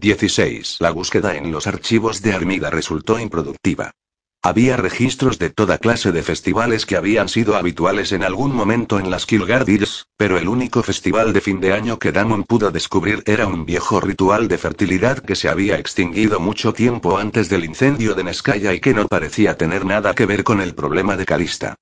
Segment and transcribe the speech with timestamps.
[0.00, 0.78] 16.
[0.80, 3.92] La búsqueda en los archivos de Armida resultó improductiva.
[4.42, 9.10] Había registros de toda clase de festivales que habían sido habituales en algún momento en
[9.10, 13.46] las Kilgardilles, pero el único festival de fin de año que Damon pudo descubrir era
[13.46, 18.24] un viejo ritual de fertilidad que se había extinguido mucho tiempo antes del incendio de
[18.24, 21.74] Neskaya y que no parecía tener nada que ver con el problema de Calista.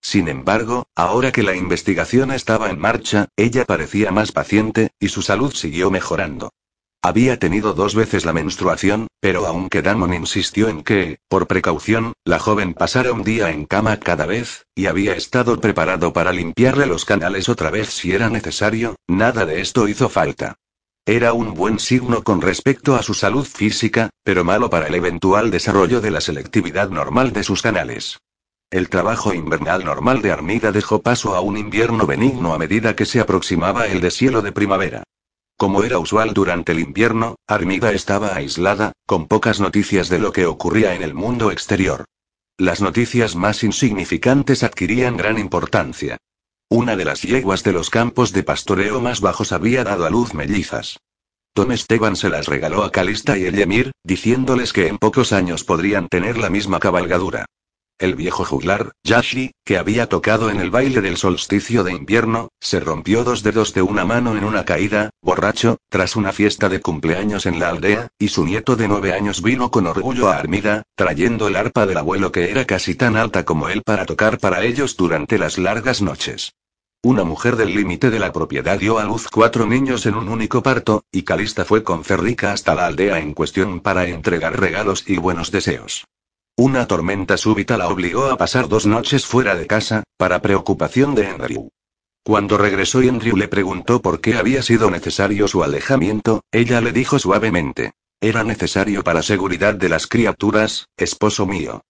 [0.00, 5.22] Sin embargo, ahora que la investigación estaba en marcha, ella parecía más paciente, y su
[5.22, 6.52] salud siguió mejorando.
[7.04, 12.38] Había tenido dos veces la menstruación, pero aunque Damon insistió en que, por precaución, la
[12.38, 17.04] joven pasara un día en cama cada vez, y había estado preparado para limpiarle los
[17.04, 20.54] canales otra vez si era necesario, nada de esto hizo falta.
[21.04, 25.50] Era un buen signo con respecto a su salud física, pero malo para el eventual
[25.50, 28.18] desarrollo de la selectividad normal de sus canales.
[28.70, 33.04] El trabajo invernal normal de Armida dejó paso a un invierno benigno a medida que
[33.04, 35.04] se aproximaba el deshielo de primavera.
[35.56, 40.46] Como era usual durante el invierno, Armida estaba aislada, con pocas noticias de lo que
[40.46, 42.04] ocurría en el mundo exterior.
[42.58, 46.18] Las noticias más insignificantes adquirían gran importancia.
[46.68, 50.34] Una de las yeguas de los campos de pastoreo más bajos había dado a luz
[50.34, 50.98] mellizas.
[51.54, 56.08] Don Esteban se las regaló a Calista y Ellemir, diciéndoles que en pocos años podrían
[56.08, 57.46] tener la misma cabalgadura.
[57.98, 62.80] El viejo juglar, Yashi, que había tocado en el baile del solsticio de invierno, se
[62.80, 67.46] rompió dos dedos de una mano en una caída, borracho, tras una fiesta de cumpleaños
[67.46, 71.46] en la aldea, y su nieto de nueve años vino con orgullo a Armida, trayendo
[71.46, 74.96] el arpa del abuelo que era casi tan alta como él para tocar para ellos
[74.96, 76.52] durante las largas noches.
[77.04, 80.64] Una mujer del límite de la propiedad dio a luz cuatro niños en un único
[80.64, 85.18] parto, y Calista fue con Ferrica hasta la aldea en cuestión para entregar regalos y
[85.18, 86.06] buenos deseos.
[86.56, 91.26] Una tormenta súbita la obligó a pasar dos noches fuera de casa, para preocupación de
[91.26, 91.68] Andrew.
[92.22, 96.92] Cuando regresó y Andrew le preguntó por qué había sido necesario su alejamiento, ella le
[96.92, 97.92] dijo suavemente.
[98.20, 101.82] Era necesario para seguridad de las criaturas, esposo mío.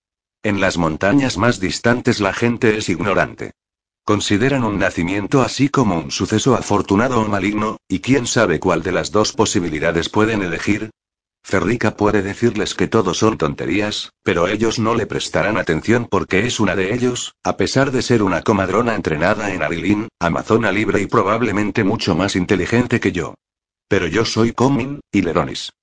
[0.43, 3.53] En las montañas más distantes la gente es ignorante.
[4.03, 8.93] Consideran un nacimiento así como un suceso afortunado o maligno, y quién sabe cuál de
[8.93, 10.91] las dos posibilidades pueden elegir,
[11.47, 16.59] Ferrica puede decirles que todo son tonterías, pero ellos no le prestarán atención porque es
[16.59, 21.07] una de ellos, a pesar de ser una comadrona entrenada en Arilín, amazona libre y
[21.07, 23.35] probablemente mucho más inteligente que yo.
[23.89, 25.75] Pero yo soy Comin, y Leronis.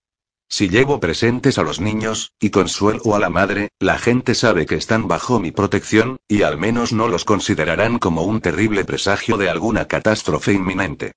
[0.50, 4.76] Si llevo presentes a los niños, y consuelo a la madre, la gente sabe que
[4.76, 9.50] están bajo mi protección, y al menos no los considerarán como un terrible presagio de
[9.52, 11.14] alguna catástrofe inminente.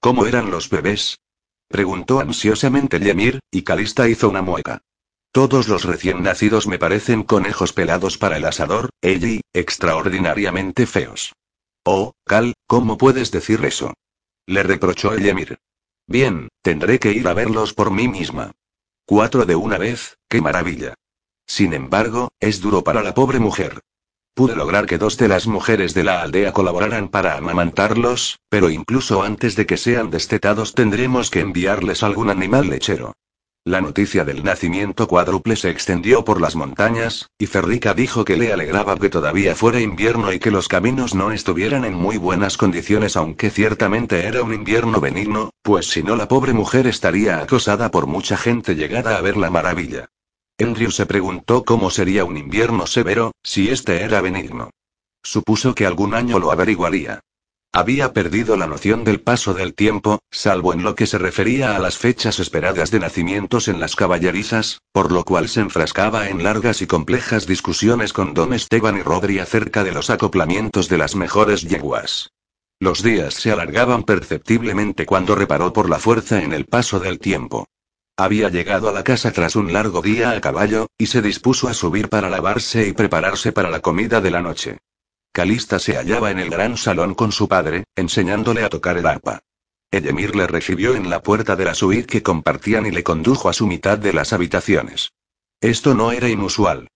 [0.00, 1.16] ¿Cómo eran los bebés?
[1.68, 4.82] Preguntó ansiosamente Yemir, y Calista hizo una mueca.
[5.32, 11.34] Todos los recién nacidos me parecen conejos pelados para el asador, Ellie, extraordinariamente feos.
[11.84, 13.94] Oh, Cal, ¿cómo puedes decir eso?
[14.46, 15.58] Le reprochó Yemir.
[16.06, 18.52] Bien, tendré que ir a verlos por mí misma.
[19.04, 20.94] Cuatro de una vez, qué maravilla.
[21.46, 23.80] Sin embargo, es duro para la pobre mujer.
[24.36, 29.22] Pude lograr que dos de las mujeres de la aldea colaboraran para amamantarlos, pero incluso
[29.22, 33.14] antes de que sean destetados tendremos que enviarles algún animal lechero.
[33.64, 38.52] La noticia del nacimiento cuádruple se extendió por las montañas, y Ferrica dijo que le
[38.52, 43.16] alegraba que todavía fuera invierno y que los caminos no estuvieran en muy buenas condiciones,
[43.16, 48.06] aunque ciertamente era un invierno benigno, pues si no la pobre mujer estaría acosada por
[48.06, 50.10] mucha gente llegada a ver la maravilla.
[50.58, 54.70] Andrew se preguntó cómo sería un invierno severo, si este era benigno.
[55.22, 57.20] Supuso que algún año lo averiguaría.
[57.74, 61.78] Había perdido la noción del paso del tiempo, salvo en lo que se refería a
[61.78, 66.80] las fechas esperadas de nacimientos en las caballerizas, por lo cual se enfrascaba en largas
[66.80, 71.62] y complejas discusiones con Don Esteban y Rodri acerca de los acoplamientos de las mejores
[71.62, 72.30] yeguas.
[72.80, 77.66] Los días se alargaban perceptiblemente cuando reparó por la fuerza en el paso del tiempo.
[78.18, 81.74] Había llegado a la casa tras un largo día a caballo, y se dispuso a
[81.74, 84.78] subir para lavarse y prepararse para la comida de la noche.
[85.32, 89.40] Calista se hallaba en el gran salón con su padre, enseñándole a tocar el arpa.
[89.90, 93.52] Edemir le recibió en la puerta de la suite que compartían y le condujo a
[93.52, 95.12] su mitad de las habitaciones.
[95.60, 96.88] Esto no era inusual.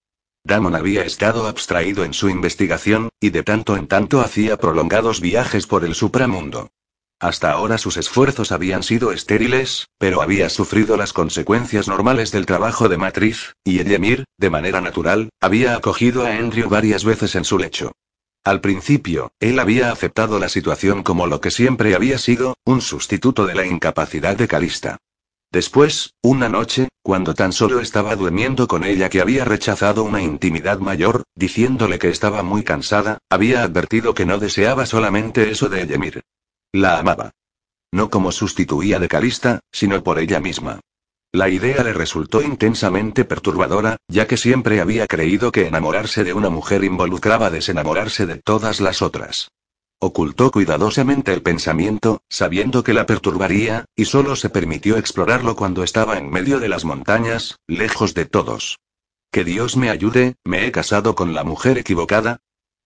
[0.43, 5.67] Damon había estado abstraído en su investigación, y de tanto en tanto hacía prolongados viajes
[5.67, 6.71] por el supramundo.
[7.21, 12.89] Hasta ahora sus esfuerzos habían sido estériles, pero había sufrido las consecuencias normales del trabajo
[12.89, 17.59] de matriz, y Edemir, de manera natural, había acogido a Andrew varias veces en su
[17.59, 17.93] lecho.
[18.43, 23.45] Al principio, él había aceptado la situación como lo que siempre había sido, un sustituto
[23.45, 24.97] de la incapacidad de Calista.
[25.53, 30.79] Después, una noche, cuando tan solo estaba durmiendo con ella que había rechazado una intimidad
[30.79, 36.23] mayor, diciéndole que estaba muy cansada, había advertido que no deseaba solamente eso de Edemir.
[36.73, 37.33] La amaba.
[37.93, 40.81] No como sustituía de Calista, sino por ella misma.
[41.33, 46.51] La idea le resultó intensamente perturbadora, ya que siempre había creído que enamorarse de una
[46.51, 49.51] mujer involucraba desenamorarse de todas las otras.
[49.99, 56.19] Ocultó cuidadosamente el pensamiento, sabiendo que la perturbaría, y solo se permitió explorarlo cuando estaba
[56.19, 58.79] en medio de las montañas, lejos de todos.
[59.33, 62.39] Que Dios me ayude, me he casado con la mujer equivocada.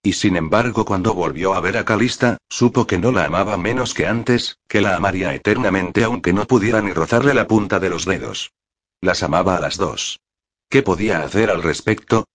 [0.04, 3.94] Y sin embargo, cuando volvió a ver a Calista, supo que no la amaba menos
[3.94, 8.04] que antes, que la amaría eternamente aunque no pudiera ni rozarle la punta de los
[8.04, 8.52] dedos.
[9.00, 10.20] Las amaba a las dos.
[10.68, 12.26] ¿Qué podía hacer al respecto?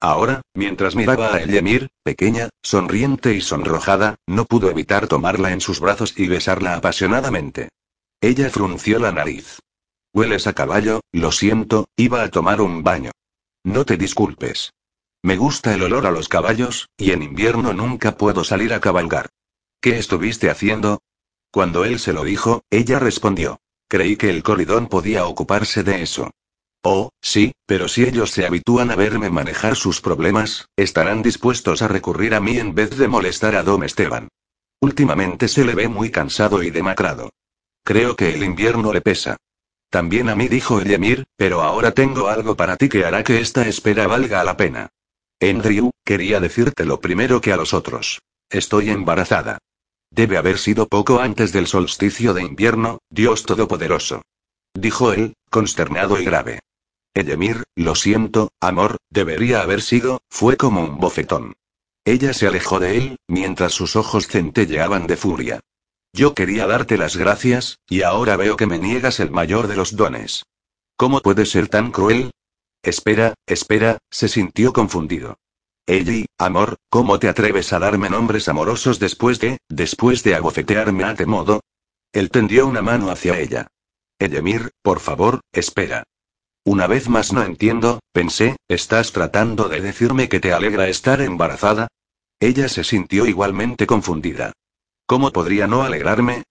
[0.00, 5.80] Ahora, mientras miraba a Ellemir, pequeña, sonriente y sonrojada, no pudo evitar tomarla en sus
[5.80, 7.68] brazos y besarla apasionadamente.
[8.22, 9.58] Ella frunció la nariz.
[10.14, 13.10] Hueles a caballo, lo siento, iba a tomar un baño.
[13.64, 14.70] No te disculpes.
[15.22, 19.28] Me gusta el olor a los caballos, y en invierno nunca puedo salir a cabalgar.
[19.80, 21.00] ¿Qué estuviste haciendo?
[21.50, 23.60] Cuando él se lo dijo, ella respondió.
[23.88, 26.30] Creí que el corridón podía ocuparse de eso.
[26.82, 31.88] Oh, sí, pero si ellos se habitúan a verme manejar sus problemas, estarán dispuestos a
[31.88, 34.28] recurrir a mí en vez de molestar a Dom Esteban.
[34.80, 37.30] Últimamente se le ve muy cansado y demacrado.
[37.82, 39.36] Creo que el invierno le pesa.
[39.90, 43.66] También a mí dijo Emir, pero ahora tengo algo para ti que hará que esta
[43.66, 44.90] espera valga la pena.
[45.40, 48.20] Andrew, quería decirte lo primero que a los otros.
[48.50, 49.58] Estoy embarazada.
[50.10, 54.22] Debe haber sido poco antes del solsticio de invierno, Dios Todopoderoso.
[54.74, 56.60] Dijo él, consternado y grave.
[57.14, 61.54] Edemir, lo siento, amor, debería haber sido, fue como un bofetón.
[62.04, 65.60] Ella se alejó de él, mientras sus ojos centelleaban de furia.
[66.12, 69.94] Yo quería darte las gracias, y ahora veo que me niegas el mayor de los
[69.94, 70.44] dones.
[70.96, 72.30] ¿Cómo puedes ser tan cruel?
[72.82, 75.38] Espera, espera, se sintió confundido.
[75.86, 81.12] Ellie, amor, ¿cómo te atreves a darme nombres amorosos después de, después de abofetearme a
[81.12, 81.60] este modo?
[82.12, 83.68] Él tendió una mano hacia ella.
[84.18, 86.04] Edemir, por favor, espera.
[86.64, 91.88] Una vez más no entiendo, pensé, ¿estás tratando de decirme que te alegra estar embarazada?
[92.40, 94.52] Ella se sintió igualmente confundida.
[95.06, 96.42] ¿Cómo podría no alegrarme?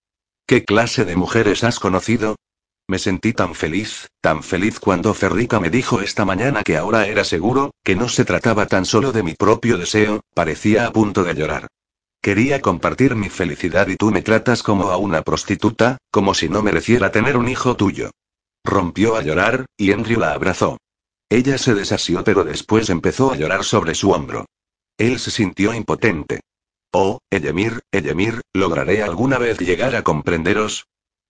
[0.48, 2.38] ¿Qué clase de mujeres has conocido?
[2.90, 7.26] Me sentí tan feliz, tan feliz cuando Ferrica me dijo esta mañana que ahora era
[7.26, 11.34] seguro, que no se trataba tan solo de mi propio deseo, parecía a punto de
[11.34, 11.68] llorar.
[12.22, 16.64] Quería compartir mi felicidad y tú me tratas como a una prostituta, como si no
[16.64, 18.12] mereciera tener un hijo tuyo.
[18.64, 20.78] Rompió a llorar, y Andrew la abrazó.
[21.30, 24.46] Ella se desasió pero después empezó a llorar sobre su hombro.
[24.98, 26.40] Él se sintió impotente.
[26.94, 30.88] Oh, Edemir, Edemir, ¿lograré alguna vez llegar a comprenderos?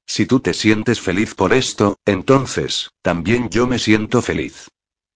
[0.07, 4.69] Si tú te sientes feliz por esto, entonces, también yo me siento feliz.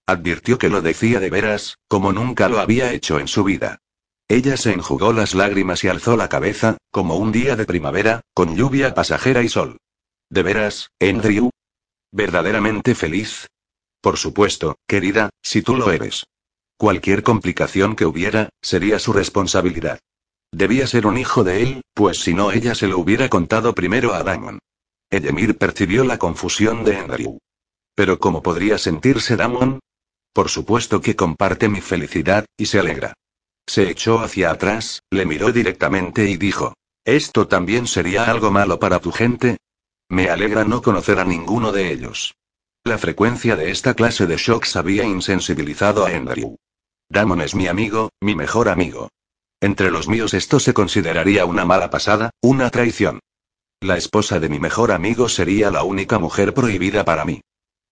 [0.06, 3.78] Advirtió que lo decía de veras, como nunca lo había hecho en su vida.
[4.28, 8.54] Ella se enjugó las lágrimas y alzó la cabeza, como un día de primavera, con
[8.54, 9.78] lluvia pasajera y sol.
[10.28, 11.50] ¿De veras, Andrew?
[12.12, 13.48] ¿Verdaderamente feliz?
[14.02, 16.24] Por supuesto, querida, si tú lo eres.
[16.76, 20.00] Cualquier complicación que hubiera, sería su responsabilidad.
[20.50, 24.12] Debía ser un hijo de él, pues si no ella se lo hubiera contado primero
[24.12, 24.58] a Damon.
[25.12, 27.38] Edemir percibió la confusión de Andrew.
[27.94, 29.78] Pero ¿cómo podría sentirse Damon?
[30.32, 33.12] Por supuesto que comparte mi felicidad, y se alegra.
[33.66, 36.72] Se echó hacia atrás, le miró directamente y dijo,
[37.04, 39.58] ¿esto también sería algo malo para tu gente?
[40.08, 42.34] Me alegra no conocer a ninguno de ellos.
[42.82, 46.56] La frecuencia de esta clase de shocks había insensibilizado a Andrew.
[47.10, 49.10] Damon es mi amigo, mi mejor amigo.
[49.60, 53.20] Entre los míos esto se consideraría una mala pasada, una traición.
[53.82, 57.40] La esposa de mi mejor amigo sería la única mujer prohibida para mí.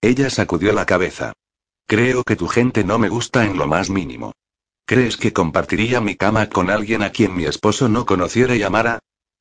[0.01, 1.33] Ella sacudió la cabeza.
[1.89, 4.33] Creo que tu gente no me gusta en lo más mínimo.
[4.87, 9.01] ¿Crees que compartiría mi cama con alguien a quien mi esposo no conociera y amara?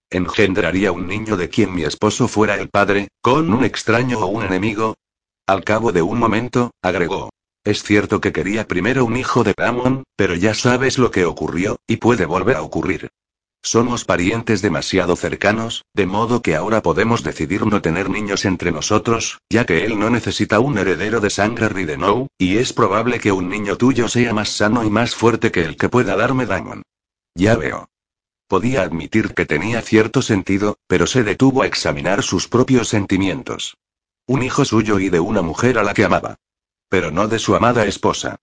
[0.09, 4.41] ¿Engendraría un niño de quien mi esposo fuera el padre, con un extraño o un
[4.41, 4.95] enemigo?
[5.45, 7.29] Al cabo de un momento, agregó.
[7.63, 11.77] Es cierto que quería primero un hijo de Damon, pero ya sabes lo que ocurrió,
[11.85, 13.09] y puede volver a ocurrir.
[13.61, 19.39] Somos parientes demasiado cercanos, de modo que ahora podemos decidir no tener niños entre nosotros,
[19.49, 23.49] ya que él no necesita un heredero de sangre Ridenou, y es probable que un
[23.49, 26.83] niño tuyo sea más sano y más fuerte que el que pueda darme Damon.
[27.35, 27.89] Ya veo.
[28.47, 33.77] Podía admitir que tenía cierto sentido, pero se detuvo a examinar sus propios sentimientos.
[34.25, 36.37] Un hijo suyo y de una mujer a la que amaba.
[36.87, 38.37] Pero no de su amada esposa.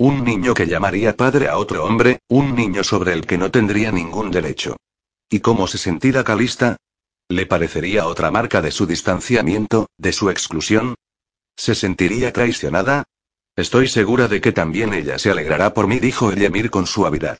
[0.00, 3.90] Un niño que llamaría padre a otro hombre, un niño sobre el que no tendría
[3.90, 4.76] ningún derecho.
[5.28, 6.76] ¿Y cómo se sentirá Calista?
[7.28, 10.94] ¿Le parecería otra marca de su distanciamiento, de su exclusión?
[11.56, 13.02] ¿Se sentiría traicionada?
[13.56, 17.38] Estoy segura de que también ella se alegrará por mí, dijo Emir con suavidad.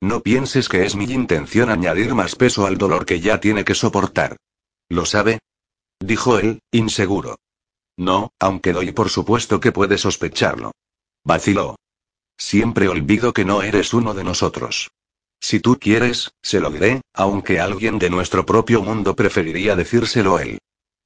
[0.00, 3.74] No pienses que es mi intención añadir más peso al dolor que ya tiene que
[3.74, 4.38] soportar.
[4.88, 5.40] ¿Lo sabe?
[6.00, 7.36] Dijo él, inseguro.
[7.98, 10.72] No, aunque doy por supuesto que puede sospecharlo.
[11.22, 11.76] Vaciló.
[12.38, 14.90] Siempre olvido que no eres uno de nosotros.
[15.40, 20.58] Si tú quieres, se lo diré, aunque alguien de nuestro propio mundo preferiría decírselo él.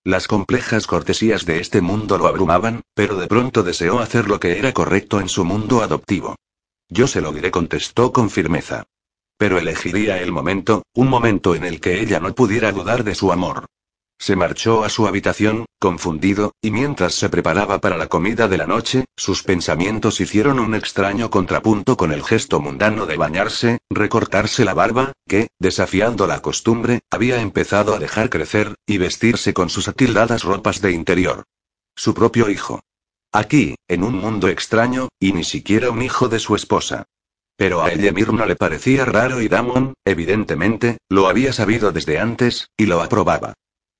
[0.04, 4.58] Las complejas cortesías de este mundo lo abrumaban, pero de pronto deseó hacer lo que
[4.58, 6.36] era correcto en su mundo adoptivo.
[6.88, 8.84] Yo se lo diré, contestó con firmeza.
[9.38, 13.32] Pero elegiría el momento, un momento en el que ella no pudiera dudar de su
[13.32, 13.66] amor.
[14.22, 18.68] Se marchó a su habitación, confundido, y mientras se preparaba para la comida de la
[18.68, 24.74] noche, sus pensamientos hicieron un extraño contrapunto con el gesto mundano de bañarse, recortarse la
[24.74, 30.44] barba, que, desafiando la costumbre, había empezado a dejar crecer, y vestirse con sus atildadas
[30.44, 31.42] ropas de interior.
[31.96, 32.78] Su propio hijo.
[33.32, 37.08] Aquí, en un mundo extraño, y ni siquiera un hijo de su esposa.
[37.56, 42.68] Pero a Ellemir no le parecía raro y Damon, evidentemente, lo había sabido desde antes,
[42.76, 43.54] y lo aprobaba.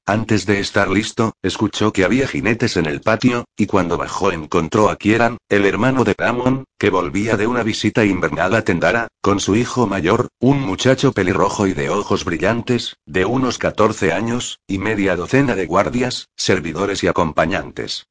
[0.07, 4.91] Antes de estar listo, escuchó que había jinetes en el patio, y cuando bajó encontró
[4.91, 9.39] a Kieran, el hermano de Damon, que volvía de una visita invernal a Tendara, con
[9.39, 14.79] su hijo mayor, un muchacho pelirrojo y de ojos brillantes, de unos 14 años, y
[14.79, 18.07] media docena de guardias, servidores y acompañantes.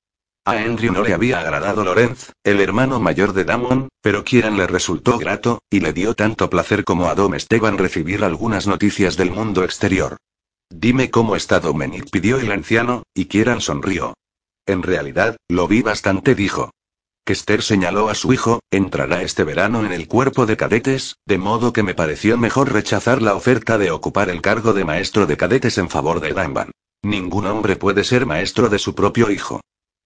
[0.46, 4.66] A Andrew no le había agradado Lorenz, el hermano mayor de Damon, pero Kieran le
[4.66, 9.32] resultó grato, y le dio tanto placer como a Dom Esteban recibir algunas noticias del
[9.32, 10.18] mundo exterior.
[10.74, 14.14] Dime cómo está Dominic, pidió el anciano, y Kieran sonrió.
[14.66, 16.72] En realidad, lo vi bastante, dijo.
[17.26, 21.74] Kester señaló a su hijo, entrará este verano en el cuerpo de cadetes, de modo
[21.74, 25.78] que me pareció mejor rechazar la oferta de ocupar el cargo de maestro de cadetes
[25.78, 26.72] en favor de Danban.
[27.04, 29.60] Ningún hombre puede ser maestro de su propio hijo.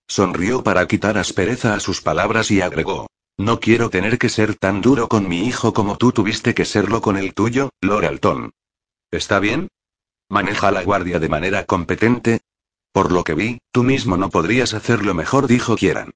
[0.07, 3.07] Sonrió para quitar aspereza a sus palabras y agregó.
[3.38, 7.01] No quiero tener que ser tan duro con mi hijo como tú tuviste que serlo
[7.01, 8.51] con el tuyo, Loralton.
[9.12, 9.67] ¿Está bien?
[10.29, 12.41] Maneja la guardia de manera competente.
[12.91, 16.13] Por lo que vi, tú mismo no podrías hacerlo mejor, dijo Kieran.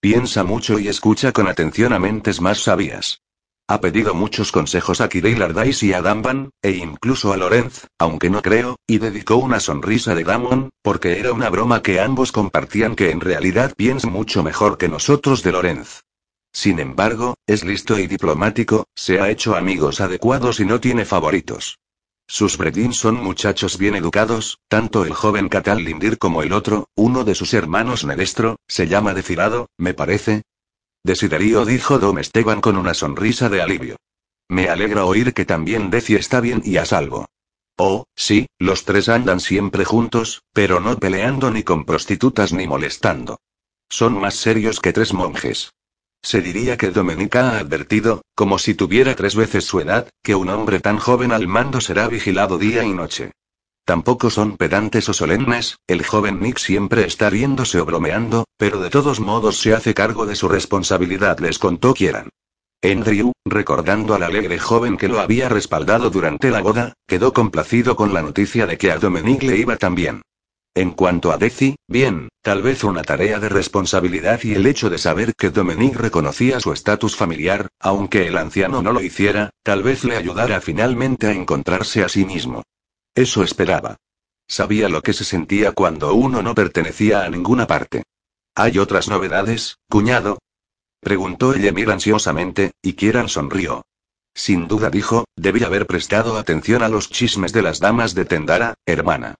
[0.00, 3.20] Piensa mucho y escucha con atención a mentes más sabias.
[3.68, 8.30] Ha pedido muchos consejos a Kirei Lardais y a Damban, e incluso a Lorenz, aunque
[8.30, 12.96] no creo, y dedicó una sonrisa de Damon, porque era una broma que ambos compartían
[12.96, 16.00] que en realidad piensa mucho mejor que nosotros de Lorenz.
[16.52, 21.78] Sin embargo, es listo y diplomático, se ha hecho amigos adecuados y no tiene favoritos.
[22.32, 27.24] Sus Bredin son muchachos bien educados, tanto el joven Catal Lindir como el otro, uno
[27.24, 30.42] de sus hermanos Nerestro, se llama Decirado, me parece.
[31.02, 33.96] Desiderío dijo Dom Esteban con una sonrisa de alivio.
[34.48, 37.26] Me alegra oír que también Deci está bien y a salvo.
[37.76, 43.40] Oh, sí, los tres andan siempre juntos, pero no peleando ni con prostitutas ni molestando.
[43.88, 45.72] Son más serios que tres monjes.
[46.22, 50.50] Se diría que Domenica ha advertido, como si tuviera tres veces su edad, que un
[50.50, 53.32] hombre tan joven al mando será vigilado día y noche.
[53.84, 58.90] Tampoco son pedantes o solemnes, el joven Nick siempre está riéndose o bromeando, pero de
[58.90, 62.28] todos modos se hace cargo de su responsabilidad, les contó Kieran.
[62.82, 68.14] Andrew, recordando al alegre joven que lo había respaldado durante la boda, quedó complacido con
[68.14, 70.22] la noticia de que a Dominic le iba tan bien.
[70.74, 74.98] En cuanto a Deci, bien, tal vez una tarea de responsabilidad y el hecho de
[74.98, 80.04] saber que Dominique reconocía su estatus familiar, aunque el anciano no lo hiciera, tal vez
[80.04, 82.62] le ayudara finalmente a encontrarse a sí mismo.
[83.16, 83.96] Eso esperaba.
[84.46, 88.04] Sabía lo que se sentía cuando uno no pertenecía a ninguna parte.
[88.54, 90.38] ¿Hay otras novedades, cuñado?
[91.00, 93.82] Preguntó Yemir ansiosamente, y Kieran sonrió.
[94.34, 98.74] Sin duda dijo, debí haber prestado atención a los chismes de las damas de Tendara,
[98.86, 99.34] hermana.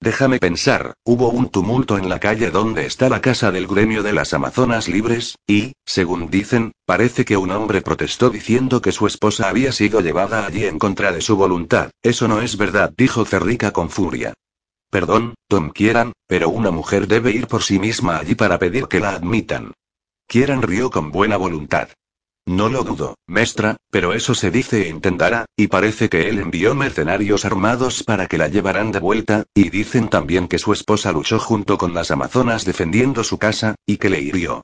[0.00, 4.12] Déjame pensar, hubo un tumulto en la calle donde está la casa del gremio de
[4.12, 9.48] las Amazonas Libres, y, según dicen, parece que un hombre protestó diciendo que su esposa
[9.48, 11.90] había sido llevada allí en contra de su voluntad.
[12.02, 14.34] Eso no es verdad, dijo Cerrica con furia.
[14.90, 19.00] Perdón, Tom quieran, pero una mujer debe ir por sí misma allí para pedir que
[19.00, 19.72] la admitan.
[20.26, 21.88] Kieran rió con buena voluntad.
[22.46, 26.74] No lo dudo, maestra, pero eso se dice en Tendara, y parece que él envió
[26.74, 31.38] mercenarios armados para que la llevaran de vuelta, y dicen también que su esposa luchó
[31.38, 34.62] junto con las amazonas defendiendo su casa, y que le hirió.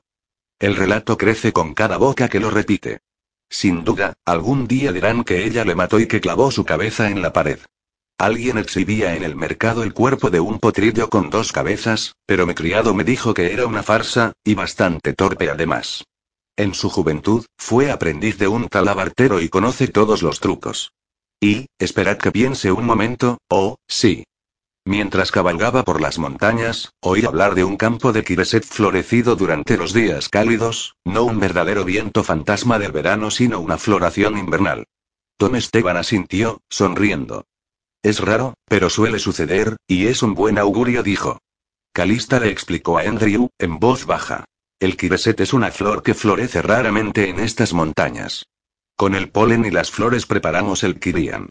[0.59, 2.99] El relato crece con cada boca que lo repite.
[3.49, 7.23] Sin duda, algún día dirán que ella le mató y que clavó su cabeza en
[7.23, 7.59] la pared.
[8.19, 12.53] Alguien exhibía en el mercado el cuerpo de un potrillo con dos cabezas, pero mi
[12.53, 16.03] criado me dijo que era una farsa, y bastante torpe además.
[16.61, 20.93] En su juventud, fue aprendiz de un talabartero y conoce todos los trucos.
[21.41, 24.25] Y, esperad que piense un momento, oh, sí.
[24.85, 29.91] Mientras cabalgaba por las montañas, oí hablar de un campo de Kireset florecido durante los
[29.91, 34.85] días cálidos, no un verdadero viento fantasma del verano, sino una floración invernal.
[35.37, 37.45] Tom Esteban asintió, sonriendo.
[38.03, 41.39] Es raro, pero suele suceder, y es un buen augurio, dijo.
[41.91, 44.45] Calista le explicó a Andrew, en voz baja.
[44.81, 48.47] El kireset es una flor que florece raramente en estas montañas.
[48.97, 51.49] Con el polen y las flores preparamos el kirian.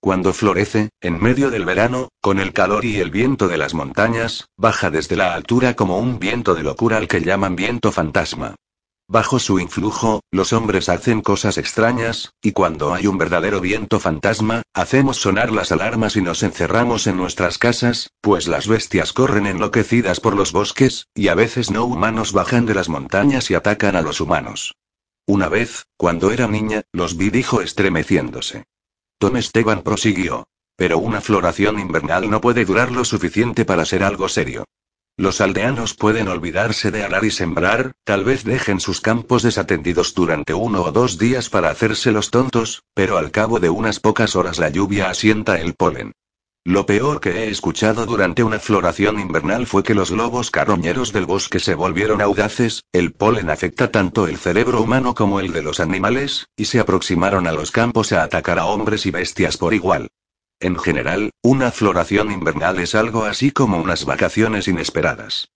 [0.00, 4.46] Cuando florece, en medio del verano, con el calor y el viento de las montañas,
[4.56, 8.54] baja desde la altura como un viento de locura al que llaman viento fantasma.
[9.10, 14.60] Bajo su influjo, los hombres hacen cosas extrañas, y cuando hay un verdadero viento fantasma,
[14.74, 20.20] hacemos sonar las alarmas y nos encerramos en nuestras casas, pues las bestias corren enloquecidas
[20.20, 24.02] por los bosques, y a veces no humanos bajan de las montañas y atacan a
[24.02, 24.74] los humanos.
[25.26, 28.64] Una vez, cuando era niña, los vi dijo estremeciéndose.
[29.18, 30.46] Tom Esteban prosiguió.
[30.76, 34.64] Pero una floración invernal no puede durar lo suficiente para ser algo serio.
[35.18, 40.54] Los aldeanos pueden olvidarse de arar y sembrar, tal vez dejen sus campos desatendidos durante
[40.54, 44.60] uno o dos días para hacerse los tontos, pero al cabo de unas pocas horas
[44.60, 46.12] la lluvia asienta el polen.
[46.64, 51.26] Lo peor que he escuchado durante una floración invernal fue que los lobos carroñeros del
[51.26, 55.80] bosque se volvieron audaces, el polen afecta tanto el cerebro humano como el de los
[55.80, 60.06] animales, y se aproximaron a los campos a atacar a hombres y bestias por igual.
[60.60, 65.50] En general, una floración invernal es algo así como unas vacaciones inesperadas.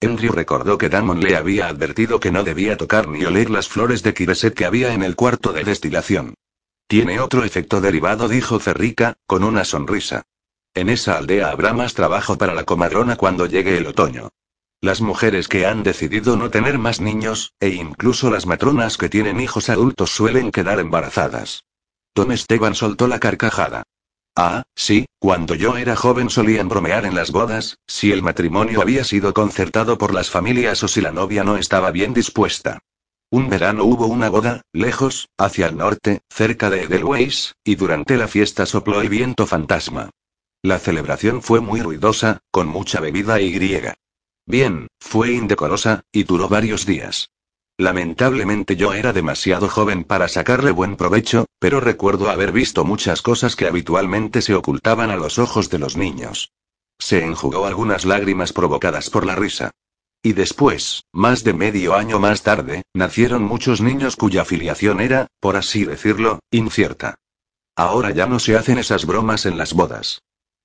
[0.00, 4.02] Andrew recordó que Damon le había advertido que no debía tocar ni oler las flores
[4.02, 6.34] de Kireset que había en el cuarto de destilación.
[6.88, 10.22] Tiene otro efecto derivado, dijo Cerrica, con una sonrisa.
[10.74, 14.30] En esa aldea habrá más trabajo para la comadrona cuando llegue el otoño.
[14.80, 19.40] Las mujeres que han decidido no tener más niños, e incluso las matronas que tienen
[19.40, 21.64] hijos adultos suelen quedar embarazadas.
[22.12, 23.84] Tom Esteban soltó la carcajada.
[24.40, 29.02] Ah, sí, cuando yo era joven solían bromear en las bodas, si el matrimonio había
[29.02, 32.78] sido concertado por las familias o si la novia no estaba bien dispuesta.
[33.32, 38.28] Un verano hubo una boda, lejos, hacia el norte, cerca de Edelweiss, y durante la
[38.28, 40.10] fiesta sopló el viento fantasma.
[40.62, 43.96] La celebración fue muy ruidosa, con mucha bebida y griega.
[44.46, 47.28] Bien, fue indecorosa, y duró varios días.
[47.80, 53.54] Lamentablemente yo era demasiado joven para sacarle buen provecho, pero recuerdo haber visto muchas cosas
[53.54, 56.50] que habitualmente se ocultaban a los ojos de los niños.
[56.98, 59.70] Se enjugó algunas lágrimas provocadas por la risa.
[60.24, 65.56] Y después, más de medio año más tarde, nacieron muchos niños cuya filiación era, por
[65.56, 67.14] así decirlo, incierta.
[67.76, 70.22] Ahora ya no se hacen esas bromas en las bodas.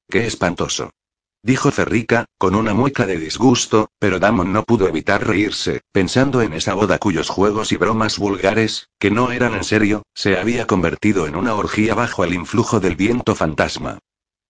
[0.10, 0.90] Qué espantoso
[1.44, 6.54] dijo Cerrica, con una mueca de disgusto, pero Damon no pudo evitar reírse, pensando en
[6.54, 11.28] esa boda cuyos juegos y bromas vulgares, que no eran en serio, se había convertido
[11.28, 14.00] en una orgía bajo el influjo del viento fantasma.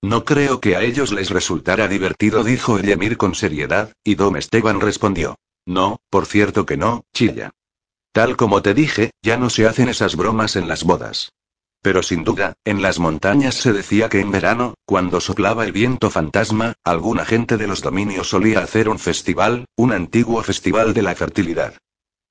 [0.02, 4.36] No creo que a ellos les resultara divertido, dijo el Emir con seriedad, y Dom
[4.36, 5.36] Esteban respondió.
[5.66, 7.52] No, por cierto que no, chilla.
[8.12, 11.32] Tal como te dije, ya no se hacen esas bromas en las bodas.
[11.84, 16.10] Pero sin duda, en las montañas se decía que en verano, cuando soplaba el viento
[16.10, 21.14] fantasma, alguna gente de los dominios solía hacer un festival, un antiguo festival de la
[21.14, 21.74] fertilidad.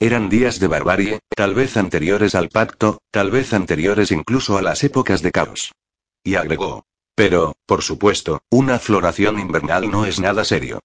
[0.01, 4.85] Eran días de barbarie, tal vez anteriores al pacto, tal vez anteriores incluso a las
[4.85, 5.73] épocas de caos.
[6.25, 6.87] Y agregó.
[7.15, 10.81] Pero, por supuesto, una floración invernal no es nada serio.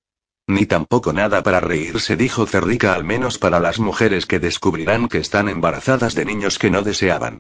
[0.46, 5.20] Ni tampoco nada para reírse, dijo Cerrica, al menos para las mujeres que descubrirán que
[5.20, 7.40] están embarazadas de niños que no deseaban.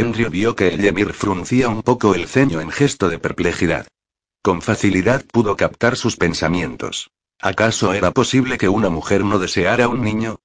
[0.00, 3.86] Andrew vio que el Emir fruncía un poco el ceño en gesto de perplejidad.
[4.42, 7.10] Con facilidad pudo captar sus pensamientos.
[7.40, 10.38] ¿Acaso era posible que una mujer no deseara un niño?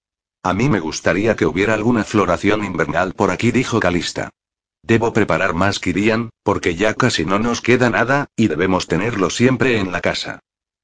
[0.43, 4.29] A mí me gustaría que hubiera alguna floración invernal por aquí, dijo Calista.
[4.83, 9.79] Debo preparar más Kirian, porque ya casi no nos queda nada, y debemos tenerlo siempre
[9.79, 10.39] en la casa.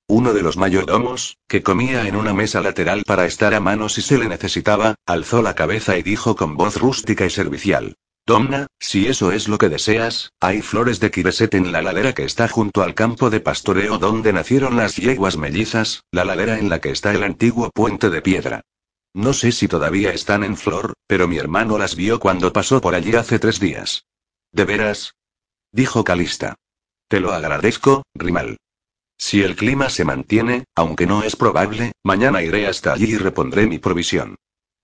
[0.07, 4.01] Uno de los mayordomos, que comía en una mesa lateral para estar a mano si
[4.01, 7.95] se le necesitaba, alzó la cabeza y dijo con voz rústica y servicial.
[8.25, 12.23] Domna, si eso es lo que deseas, hay flores de Kireset en la ladera que
[12.23, 16.79] está junto al campo de pastoreo donde nacieron las yeguas mellizas, la ladera en la
[16.79, 18.61] que está el antiguo puente de piedra.
[19.13, 22.95] No sé si todavía están en flor, pero mi hermano las vio cuando pasó por
[22.95, 24.05] allí hace tres días.
[24.51, 25.15] ¿De veras?
[25.71, 26.55] Dijo Calista.
[27.07, 28.57] Te lo agradezco, Rimal.
[29.17, 33.67] Si el clima se mantiene, aunque no es probable, mañana iré hasta allí y repondré
[33.67, 34.35] mi provisión.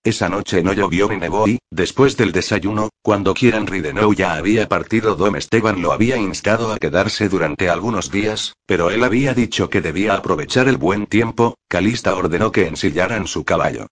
[0.08, 4.70] Esa noche no llovió ni nevó y, después del desayuno, cuando Kieran Ridenou ya había
[4.70, 9.70] partido, Dom Esteban lo había instado a quedarse durante algunos días, pero él había dicho
[9.70, 13.88] que debía aprovechar el buen tiempo, Calista ordenó que ensillaran su caballo.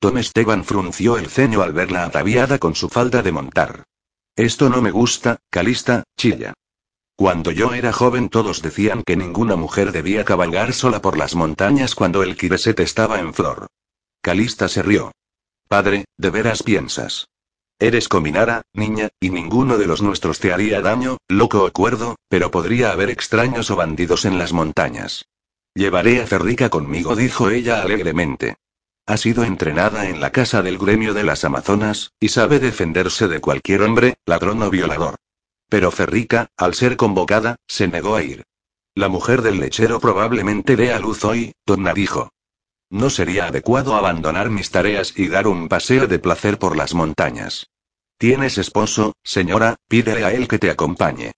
[0.00, 3.82] Dom Esteban frunció el ceño al verla ataviada con su falda de montar.
[4.36, 6.54] Esto no me gusta, Calista, chilla.
[7.16, 11.96] Cuando yo era joven todos decían que ninguna mujer debía cabalgar sola por las montañas
[11.96, 13.66] cuando el Kireset estaba en flor.
[14.22, 15.10] Calista se rió.
[15.68, 17.28] Padre, ¿de veras piensas?
[17.78, 22.50] Eres cominara, niña, y ninguno de los nuestros te haría daño, loco o cuerdo, pero
[22.50, 25.26] podría haber extraños o bandidos en las montañas.
[25.74, 28.56] Llevaré a Ferrica conmigo, dijo ella alegremente.
[29.06, 33.40] Ha sido entrenada en la casa del gremio de las Amazonas, y sabe defenderse de
[33.40, 35.16] cualquier hombre, ladrón o violador.
[35.68, 38.44] Pero Ferrica, al ser convocada, se negó a ir.
[38.94, 42.30] La mujer del lechero probablemente dé a luz hoy, Donna dijo.
[42.90, 47.68] No sería adecuado abandonar mis tareas y dar un paseo de placer por las montañas.
[48.18, 51.32] Tienes esposo, señora, pídele a él que te acompañe.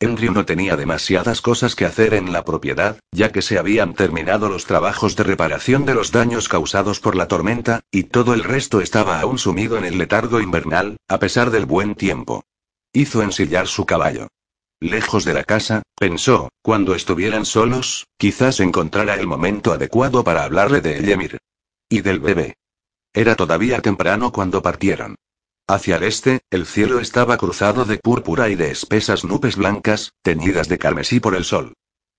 [0.00, 4.48] Andrew no tenía demasiadas cosas que hacer en la propiedad, ya que se habían terminado
[4.48, 8.80] los trabajos de reparación de los daños causados por la tormenta, y todo el resto
[8.80, 12.44] estaba aún sumido en el letargo invernal, a pesar del buen tiempo.
[12.92, 14.28] Hizo ensillar su caballo.
[14.82, 20.80] Lejos de la casa, pensó, cuando estuvieran solos, quizás encontrara el momento adecuado para hablarle
[20.80, 21.38] de Yemir.
[21.88, 22.56] Y del bebé.
[23.12, 25.14] Era todavía temprano cuando partieron.
[25.68, 30.68] Hacia el este, el cielo estaba cruzado de púrpura y de espesas nubes blancas, teñidas
[30.68, 31.74] de carmesí por el sol.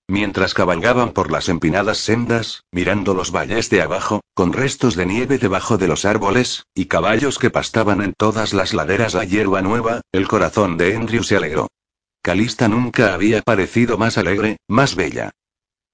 [0.08, 5.36] Mientras cabalgaban por las empinadas sendas, mirando los valles de abajo, con restos de nieve
[5.36, 10.00] debajo de los árboles, y caballos que pastaban en todas las laderas a hierba nueva,
[10.12, 11.68] el corazón de Andrew se alegró.
[12.24, 15.32] Calista nunca había parecido más alegre, más bella.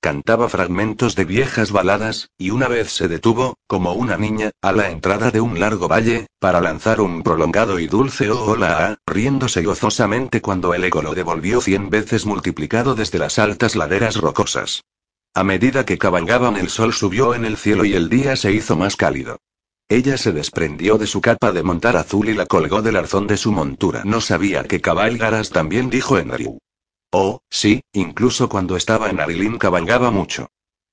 [0.00, 4.90] Cantaba fragmentos de viejas baladas, y una vez se detuvo, como una niña, a la
[4.90, 10.40] entrada de un largo valle, para lanzar un prolongado y dulce oh hola, riéndose gozosamente
[10.40, 14.84] cuando el eco lo devolvió cien veces multiplicado desde las altas laderas rocosas.
[15.34, 18.76] A medida que cabalgaban el sol subió en el cielo y el día se hizo
[18.76, 19.40] más cálido.
[19.90, 23.36] Ella se desprendió de su capa de montar azul y la colgó del arzón de
[23.36, 24.02] su montura.
[24.04, 26.58] No sabía que cabalgaras también, dijo Henry.
[27.10, 30.46] Oh, sí, incluso cuando estaba en Arilín cabalgaba mucho.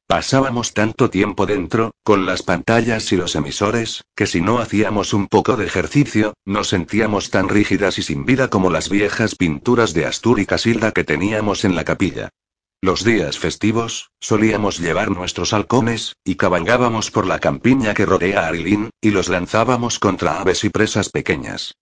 [0.08, 5.28] Pasábamos tanto tiempo dentro, con las pantallas y los emisores, que si no hacíamos un
[5.28, 10.08] poco de ejercicio, nos sentíamos tan rígidas y sin vida como las viejas pinturas de
[10.08, 12.30] Astur y Casilda que teníamos en la capilla.
[12.80, 18.92] Los días festivos, solíamos llevar nuestros halcones, y cabalgábamos por la campiña que rodea Arilín,
[19.02, 21.74] y los lanzábamos contra aves y presas pequeñas.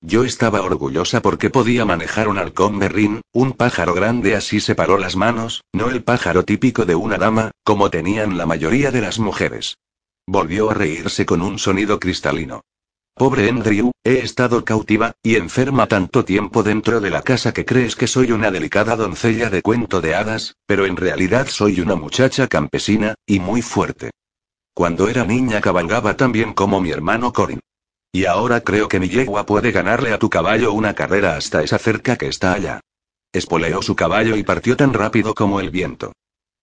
[0.00, 5.16] Yo estaba orgullosa porque podía manejar un halcón berrín, un pájaro grande así separó las
[5.16, 9.78] manos, no el pájaro típico de una dama, como tenían la mayoría de las mujeres.
[10.24, 12.62] Volvió a reírse con un sonido cristalino.
[13.16, 17.94] Pobre Andrew, he estado cautiva, y enferma tanto tiempo dentro de la casa que crees
[17.94, 22.48] que soy una delicada doncella de cuento de hadas, pero en realidad soy una muchacha
[22.48, 24.10] campesina, y muy fuerte.
[24.74, 27.60] Cuando era niña cabalgaba tan bien como mi hermano Corin.
[28.10, 31.78] Y ahora creo que mi yegua puede ganarle a tu caballo una carrera hasta esa
[31.78, 32.80] cerca que está allá.
[33.32, 36.12] Espoleó su caballo y partió tan rápido como el viento.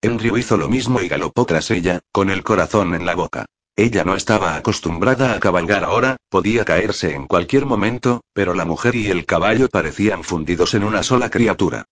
[0.04, 3.46] Andrew hizo lo mismo y galopó tras ella, con el corazón en la boca.
[3.76, 8.96] Ella no estaba acostumbrada a cabalgar ahora, podía caerse en cualquier momento, pero la mujer
[8.96, 11.86] y el caballo parecían fundidos en una sola criatura.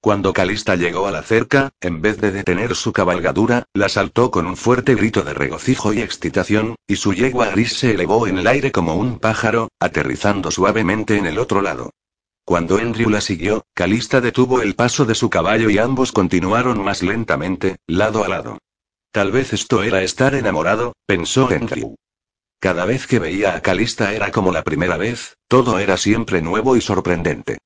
[0.00, 4.46] Cuando Calista llegó a la cerca, en vez de detener su cabalgadura, la saltó con
[4.46, 8.46] un fuerte grito de regocijo y excitación, y su yegua gris se elevó en el
[8.46, 11.90] aire como un pájaro, aterrizando suavemente en el otro lado.
[12.44, 17.02] Cuando Andrew la siguió, Calista detuvo el paso de su caballo y ambos continuaron más
[17.02, 18.58] lentamente, lado a lado.
[19.16, 21.94] Tal vez esto era estar enamorado, pensó Andrew.
[22.60, 26.76] Cada vez que veía a Calista era como la primera vez, todo era siempre nuevo
[26.76, 27.56] y sorprendente.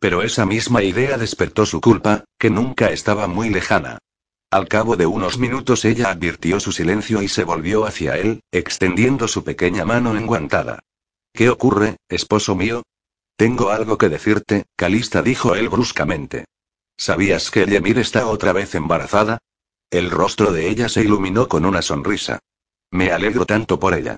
[0.00, 3.98] Pero esa misma idea despertó su culpa, que nunca estaba muy lejana.
[4.50, 9.28] Al cabo de unos minutos ella advirtió su silencio y se volvió hacia él, extendiendo
[9.28, 10.78] su pequeña mano enguantada.
[11.34, 12.82] ¿Qué ocurre, esposo mío?
[13.36, 16.46] Tengo algo que decirte, Calista dijo él bruscamente.
[16.96, 19.36] ¿Sabías que Yemir está otra vez embarazada?
[19.94, 22.40] El rostro de ella se iluminó con una sonrisa.
[22.90, 24.16] Me alegro tanto por ella.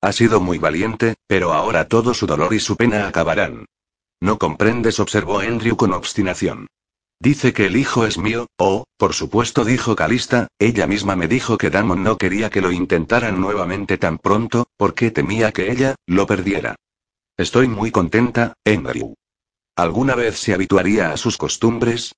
[0.00, 3.66] Ha sido muy valiente, pero ahora todo su dolor y su pena acabarán.
[4.20, 6.68] No comprendes, observó Andrew con obstinación.
[7.18, 11.58] Dice que el hijo es mío, oh, por supuesto, dijo Calista, ella misma me dijo
[11.58, 16.28] que Damon no quería que lo intentaran nuevamente tan pronto, porque temía que ella, lo
[16.28, 16.76] perdiera.
[17.36, 19.14] Estoy muy contenta, Andrew.
[19.74, 22.14] ¿Alguna vez se habituaría a sus costumbres?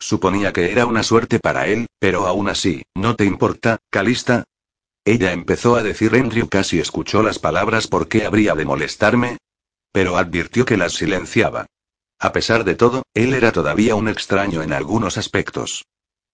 [0.00, 4.44] Suponía que era una suerte para él, pero aún así, ¿no te importa, Calista?
[5.04, 9.38] Ella empezó a decir Andrew casi escuchó las palabras ¿por qué habría de molestarme?
[9.92, 11.66] Pero advirtió que las silenciaba.
[12.18, 15.84] A pesar de todo, él era todavía un extraño en algunos aspectos.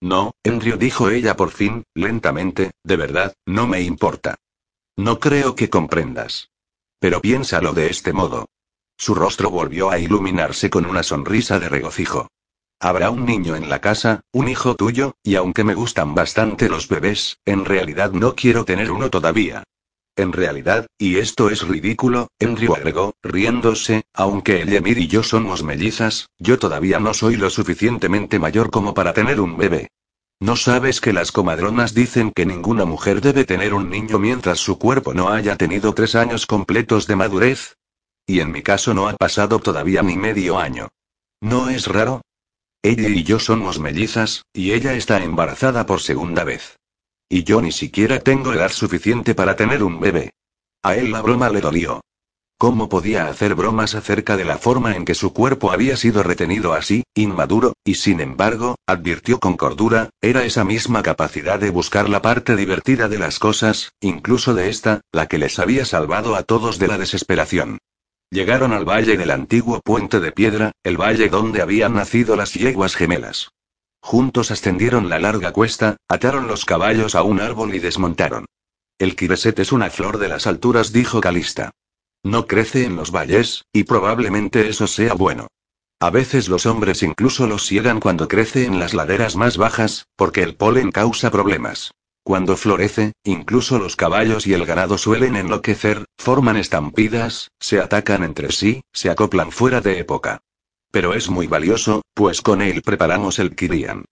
[0.01, 4.37] No, Andrew dijo ella por fin, lentamente, de verdad, no me importa.
[4.97, 6.51] No creo que comprendas.
[7.01, 8.47] Pero piénsalo de este modo.
[8.97, 12.29] Su rostro volvió a iluminarse con una sonrisa de regocijo.
[12.79, 16.89] Habrá un niño en la casa, un hijo tuyo, y aunque me gustan bastante los
[16.89, 19.65] bebés, en realidad no quiero tener uno todavía.
[20.15, 26.29] En realidad, y esto es ridículo, Andrew agregó, riéndose, aunque Emir y yo somos mellizas,
[26.39, 29.89] yo todavía no soy lo suficientemente mayor como para tener un bebé.
[30.39, 34.79] ¿No sabes que las comadronas dicen que ninguna mujer debe tener un niño mientras su
[34.79, 37.77] cuerpo no haya tenido tres años completos de madurez?
[38.27, 40.89] Y en mi caso no ha pasado todavía ni medio año.
[41.41, 42.23] ¿No es raro?
[42.87, 46.79] Ella y yo somos mellizas, y ella está embarazada por segunda vez.
[47.29, 50.31] Y yo ni siquiera tengo edad suficiente para tener un bebé.
[50.85, 52.01] A él la broma le dolió.
[52.59, 56.75] ¿Cómo podía hacer bromas acerca de la forma en que su cuerpo había sido retenido
[56.75, 62.23] así, inmaduro, y sin embargo, advirtió con cordura, era esa misma capacidad de buscar la
[62.23, 66.79] parte divertida de las cosas, incluso de esta, la que les había salvado a todos
[66.79, 67.79] de la desesperación.
[68.31, 72.97] Llegaron al valle del antiguo puente de piedra, el valle donde habían nacido las yeguas
[72.97, 73.51] gemelas.
[74.01, 78.47] Juntos ascendieron la larga cuesta, ataron los caballos a un árbol y desmontaron.
[78.99, 81.71] El kireset es una flor de las alturas, dijo Calista.
[82.23, 85.49] No crece en los valles, y probablemente eso sea bueno.
[86.01, 90.43] A veces los hombres incluso los ciegan cuando crece en las laderas más bajas, porque
[90.43, 91.93] el polen causa problemas.
[92.27, 98.51] Cuando florece, incluso los caballos y el ganado suelen enloquecer, forman estampidas, se atacan entre
[98.51, 100.41] sí, se acoplan fuera de época.
[100.91, 104.07] Pero es muy valioso, pues con él preparamos el Kirian.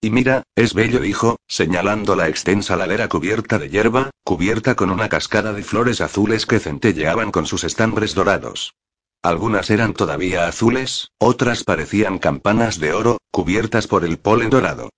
[0.00, 5.08] Y mira, es bello, dijo, señalando la extensa ladera cubierta de hierba, cubierta con una
[5.08, 8.74] cascada de flores azules que centelleaban con sus estambres dorados.
[9.22, 14.90] Algunas eran todavía azules, otras parecían campanas de oro, cubiertas por el polen dorado.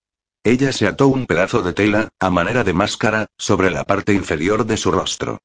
[0.44, 4.66] Ella se ató un pedazo de tela, a manera de máscara, sobre la parte inferior
[4.66, 5.38] de su rostro.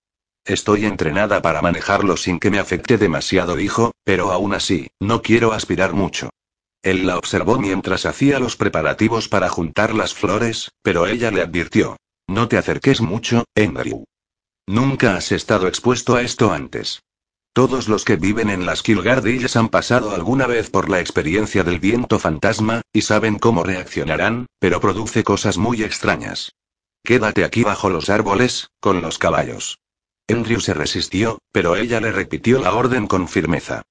[0.43, 5.53] Estoy entrenada para manejarlo sin que me afecte demasiado, dijo, pero aún así, no quiero
[5.53, 6.29] aspirar mucho.
[6.81, 11.97] Él la observó mientras hacía los preparativos para juntar las flores, pero ella le advirtió.
[12.27, 14.05] No te acerques mucho, Andrew.
[14.67, 17.01] Nunca has estado expuesto a esto antes.
[17.58, 21.80] Todos los que viven en las Kilgardillas han pasado alguna vez por la experiencia del
[21.80, 26.52] viento fantasma, y saben cómo reaccionarán, pero produce cosas muy extrañas.
[27.04, 29.80] Quédate aquí bajo los árboles, con los caballos.
[30.30, 33.82] Andrew se resistió, pero ella le repitió la orden con firmeza.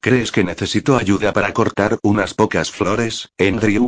[0.00, 3.86] ¿Crees que necesito ayuda para cortar unas pocas flores, Andrew?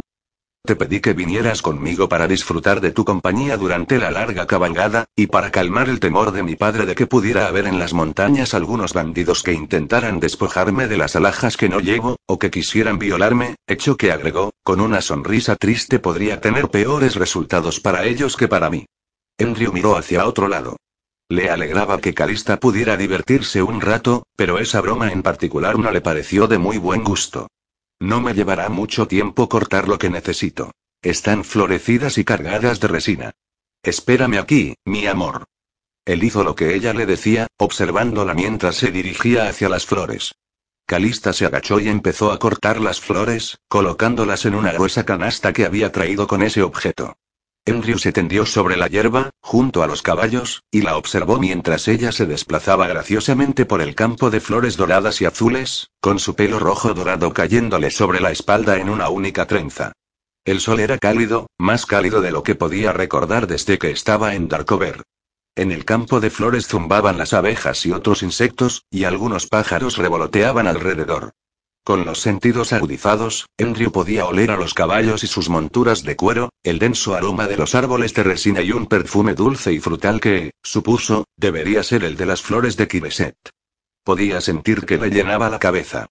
[0.66, 5.26] Te pedí que vinieras conmigo para disfrutar de tu compañía durante la larga cabalgada, y
[5.26, 8.94] para calmar el temor de mi padre de que pudiera haber en las montañas algunos
[8.94, 13.98] bandidos que intentaran despojarme de las alhajas que no llevo, o que quisieran violarme, hecho
[13.98, 18.86] que agregó, con una sonrisa triste podría tener peores resultados para ellos que para mí.
[19.38, 20.78] Andrew miró hacia otro lado.
[21.28, 26.00] Le alegraba que Calista pudiera divertirse un rato, pero esa broma en particular no le
[26.00, 27.48] pareció de muy buen gusto.
[28.00, 30.72] No me llevará mucho tiempo cortar lo que necesito.
[31.02, 33.32] Están florecidas y cargadas de resina.
[33.82, 35.44] Espérame aquí, mi amor.
[36.04, 40.34] Él hizo lo que ella le decía, observándola mientras se dirigía hacia las flores.
[40.86, 45.64] Calista se agachó y empezó a cortar las flores, colocándolas en una gruesa canasta que
[45.64, 47.16] había traído con ese objeto.
[47.66, 52.12] Andrew se tendió sobre la hierba, junto a los caballos, y la observó mientras ella
[52.12, 56.92] se desplazaba graciosamente por el campo de flores doradas y azules, con su pelo rojo
[56.92, 59.92] dorado cayéndole sobre la espalda en una única trenza.
[60.44, 64.48] El sol era cálido, más cálido de lo que podía recordar desde que estaba en
[64.48, 65.02] Darkover.
[65.56, 70.66] En el campo de flores zumbaban las abejas y otros insectos, y algunos pájaros revoloteaban
[70.66, 71.32] alrededor.
[71.84, 76.48] Con los sentidos agudizados, Andrew podía oler a los caballos y sus monturas de cuero,
[76.62, 80.52] el denso aroma de los árboles de resina y un perfume dulce y frutal que,
[80.62, 83.36] supuso, debería ser el de las flores de Kibeset.
[84.02, 86.06] Podía sentir que le llenaba la cabeza.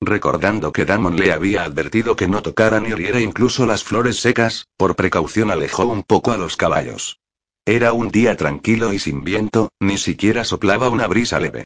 [0.00, 4.68] Recordando que Damon le había advertido que no tocara ni hiriera incluso las flores secas,
[4.76, 7.18] por precaución alejó un poco a los caballos.
[7.64, 11.64] Era un día tranquilo y sin viento, ni siquiera soplaba una brisa leve.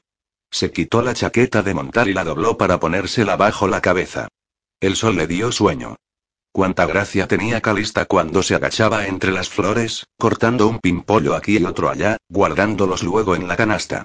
[0.50, 4.28] Se quitó la chaqueta de montar y la dobló para ponérsela bajo la cabeza.
[4.80, 5.96] El sol le dio sueño.
[6.52, 11.64] Cuánta gracia tenía Calista cuando se agachaba entre las flores, cortando un pimpollo aquí y
[11.64, 14.04] otro allá, guardándolos luego en la canasta.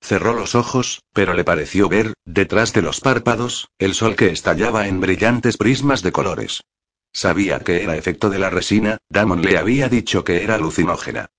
[0.00, 4.88] Cerró los ojos, pero le pareció ver, detrás de los párpados, el sol que estallaba
[4.88, 6.62] en brillantes prismas de colores.
[7.12, 11.30] Sabía que era efecto de la resina, Damon le había dicho que era alucinógena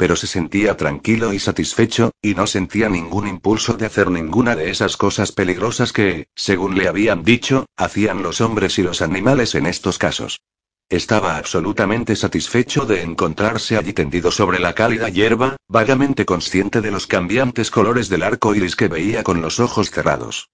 [0.00, 4.70] pero se sentía tranquilo y satisfecho, y no sentía ningún impulso de hacer ninguna de
[4.70, 9.66] esas cosas peligrosas que, según le habían dicho, hacían los hombres y los animales en
[9.66, 10.40] estos casos.
[10.88, 17.06] Estaba absolutamente satisfecho de encontrarse allí tendido sobre la cálida hierba, vagamente consciente de los
[17.06, 20.48] cambiantes colores del arco iris que veía con los ojos cerrados.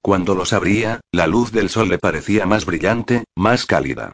[0.00, 4.12] Cuando los abría, la luz del sol le parecía más brillante, más cálida.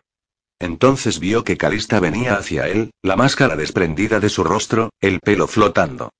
[0.61, 5.47] Entonces vio que Calista venía hacia él, la máscara desprendida de su rostro, el pelo
[5.47, 6.11] flotando.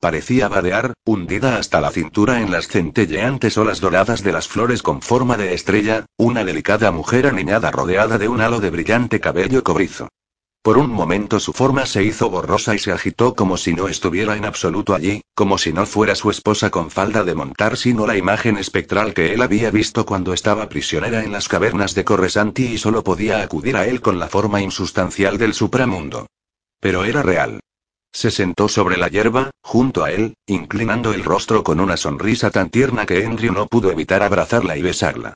[0.00, 5.00] Parecía vadear, hundida hasta la cintura en las centelleantes olas doradas de las flores con
[5.00, 10.08] forma de estrella, una delicada mujer aniñada rodeada de un halo de brillante cabello cobrizo.
[10.64, 14.34] Por un momento su forma se hizo borrosa y se agitó como si no estuviera
[14.34, 18.16] en absoluto allí, como si no fuera su esposa con falda de montar, sino la
[18.16, 22.78] imagen espectral que él había visto cuando estaba prisionera en las cavernas de Corresanti y
[22.78, 26.28] solo podía acudir a él con la forma insustancial del supramundo.
[26.80, 27.60] Pero era real.
[28.10, 32.70] Se sentó sobre la hierba, junto a él, inclinando el rostro con una sonrisa tan
[32.70, 35.34] tierna que Andrew no pudo evitar abrazarla y besarla.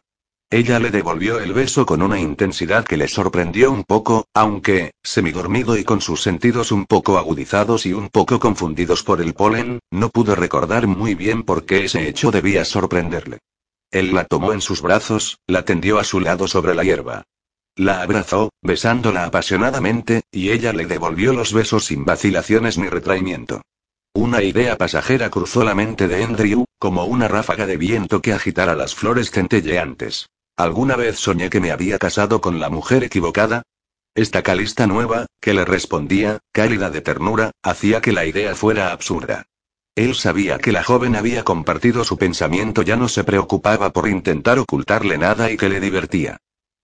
[0.51, 5.77] Ella le devolvió el beso con una intensidad que le sorprendió un poco, aunque, semidormido
[5.77, 10.09] y con sus sentidos un poco agudizados y un poco confundidos por el polen, no
[10.09, 13.41] pudo recordar muy bien por qué ese hecho debía sorprenderle.
[13.91, 17.25] Él la tomó en sus brazos, la tendió a su lado sobre la hierba.
[17.77, 23.61] La abrazó, besándola apasionadamente, y ella le devolvió los besos sin vacilaciones ni retraimiento.
[24.15, 28.75] Una idea pasajera cruzó la mente de Andrew, como una ráfaga de viento que agitara
[28.75, 30.31] las flores centelleantes.
[30.59, 33.63] ¿Alguna vez soñé que me había casado con la mujer equivocada?
[34.17, 39.45] Esta Calista nueva, que le respondía, cálida de ternura, hacía que la idea fuera absurda.
[39.95, 44.59] Él sabía que la joven había compartido su pensamiento, ya no se preocupaba por intentar
[44.59, 46.39] ocultarle nada y que le divertía.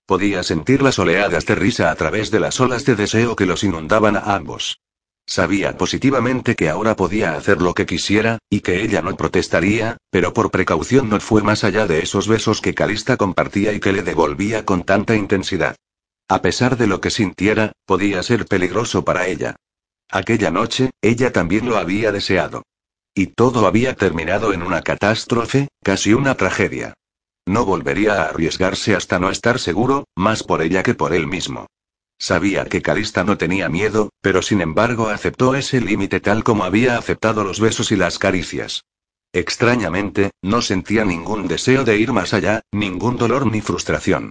[0.06, 3.64] Podía sentir las oleadas de risa a través de las olas de deseo que los
[3.64, 4.78] inundaban a ambos.
[5.26, 10.34] Sabía positivamente que ahora podía hacer lo que quisiera, y que ella no protestaría, pero
[10.34, 14.02] por precaución no fue más allá de esos besos que Calista compartía y que le
[14.02, 15.76] devolvía con tanta intensidad.
[16.28, 19.56] A pesar de lo que sintiera, podía ser peligroso para ella.
[20.10, 22.62] Aquella noche, ella también lo había deseado.
[23.14, 26.94] Y todo había terminado en una catástrofe, casi una tragedia.
[27.46, 31.66] No volvería a arriesgarse hasta no estar seguro, más por ella que por él mismo.
[32.26, 36.96] Sabía que Calista no tenía miedo, pero sin embargo aceptó ese límite tal como había
[36.96, 38.86] aceptado los besos y las caricias.
[39.34, 44.30] Extrañamente, no sentía ningún deseo de ir más allá, ningún dolor ni frustración.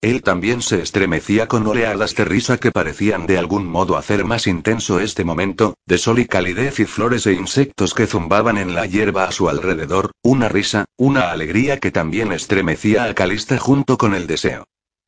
[0.00, 4.46] Él también se estremecía con oleadas de risa que parecían de algún modo hacer más
[4.46, 8.86] intenso este momento, de sol y calidez y flores e insectos que zumbaban en la
[8.86, 14.14] hierba a su alrededor, una risa, una alegría que también estremecía a Calista junto con
[14.14, 14.62] el deseo.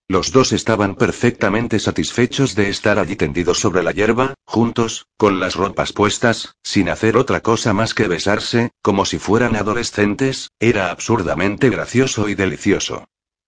[0.06, 5.54] Los dos estaban perfectamente satisfechos de estar allí tendidos sobre la hierba, juntos, con las
[5.54, 11.70] ropas puestas, sin hacer otra cosa más que besarse, como si fueran adolescentes, era absurdamente
[11.70, 13.06] gracioso y delicioso.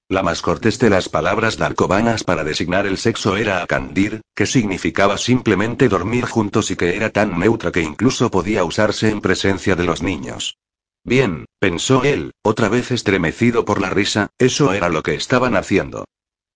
[0.09, 5.19] La más cortés de las palabras darcobanas para designar el sexo era acandir, que significaba
[5.19, 9.85] simplemente dormir juntos y que era tan neutra que incluso podía usarse en presencia de
[9.85, 10.57] los niños.
[11.05, 16.07] Bien, pensó él, otra vez estremecido por la risa, eso era lo que estaban haciendo.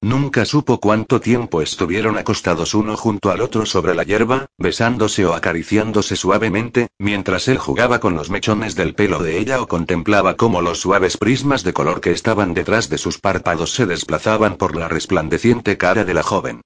[0.03, 5.35] Nunca supo cuánto tiempo estuvieron acostados uno junto al otro sobre la hierba, besándose o
[5.35, 10.63] acariciándose suavemente, mientras él jugaba con los mechones del pelo de ella o contemplaba cómo
[10.63, 14.89] los suaves prismas de color que estaban detrás de sus párpados se desplazaban por la
[14.89, 16.63] resplandeciente cara de la joven.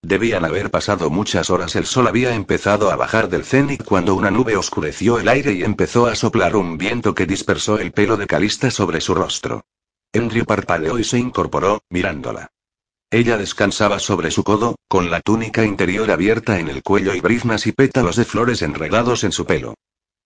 [0.00, 1.76] Debían haber pasado muchas horas.
[1.76, 5.62] El sol había empezado a bajar del cenit cuando una nube oscureció el aire y
[5.62, 9.66] empezó a soplar un viento que dispersó el pelo de Calista sobre su rostro.
[10.14, 12.50] Andrew parpadeó y se incorporó, mirándola.
[13.10, 17.66] Ella descansaba sobre su codo, con la túnica interior abierta en el cuello y briznas
[17.66, 19.74] y pétalos de flores enredados en su pelo.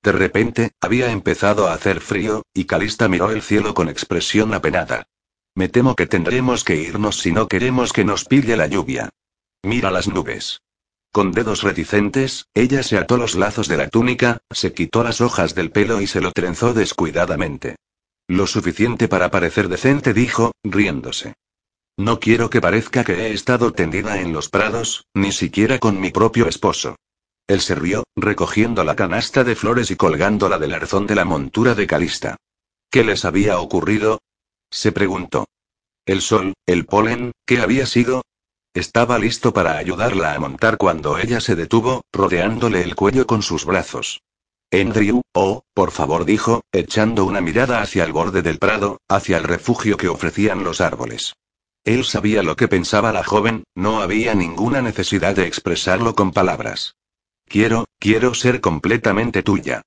[0.03, 5.05] De repente, había empezado a hacer frío, y Calista miró el cielo con expresión apenada.
[5.55, 9.11] Me temo que tendremos que irnos si no queremos que nos pille la lluvia.
[9.63, 10.61] Mira las nubes.
[11.13, 15.55] Con dedos reticentes, ella se ató los lazos de la túnica, se quitó las hojas
[15.55, 17.77] del pelo y se lo trenzó descuidadamente.
[18.27, 21.35] Lo suficiente para parecer decente, dijo, riéndose.
[21.99, 26.11] No quiero que parezca que he estado tendida en los prados, ni siquiera con mi
[26.11, 26.97] propio esposo.
[27.47, 31.75] Él se rió, recogiendo la canasta de flores y colgándola del arzón de la montura
[31.75, 32.37] de Calista.
[32.91, 34.21] ¿Qué les había ocurrido?
[34.71, 35.45] se preguntó.
[36.07, 38.23] El sol, el polen, ¿qué había sido?
[38.75, 43.67] Estaba listo para ayudarla a montar cuando ella se detuvo, rodeándole el cuello con sus
[43.67, 44.23] brazos.
[44.73, 49.45] Andrew, oh, por favor, dijo, echando una mirada hacia el borde del prado, hacia el
[49.45, 51.35] refugio que ofrecían los árboles.
[51.85, 56.95] Él sabía lo que pensaba la joven, no había ninguna necesidad de expresarlo con palabras.
[57.47, 59.83] Quiero, quiero ser completamente tuya.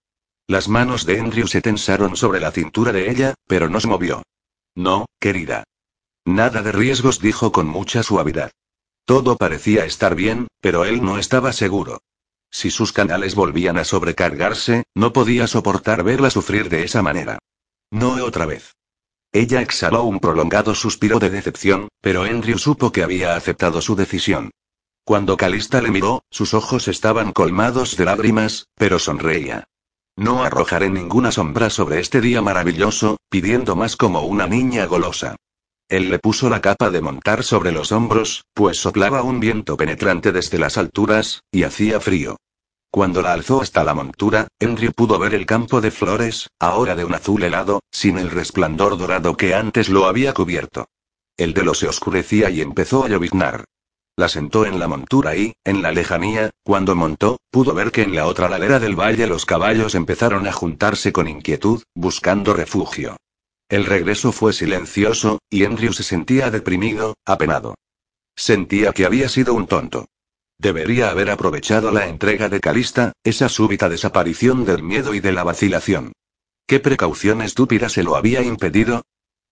[0.48, 4.24] Las manos de Andrew se tensaron sobre la cintura de ella, pero no se movió.
[4.76, 5.64] No, querida.
[6.26, 8.52] Nada de riesgos, dijo con mucha suavidad.
[9.06, 12.00] Todo parecía estar bien, pero él no estaba seguro.
[12.52, 17.40] Si sus canales volvían a sobrecargarse, no podía soportar verla sufrir de esa manera.
[17.92, 18.75] No otra vez.
[19.36, 24.52] Ella exhaló un prolongado suspiro de decepción, pero Andrew supo que había aceptado su decisión.
[25.04, 29.66] Cuando Calista le miró, sus ojos estaban colmados de lágrimas, pero sonreía.
[30.16, 35.36] No arrojaré ninguna sombra sobre este día maravilloso, pidiendo más como una niña golosa.
[35.90, 40.32] Él le puso la capa de montar sobre los hombros, pues soplaba un viento penetrante
[40.32, 42.38] desde las alturas, y hacía frío.
[42.96, 47.04] Cuando la alzó hasta la montura, Henry pudo ver el campo de flores, ahora de
[47.04, 50.88] un azul helado, sin el resplandor dorado que antes lo había cubierto.
[51.36, 53.66] El delo se oscurecía y empezó a lloviznar.
[54.16, 58.16] La sentó en la montura y, en la lejanía, cuando montó, pudo ver que en
[58.16, 63.18] la otra ladera del valle los caballos empezaron a juntarse con inquietud, buscando refugio.
[63.68, 67.76] El regreso fue silencioso, y Andrew se sentía deprimido, apenado.
[68.38, 70.06] Sentía que había sido un tonto.
[70.58, 75.44] Debería haber aprovechado la entrega de Calista, esa súbita desaparición del miedo y de la
[75.44, 76.14] vacilación.
[76.68, 79.04] ¿Qué precaución estúpida se lo había impedido?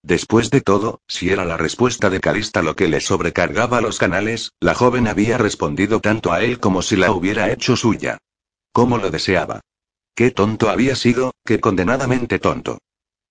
[0.01, 4.51] Después de todo, si era la respuesta de Calista lo que le sobrecargaba los canales,
[4.59, 8.17] la joven había respondido tanto a él como si la hubiera hecho suya.
[8.71, 9.61] ¿Cómo lo deseaba?
[10.15, 12.79] Qué tonto había sido, qué condenadamente tonto.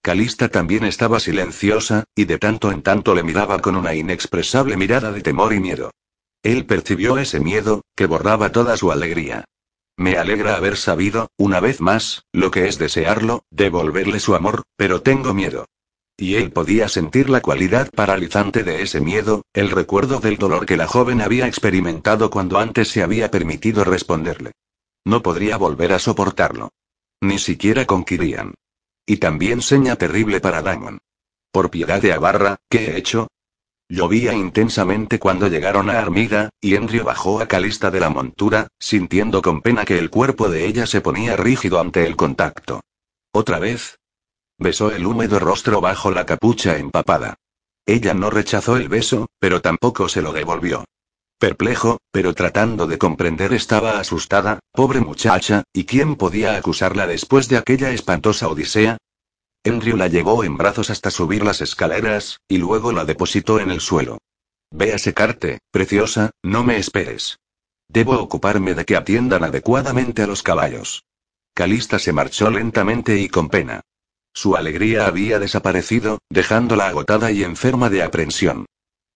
[0.03, 5.13] Calista también estaba silenciosa, y de tanto en tanto le miraba con una inexpresable mirada
[5.13, 5.91] de temor y miedo.
[6.43, 9.45] Él percibió ese miedo, que borraba toda su alegría.
[9.97, 15.03] Me alegra haber sabido, una vez más, lo que es desearlo, devolverle su amor, pero
[15.03, 15.67] tengo miedo.
[16.17, 20.77] Y él podía sentir la cualidad paralizante de ese miedo, el recuerdo del dolor que
[20.77, 24.53] la joven había experimentado cuando antes se había permitido responderle.
[25.05, 26.71] No podría volver a soportarlo.
[27.21, 28.55] Ni siquiera con Kirian.
[29.07, 30.99] Y también seña terrible para Damon.
[31.51, 33.29] Por piedad de Abarra, ¿qué he hecho?
[33.93, 39.43] Llovía intensamente cuando llegaron a Armida, y Enrio bajó a Calista de la montura, sintiendo
[39.43, 42.81] con pena que el cuerpo de ella se ponía rígido ante el contacto.
[43.33, 43.99] Otra vez,
[44.59, 47.35] Besó el húmedo rostro bajo la capucha empapada.
[47.85, 50.85] Ella no rechazó el beso, pero tampoco se lo devolvió.
[51.39, 57.57] Perplejo, pero tratando de comprender estaba asustada, pobre muchacha, ¿y quién podía acusarla después de
[57.57, 58.99] aquella espantosa odisea?
[59.65, 63.81] Andrew la llevó en brazos hasta subir las escaleras, y luego la depositó en el
[63.81, 64.19] suelo.
[64.73, 67.39] Ve a secarte, preciosa, no me esperes.
[67.89, 71.05] Debo ocuparme de que atiendan adecuadamente a los caballos.
[71.55, 73.83] Calista se marchó lentamente y con pena.
[74.33, 78.67] Su alegría había desaparecido, dejándola agotada y enferma de aprensión.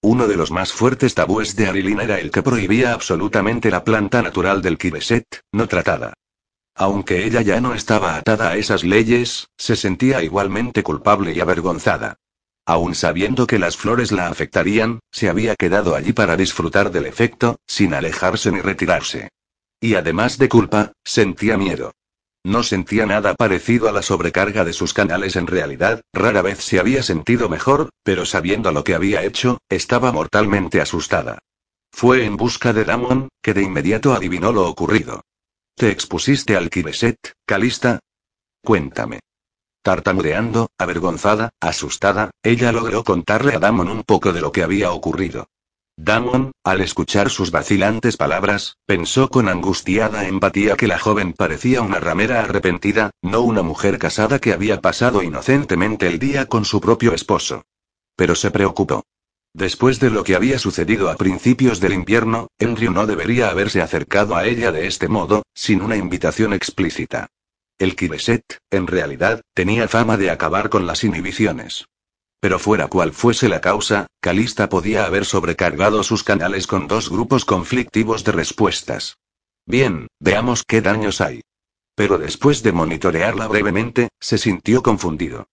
[0.02, 4.22] Uno de los más fuertes tabúes de Arilyn era el que prohibía absolutamente la planta
[4.22, 6.12] natural del kibeset, no tratada.
[6.78, 12.18] Aunque ella ya no estaba atada a esas leyes, se sentía igualmente culpable y avergonzada.
[12.66, 17.60] Aun sabiendo que las flores la afectarían, se había quedado allí para disfrutar del efecto,
[17.66, 19.30] sin alejarse ni retirarse.
[19.80, 21.92] Y además de culpa, sentía miedo.
[22.44, 26.78] No sentía nada parecido a la sobrecarga de sus canales en realidad, rara vez se
[26.78, 31.38] había sentido mejor, pero sabiendo lo que había hecho, estaba mortalmente asustada.
[31.90, 35.22] Fue en busca de Damon, que de inmediato adivinó lo ocurrido.
[35.78, 38.00] ¿Te expusiste al Kibeset, Calista?
[38.64, 39.20] Cuéntame.
[39.82, 45.48] Tartamudeando, avergonzada, asustada, ella logró contarle a Damon un poco de lo que había ocurrido.
[45.98, 52.00] Damon, al escuchar sus vacilantes palabras, pensó con angustiada empatía que la joven parecía una
[52.00, 57.12] ramera arrepentida, no una mujer casada que había pasado inocentemente el día con su propio
[57.12, 57.64] esposo.
[58.16, 59.04] Pero se preocupó.
[59.56, 64.36] Después de lo que había sucedido a principios del invierno, Andrew no debería haberse acercado
[64.36, 67.28] a ella de este modo, sin una invitación explícita.
[67.78, 71.86] El Kibeset, en realidad, tenía fama de acabar con las inhibiciones.
[72.38, 77.46] Pero fuera cual fuese la causa, Calista podía haber sobrecargado sus canales con dos grupos
[77.46, 79.16] conflictivos de respuestas.
[79.64, 81.40] Bien, veamos qué daños hay.
[81.94, 85.46] Pero después de monitorearla brevemente, se sintió confundido.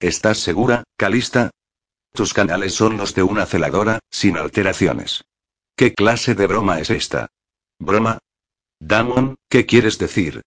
[0.00, 1.50] ¿Estás segura, Calista?
[2.12, 5.24] Tus canales son los de una celadora, sin alteraciones.
[5.76, 7.28] ¿Qué clase de broma es esta?
[7.78, 8.18] ¿Broma?
[8.80, 10.42] Damon, ¿qué quieres decir?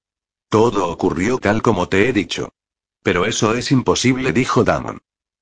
[0.49, 2.53] Todo ocurrió tal como te he dicho.
[3.01, 5.01] Pero eso es imposible, dijo Damon.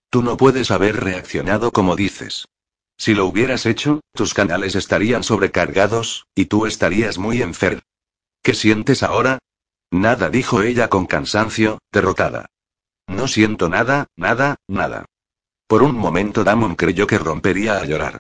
[0.10, 2.48] Tú no puedes haber reaccionado como dices.
[2.98, 7.82] Si lo hubieras hecho, tus canales estarían sobrecargados, y tú estarías muy enfermo.
[8.44, 9.40] ¿Qué sientes ahora?
[9.90, 12.48] Nada, dijo ella con cansancio, derrotada.
[13.08, 15.06] No siento nada, nada, nada.
[15.72, 18.20] Por un momento Damon creyó que rompería a llorar.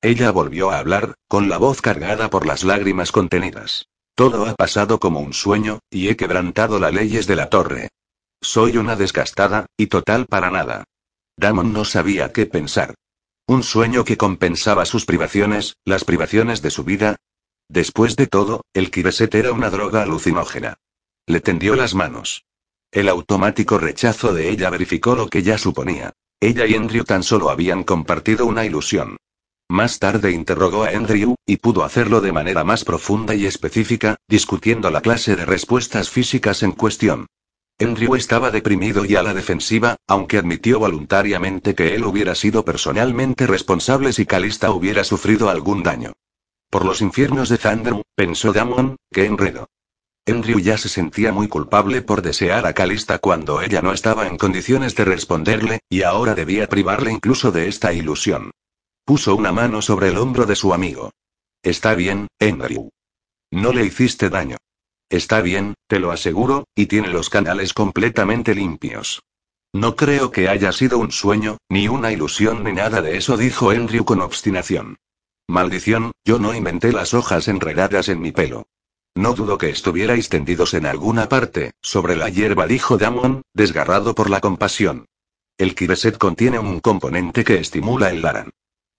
[0.00, 3.88] Ella volvió a hablar, con la voz cargada por las lágrimas contenidas.
[4.14, 7.88] Todo ha pasado como un sueño, y he quebrantado las leyes de la torre.
[8.40, 10.84] Soy una desgastada, y total para nada.
[11.36, 12.94] Damon no sabía qué pensar.
[13.48, 17.16] Un sueño que compensaba sus privaciones, las privaciones de su vida.
[17.68, 20.76] Después de todo, el Kibeset era una droga alucinógena.
[21.26, 22.44] Le tendió las manos.
[22.92, 26.12] El automático rechazo de ella verificó lo que ya suponía.
[26.42, 29.16] Ella y Andrew tan solo habían compartido una ilusión.
[29.68, 34.90] Más tarde interrogó a Andrew, y pudo hacerlo de manera más profunda y específica, discutiendo
[34.90, 37.28] la clase de respuestas físicas en cuestión.
[37.78, 43.46] Andrew estaba deprimido y a la defensiva, aunque admitió voluntariamente que él hubiera sido personalmente
[43.46, 46.12] responsable si Calista hubiera sufrido algún daño.
[46.70, 49.68] Por los infiernos de Thunder, pensó Damon, qué enredo.
[50.24, 54.38] Andrew ya se sentía muy culpable por desear a Calista cuando ella no estaba en
[54.38, 58.52] condiciones de responderle, y ahora debía privarle incluso de esta ilusión.
[59.04, 61.10] Puso una mano sobre el hombro de su amigo.
[61.64, 62.90] Está bien, Andrew.
[63.50, 64.58] No le hiciste daño.
[65.10, 69.22] Está bien, te lo aseguro, y tiene los canales completamente limpios.
[69.72, 73.70] No creo que haya sido un sueño, ni una ilusión ni nada de eso, dijo
[73.70, 74.98] Andrew con obstinación.
[75.48, 78.66] Maldición, yo no inventé las hojas enredadas en mi pelo.
[79.14, 84.30] No dudo que estuvierais tendidos en alguna parte, sobre la hierba, dijo Damon, desgarrado por
[84.30, 85.06] la compasión.
[85.58, 88.50] El Kireset contiene un componente que estimula el Laran.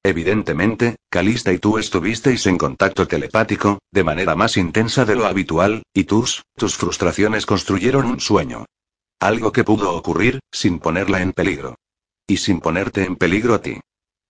[0.03, 5.83] Evidentemente, Calista y tú estuvisteis en contacto telepático, de manera más intensa de lo habitual,
[5.93, 8.65] y tus, tus frustraciones construyeron un sueño.
[9.19, 11.75] Algo que pudo ocurrir, sin ponerla en peligro.
[12.27, 13.79] Y sin ponerte en peligro a ti.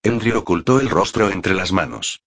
[0.03, 2.21] Henry ocultó el rostro entre las manos.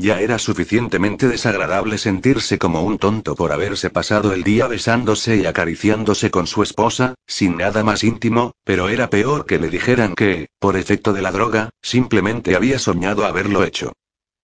[0.00, 5.44] Ya era suficientemente desagradable sentirse como un tonto por haberse pasado el día besándose y
[5.44, 10.48] acariciándose con su esposa, sin nada más íntimo, pero era peor que le dijeran que,
[10.58, 13.92] por efecto de la droga, simplemente había soñado haberlo hecho.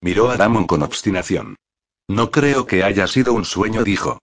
[0.02, 1.56] Miró a Damon con obstinación.
[2.06, 4.18] No creo que haya sido un sueño, dijo.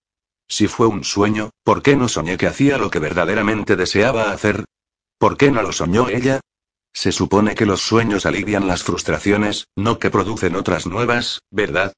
[0.47, 4.65] Si fue un sueño, ¿por qué no soñé que hacía lo que verdaderamente deseaba hacer?
[5.17, 6.41] ¿Por qué no lo soñó ella?
[6.93, 11.93] Se supone que los sueños alivian las frustraciones, no que producen otras nuevas, ¿verdad?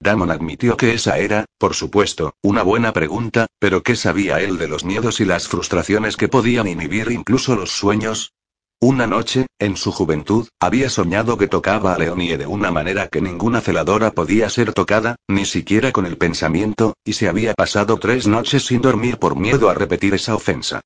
[0.00, 4.68] Damon admitió que esa era, por supuesto, una buena pregunta, pero ¿qué sabía él de
[4.68, 8.32] los miedos y las frustraciones que podían inhibir incluso los sueños?
[8.80, 13.20] Una noche, en su juventud, había soñado que tocaba a Leonie de una manera que
[13.20, 18.28] ninguna celadora podía ser tocada, ni siquiera con el pensamiento, y se había pasado tres
[18.28, 20.80] noches sin dormir por miedo a repetir esa ofensa.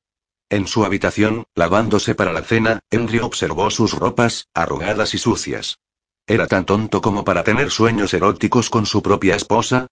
[0.53, 5.79] En su habitación, lavándose para la cena, Andrew observó sus ropas, arrugadas y sucias.
[6.27, 9.87] ¿Era tan tonto como para tener sueños eróticos con su propia esposa?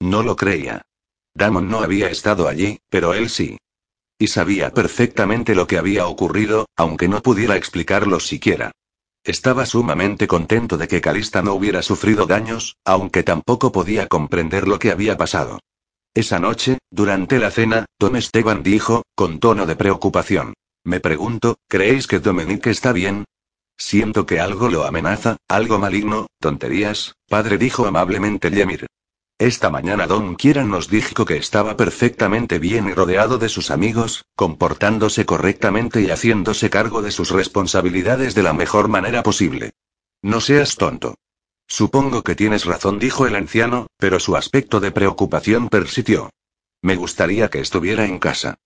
[0.00, 0.82] No lo creía.
[1.32, 3.56] Damon no había estado allí, pero él sí.
[4.18, 8.70] Y sabía perfectamente lo que había ocurrido, aunque no pudiera explicarlo siquiera.
[9.24, 14.78] Estaba sumamente contento de que Calista no hubiera sufrido daños, aunque tampoco podía comprender lo
[14.78, 15.60] que había pasado.
[16.14, 20.52] Esa noche, durante la cena, Tom Esteban dijo, con tono de preocupación.
[20.84, 23.24] Me pregunto, ¿creéis que Dominique está bien?
[23.78, 28.86] Siento que algo lo amenaza, algo maligno, tonterías, padre dijo amablemente Yemir.
[29.38, 34.26] Esta mañana Don Kieran nos dijo que estaba perfectamente bien y rodeado de sus amigos,
[34.36, 39.72] comportándose correctamente y haciéndose cargo de sus responsabilidades de la mejor manera posible.
[40.20, 41.14] No seas tonto.
[41.72, 46.28] Supongo que tienes razón, dijo el anciano, pero su aspecto de preocupación persistió.
[46.82, 48.56] Me gustaría que estuviera en casa.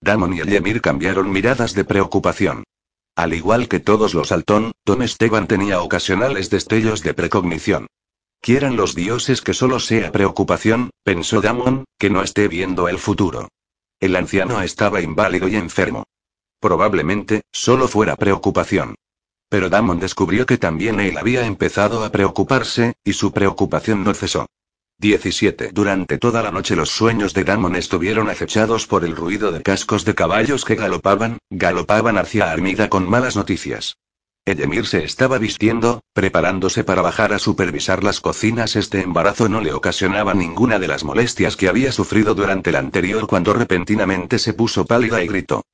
[0.00, 2.64] Damon y Yemir cambiaron miradas de preocupación.
[3.14, 7.86] Al igual que todos los Altón, Tom Esteban tenía ocasionales destellos de precognición.
[8.40, 13.46] Quieran los dioses que solo sea preocupación, pensó Damon, que no esté viendo el futuro.
[14.00, 16.02] El anciano estaba inválido y enfermo.
[16.58, 18.96] Probablemente, solo fuera preocupación.
[19.48, 24.46] Pero Damon descubrió que también él había empezado a preocuparse, y su preocupación no cesó.
[24.98, 25.70] 17.
[25.72, 30.04] Durante toda la noche los sueños de Damon estuvieron acechados por el ruido de cascos
[30.04, 33.98] de caballos que galopaban, galopaban hacia Armida con malas noticias.
[34.46, 38.76] Edemir se estaba vistiendo, preparándose para bajar a supervisar las cocinas.
[38.76, 43.26] Este embarazo no le ocasionaba ninguna de las molestias que había sufrido durante el anterior
[43.26, 45.64] cuando repentinamente se puso pálida y gritó.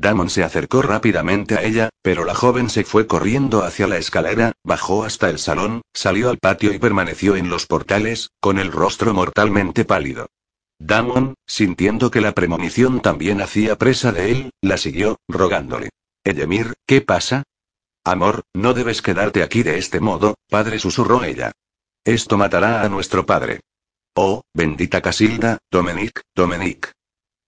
[0.00, 4.52] Damon se acercó rápidamente a ella, pero la joven se fue corriendo hacia la escalera,
[4.64, 9.12] bajó hasta el salón, salió al patio y permaneció en los portales, con el rostro
[9.12, 10.28] mortalmente pálido.
[10.78, 15.90] Damon, sintiendo que la premonición también hacía presa de él, la siguió, rogándole.
[16.24, 17.42] Edemir, ¿qué pasa?
[18.02, 21.52] Amor, no debes quedarte aquí de este modo, padre susurró ella.
[22.06, 23.60] Esto matará a nuestro padre.
[24.14, 26.90] Oh, bendita Casilda, Dominic, Dominic.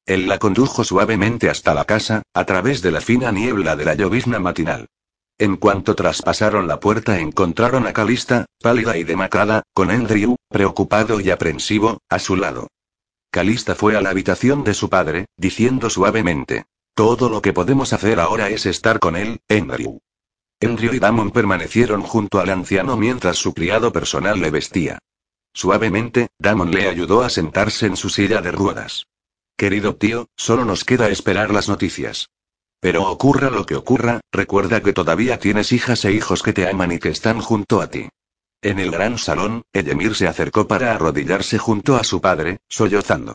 [0.06, 3.94] Él la condujo suavemente hasta la casa, a través de la fina niebla de la
[3.94, 4.88] llovizna matinal.
[5.38, 11.30] En cuanto traspasaron la puerta encontraron a Calista, pálida y demacrada, con Andrew, preocupado y
[11.30, 12.68] aprensivo, a su lado.
[13.30, 16.64] Calista fue a la habitación de su padre, diciendo suavemente.
[16.94, 20.00] Todo lo que podemos hacer ahora es estar con él, Andrew.
[20.60, 24.98] Andrew y Damon permanecieron junto al anciano mientras su criado personal le vestía.
[25.54, 29.06] Suavemente, Damon le ayudó a sentarse en su silla de ruedas.
[29.56, 32.30] Querido tío, solo nos queda esperar las noticias.
[32.80, 36.92] Pero ocurra lo que ocurra, recuerda que todavía tienes hijas e hijos que te aman
[36.92, 38.08] y que están junto a ti.
[38.60, 43.34] En el gran salón, Edemir se acercó para arrodillarse junto a su padre, sollozando.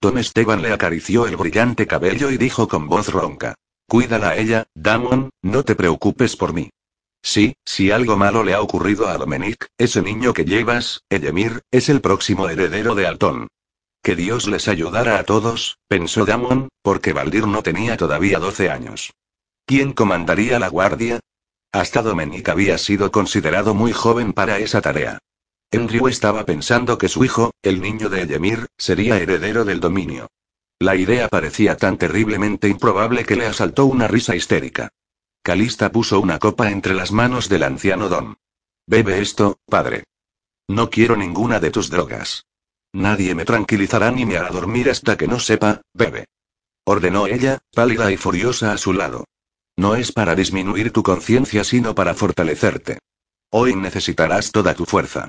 [0.00, 3.54] Tom Esteban le acarició el brillante cabello y dijo con voz ronca.
[3.88, 6.70] Cuídala a ella, Damon, no te preocupes por mí.
[7.22, 11.88] Sí, si algo malo le ha ocurrido a Dominic, ese niño que llevas, Edemir, es
[11.88, 13.48] el próximo heredero de Alton.
[14.06, 19.12] Que Dios les ayudara a todos, pensó Damon, porque Valdir no tenía todavía 12 años.
[19.66, 21.18] ¿Quién comandaría la guardia?
[21.72, 25.18] Hasta Dominic había sido considerado muy joven para esa tarea.
[25.72, 30.28] Andrew estaba pensando que su hijo, el niño de Edemir, sería heredero del dominio.
[30.78, 34.90] La idea parecía tan terriblemente improbable que le asaltó una risa histérica.
[35.42, 38.36] Calista puso una copa entre las manos del anciano Don.
[38.86, 40.04] Bebe esto, padre.
[40.68, 42.44] No quiero ninguna de tus drogas.
[42.96, 46.24] Nadie me tranquilizará ni me hará dormir hasta que no sepa, bebe.
[46.86, 49.26] Ordenó ella, pálida y furiosa a su lado.
[49.76, 52.98] No es para disminuir tu conciencia sino para fortalecerte.
[53.50, 55.28] Hoy necesitarás toda tu fuerza.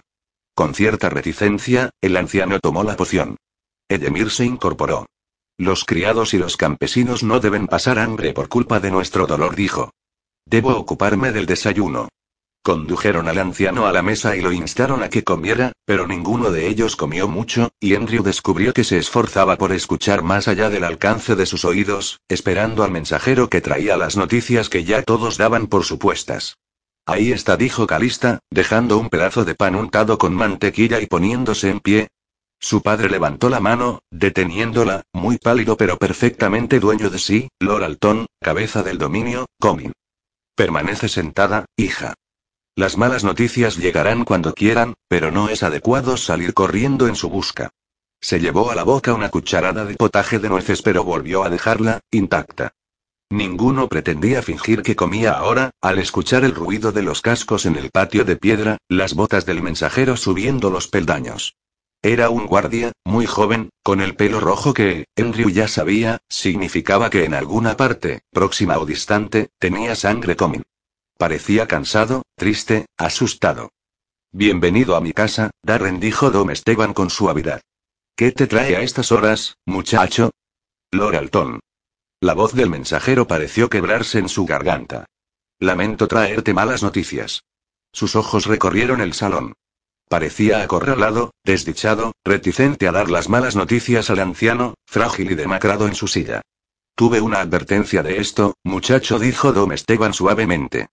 [0.56, 3.36] Con cierta reticencia, el anciano tomó la poción.
[3.90, 5.06] Edemir se incorporó.
[5.58, 9.92] Los criados y los campesinos no deben pasar hambre por culpa de nuestro dolor, dijo.
[10.46, 12.08] Debo ocuparme del desayuno.
[12.64, 16.68] Condujeron al anciano a la mesa y lo instaron a que comiera, pero ninguno de
[16.68, 21.36] ellos comió mucho, y Andrew descubrió que se esforzaba por escuchar más allá del alcance
[21.36, 25.86] de sus oídos, esperando al mensajero que traía las noticias que ya todos daban por
[25.86, 26.58] supuestas.
[27.06, 31.80] Ahí está, dijo Calista, dejando un pedazo de pan untado con mantequilla y poniéndose en
[31.80, 32.10] pie,
[32.60, 38.26] su padre levantó la mano, deteniéndola, muy pálido pero perfectamente dueño de sí, Lord Alton,
[38.42, 39.94] cabeza del dominio, Comin.
[40.56, 42.16] Permanece sentada, hija.
[42.78, 47.72] Las malas noticias llegarán cuando quieran, pero no es adecuado salir corriendo en su busca.
[48.22, 52.02] Se llevó a la boca una cucharada de potaje de nueces pero volvió a dejarla,
[52.12, 52.76] intacta.
[53.32, 57.90] Ninguno pretendía fingir que comía ahora, al escuchar el ruido de los cascos en el
[57.90, 61.56] patio de piedra, las botas del mensajero subiendo los peldaños.
[62.04, 67.26] Era un guardia, muy joven, con el pelo rojo que, Andrew ya sabía, significaba que
[67.26, 70.62] en alguna parte, próxima o distante, tenía sangre común.
[71.18, 73.72] Parecía cansado, triste, asustado.
[74.32, 77.62] Bienvenido a mi casa, Darren dijo Dom Esteban con suavidad.
[78.16, 80.30] ¿Qué te trae a estas horas, muchacho?
[80.92, 81.60] Loralton.
[82.22, 85.08] La voz del mensajero pareció quebrarse en su garganta.
[85.60, 87.42] Lamento traerte malas noticias.
[87.92, 89.54] Sus ojos recorrieron el salón.
[90.10, 95.96] Parecía acorralado, desdichado, reticente a dar las malas noticias al anciano, frágil y demacrado en
[95.96, 96.44] su silla.
[96.94, 100.90] Tuve una advertencia de esto, muchacho, dijo Dom Esteban suavemente.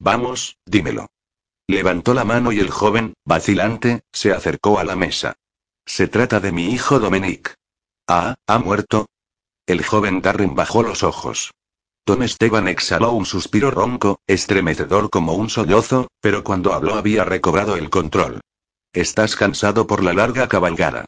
[0.00, 1.08] Vamos, dímelo.
[1.66, 5.34] Levantó la mano y el joven, vacilante, se acercó a la mesa.
[5.84, 7.54] Se trata de mi hijo Dominic.
[8.06, 9.06] Ah, ¿ha muerto?
[9.66, 11.50] El joven Darren bajó los ojos.
[12.04, 17.76] Tom Esteban exhaló un suspiro ronco, estremecedor como un sollozo, pero cuando habló había recobrado
[17.76, 18.40] el control.
[18.94, 21.04] Estás cansado por la larga cabalgada.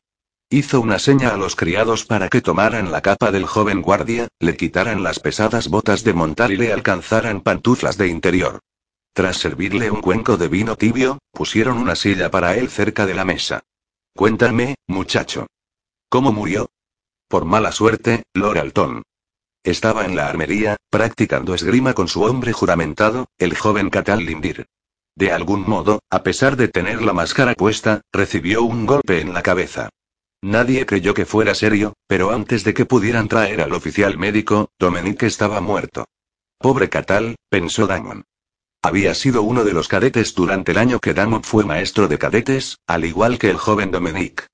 [0.50, 4.56] Hizo una seña a los criados para que tomaran la capa del joven guardia, le
[4.56, 8.60] quitaran las pesadas botas de montar y le alcanzaran pantuflas de interior.
[9.12, 13.24] Tras servirle un cuenco de vino tibio, pusieron una silla para él cerca de la
[13.24, 13.62] mesa.
[14.14, 15.46] Cuéntame, muchacho.
[16.08, 16.70] ¿Cómo murió?
[17.28, 19.02] Por mala suerte, Lord Alton.
[19.62, 24.66] Estaba en la armería, practicando esgrima con su hombre juramentado, el joven Catal Lindir.
[25.16, 29.42] De algún modo, a pesar de tener la máscara puesta, recibió un golpe en la
[29.42, 29.90] cabeza.
[30.42, 35.26] Nadie creyó que fuera serio, pero antes de que pudieran traer al oficial médico, Dominique
[35.26, 36.06] estaba muerto.
[36.58, 38.24] Pobre Catal, pensó Damon.
[38.82, 42.78] Había sido uno de los cadetes durante el año que Damon fue maestro de cadetes,
[42.86, 44.44] al igual que el joven Dominique.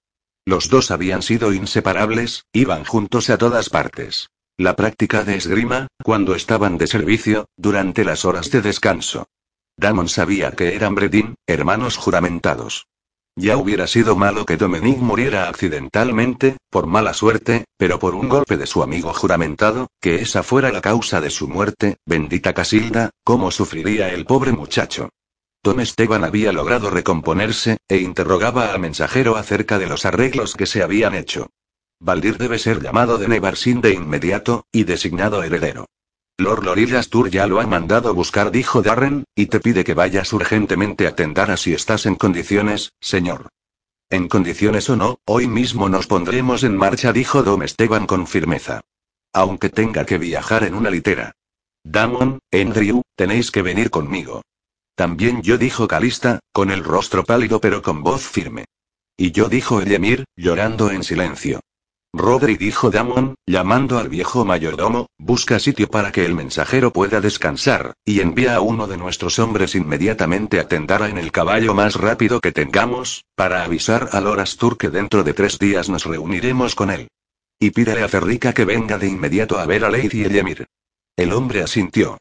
[0.44, 4.30] Los dos habían sido inseparables, iban juntos a todas partes.
[4.56, 9.26] La práctica de esgrima, cuando estaban de servicio, durante las horas de descanso.
[9.76, 12.86] Damon sabía que eran Bredin, hermanos juramentados.
[13.38, 18.56] Ya hubiera sido malo que Dominique muriera accidentalmente, por mala suerte, pero por un golpe
[18.56, 23.50] de su amigo juramentado, que esa fuera la causa de su muerte, bendita Casilda, cómo
[23.50, 25.10] sufriría el pobre muchacho.
[25.62, 30.82] Tom Esteban había logrado recomponerse, e interrogaba al mensajero acerca de los arreglos que se
[30.82, 31.50] habían hecho.
[32.00, 35.86] Valdir debe ser llamado de Nevarsin de inmediato, y designado heredero.
[36.38, 40.34] Lord Lorillas Tour ya lo ha mandado buscar, dijo Darren, y te pide que vayas
[40.34, 43.48] urgentemente a Tendara si estás en condiciones, señor.
[44.10, 48.82] En condiciones o no, hoy mismo nos pondremos en marcha, dijo Dom Esteban con firmeza.
[49.32, 51.32] Aunque tenga que viajar en una litera.
[51.82, 54.42] Damon, Andrew, tenéis que venir conmigo.
[54.94, 58.66] También yo, dijo Calista, con el rostro pálido pero con voz firme.
[59.16, 61.60] Y yo, dijo Elemir, llorando en silencio.
[62.16, 67.92] Rodri dijo Damon, llamando al viejo mayordomo, busca sitio para que el mensajero pueda descansar,
[68.06, 72.40] y envía a uno de nuestros hombres inmediatamente a Tendara en el caballo más rápido
[72.40, 77.08] que tengamos, para avisar a Lorastur que dentro de tres días nos reuniremos con él.
[77.60, 80.66] Y pídele a Ferrica que venga de inmediato a ver a Lady Yemir.
[81.16, 82.16] El hombre asintió.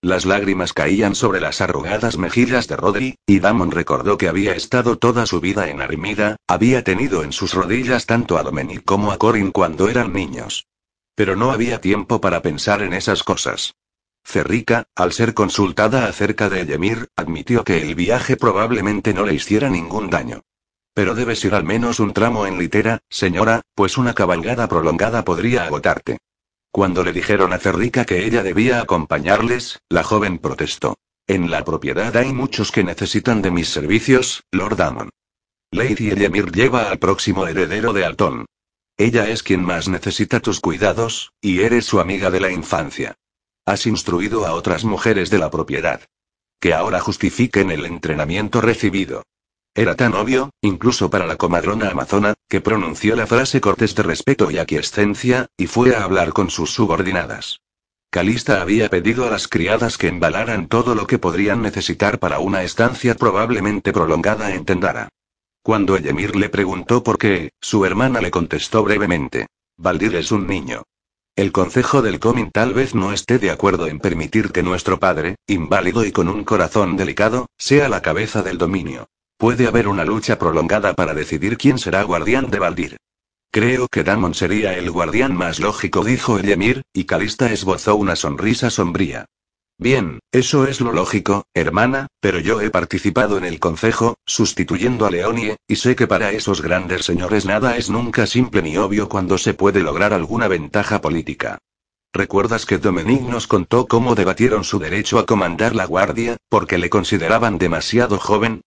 [0.00, 4.96] Las lágrimas caían sobre las arrugadas mejillas de Rodri, y Damon recordó que había estado
[4.96, 9.18] toda su vida en Armida, había tenido en sus rodillas tanto a Dominic como a
[9.18, 10.68] Corin cuando eran niños.
[11.16, 13.74] Pero no había tiempo para pensar en esas cosas.
[14.22, 19.68] Ferrica, al ser consultada acerca de Yemir, admitió que el viaje probablemente no le hiciera
[19.68, 20.42] ningún daño.
[20.94, 25.64] Pero debes ir al menos un tramo en litera, señora, pues una cabalgada prolongada podría
[25.64, 26.18] agotarte.
[26.78, 30.96] Cuando le dijeron a Ferrica que ella debía acompañarles, la joven protestó.
[31.26, 35.10] En la propiedad hay muchos que necesitan de mis servicios, Lord Amon.
[35.72, 38.46] Lady Elemir lleva al próximo heredero de Alton.
[38.96, 43.16] Ella es quien más necesita tus cuidados, y eres su amiga de la infancia.
[43.66, 46.02] Has instruido a otras mujeres de la propiedad.
[46.60, 49.24] Que ahora justifiquen el entrenamiento recibido.
[49.78, 54.50] Era tan obvio, incluso para la comadrona amazona, que pronunció la frase cortés de respeto
[54.50, 57.60] y aquiescencia, y fue a hablar con sus subordinadas.
[58.10, 62.64] Calista había pedido a las criadas que embalaran todo lo que podrían necesitar para una
[62.64, 65.10] estancia probablemente prolongada en Tendara.
[65.62, 69.46] Cuando Eyemir le preguntó por qué, su hermana le contestó brevemente.
[69.76, 70.82] Valdir es un niño.
[71.36, 75.36] El Consejo del Comín tal vez no esté de acuerdo en permitir que nuestro padre,
[75.46, 79.06] inválido y con un corazón delicado, sea la cabeza del dominio.
[79.38, 82.96] Puede haber una lucha prolongada para decidir quién será guardián de Valdir.
[83.52, 88.68] Creo que Damon sería el guardián más lógico, dijo el y Calista esbozó una sonrisa
[88.68, 89.26] sombría.
[89.78, 95.10] Bien, eso es lo lógico, hermana, pero yo he participado en el consejo, sustituyendo a
[95.12, 99.38] Leonie, y sé que para esos grandes señores nada es nunca simple ni obvio cuando
[99.38, 101.58] se puede lograr alguna ventaja política.
[102.12, 106.90] ¿Recuerdas que Dominic nos contó cómo debatieron su derecho a comandar la guardia, porque le
[106.90, 108.62] consideraban demasiado joven?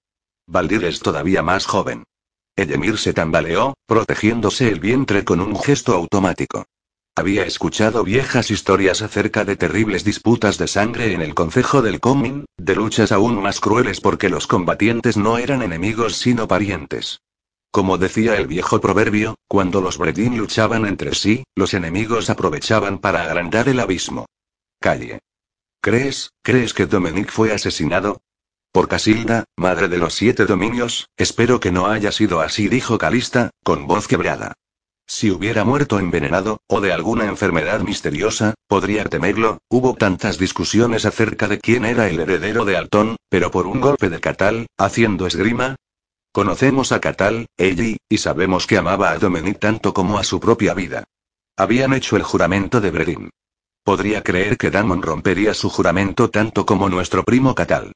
[0.51, 2.03] Valdir es todavía más joven.
[2.57, 6.65] Edemir se tambaleó, protegiéndose el vientre con un gesto automático.
[7.15, 12.43] Había escuchado viejas historias acerca de terribles disputas de sangre en el concejo del Comín,
[12.57, 17.21] de luchas aún más crueles porque los combatientes no eran enemigos sino parientes.
[17.71, 23.23] Como decía el viejo proverbio, cuando los Bredin luchaban entre sí, los enemigos aprovechaban para
[23.23, 24.25] agrandar el abismo.
[24.81, 25.19] Calle.
[25.79, 28.19] ¿Crees, crees que Dominic fue asesinado?
[28.71, 33.49] Por Casilda, madre de los siete dominios, espero que no haya sido así, dijo Calista,
[33.65, 34.53] con voz quebrada.
[35.05, 41.49] Si hubiera muerto envenenado, o de alguna enfermedad misteriosa, podría temerlo, hubo tantas discusiones acerca
[41.49, 45.75] de quién era el heredero de Altón, pero por un golpe de Catal, haciendo esgrima.
[46.31, 50.73] Conocemos a Catal, Ellie, y sabemos que amaba a Dominic tanto como a su propia
[50.73, 51.03] vida.
[51.57, 53.29] Habían hecho el juramento de Bredin.
[53.83, 57.91] Podría creer que Damon rompería su juramento tanto como nuestro primo Catal.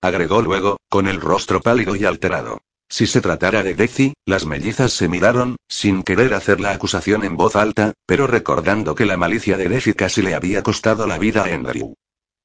[0.00, 2.60] Agregó luego, con el rostro pálido y alterado.
[2.88, 7.36] Si se tratara de Deci, las mellizas se miraron, sin querer hacer la acusación en
[7.36, 11.42] voz alta, pero recordando que la malicia de Deci casi le había costado la vida
[11.44, 11.94] a Andrew.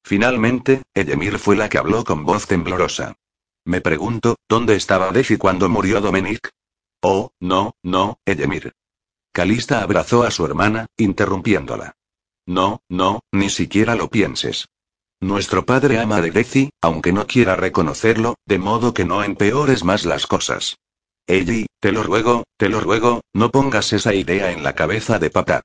[0.04, 3.14] Finalmente, Edemir fue la que habló con voz temblorosa.
[3.64, 6.50] Me pregunto, ¿dónde estaba Deci cuando murió Dominic?
[7.00, 8.74] Oh, no, no, Edemir.
[9.32, 11.96] Calista abrazó a su hermana, interrumpiéndola.
[12.46, 14.68] No, no, ni siquiera lo pienses.
[15.24, 20.04] Nuestro padre ama a Deci, aunque no quiera reconocerlo, de modo que no empeores más
[20.04, 20.76] las cosas.
[21.26, 25.30] Ellie, te lo ruego, te lo ruego, no pongas esa idea en la cabeza de
[25.30, 25.62] papá.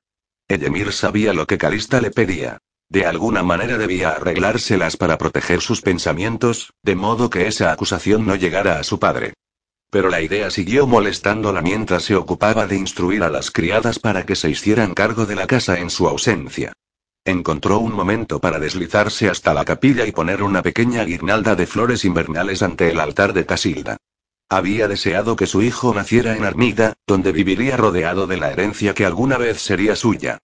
[0.48, 2.56] Edemir sabía lo que Calista le pedía.
[2.88, 8.36] De alguna manera debía arreglárselas para proteger sus pensamientos, de modo que esa acusación no
[8.36, 9.34] llegara a su padre.
[9.90, 14.36] Pero la idea siguió molestándola mientras se ocupaba de instruir a las criadas para que
[14.36, 16.72] se hicieran cargo de la casa en su ausencia.
[17.24, 22.04] Encontró un momento para deslizarse hasta la capilla y poner una pequeña guirnalda de flores
[22.04, 23.98] invernales ante el altar de Casilda.
[24.48, 29.04] Había deseado que su hijo naciera en Armida, donde viviría rodeado de la herencia que
[29.04, 30.38] alguna vez sería suya.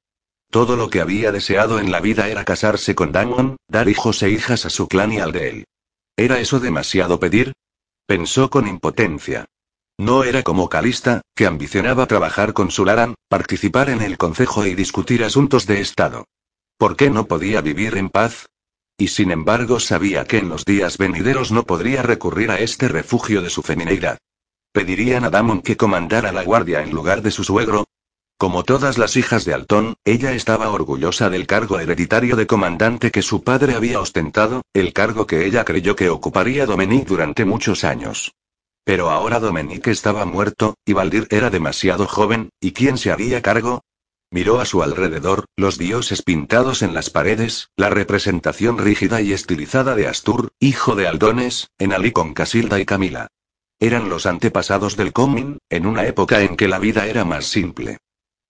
[0.50, 4.30] Todo lo que había deseado en la vida era casarse con Damon, dar hijos e
[4.30, 5.64] hijas a su clan y al de él.
[6.16, 7.52] ¿Era eso demasiado pedir?
[8.06, 9.46] Pensó con impotencia.
[9.98, 15.24] No era como Calista, que ambicionaba trabajar con Sularan, participar en el consejo y discutir
[15.24, 16.26] asuntos de Estado.
[16.78, 18.50] ¿Por qué no podía vivir en paz?
[18.98, 23.40] Y sin embargo sabía que en los días venideros no podría recurrir a este refugio
[23.40, 24.18] de su feminidad.
[24.72, 27.84] ¿Pedirían a Damon que comandara la guardia en lugar de su suegro?
[28.38, 33.22] Como todas las hijas de Altón, ella estaba orgullosa del cargo hereditario de comandante que
[33.22, 38.34] su padre había ostentado, el cargo que ella creyó que ocuparía Dominique durante muchos años.
[38.84, 43.82] Pero ahora Dominique estaba muerto, y Valdir era demasiado joven, ¿y quién se haría cargo?
[44.30, 49.94] Miró a su alrededor, los dioses pintados en las paredes, la representación rígida y estilizada
[49.94, 53.28] de Astur, hijo de Aldones, Ali con Casilda y Camila.
[53.78, 57.98] Eran los antepasados del Comín, en una época en que la vida era más simple.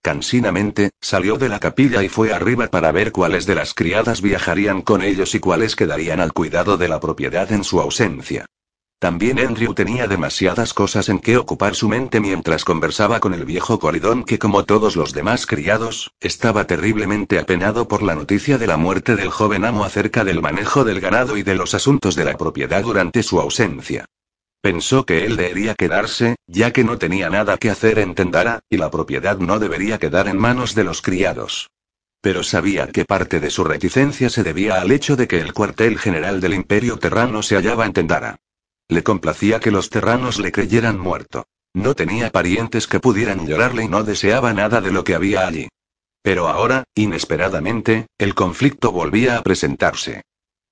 [0.00, 4.82] Cansinamente, salió de la capilla y fue arriba para ver cuáles de las criadas viajarían
[4.82, 8.46] con ellos y cuáles quedarían al cuidado de la propiedad en su ausencia.
[8.98, 13.78] También Andrew tenía demasiadas cosas en que ocupar su mente mientras conversaba con el viejo
[13.78, 18.78] Colidón que como todos los demás criados, estaba terriblemente apenado por la noticia de la
[18.78, 22.38] muerte del joven amo acerca del manejo del ganado y de los asuntos de la
[22.38, 24.06] propiedad durante su ausencia.
[24.62, 28.78] Pensó que él debería quedarse, ya que no tenía nada que hacer en Tendara, y
[28.78, 31.68] la propiedad no debería quedar en manos de los criados.
[32.22, 35.98] Pero sabía que parte de su reticencia se debía al hecho de que el cuartel
[35.98, 38.38] general del Imperio Terrano se hallaba en Tendara.
[38.88, 41.46] Le complacía que los terranos le creyeran muerto.
[41.74, 45.68] No tenía parientes que pudieran llorarle y no deseaba nada de lo que había allí.
[46.22, 50.22] Pero ahora, inesperadamente, el conflicto volvía a presentarse.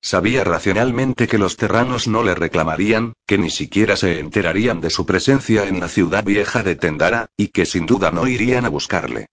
[0.00, 5.06] Sabía racionalmente que los terranos no le reclamarían, que ni siquiera se enterarían de su
[5.06, 9.28] presencia en la ciudad vieja de Tendara, y que sin duda no irían a buscarle.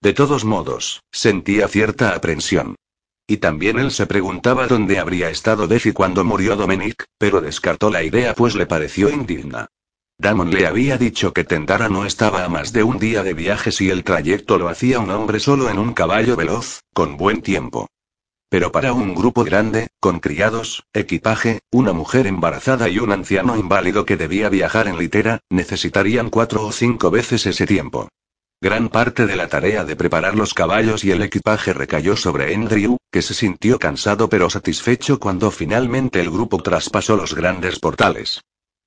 [0.00, 2.76] De todos modos, sentía cierta aprensión.
[3.26, 8.04] Y también él se preguntaba dónde habría estado Defi cuando murió Dominic, pero descartó la
[8.04, 9.66] idea pues le pareció indigna.
[10.18, 13.70] Damon le había dicho que Tendara no estaba a más de un día de viaje
[13.72, 17.88] si el trayecto lo hacía un hombre solo en un caballo veloz, con buen tiempo.
[18.48, 24.06] Pero para un grupo grande, con criados, equipaje, una mujer embarazada y un anciano inválido
[24.06, 28.08] que debía viajar en litera, necesitarían cuatro o cinco veces ese tiempo.
[28.60, 32.96] Gran parte de la tarea de preparar los caballos y el equipaje recayó sobre Andrew,
[33.12, 38.40] que se sintió cansado pero satisfecho cuando finalmente el grupo traspasó los grandes portales.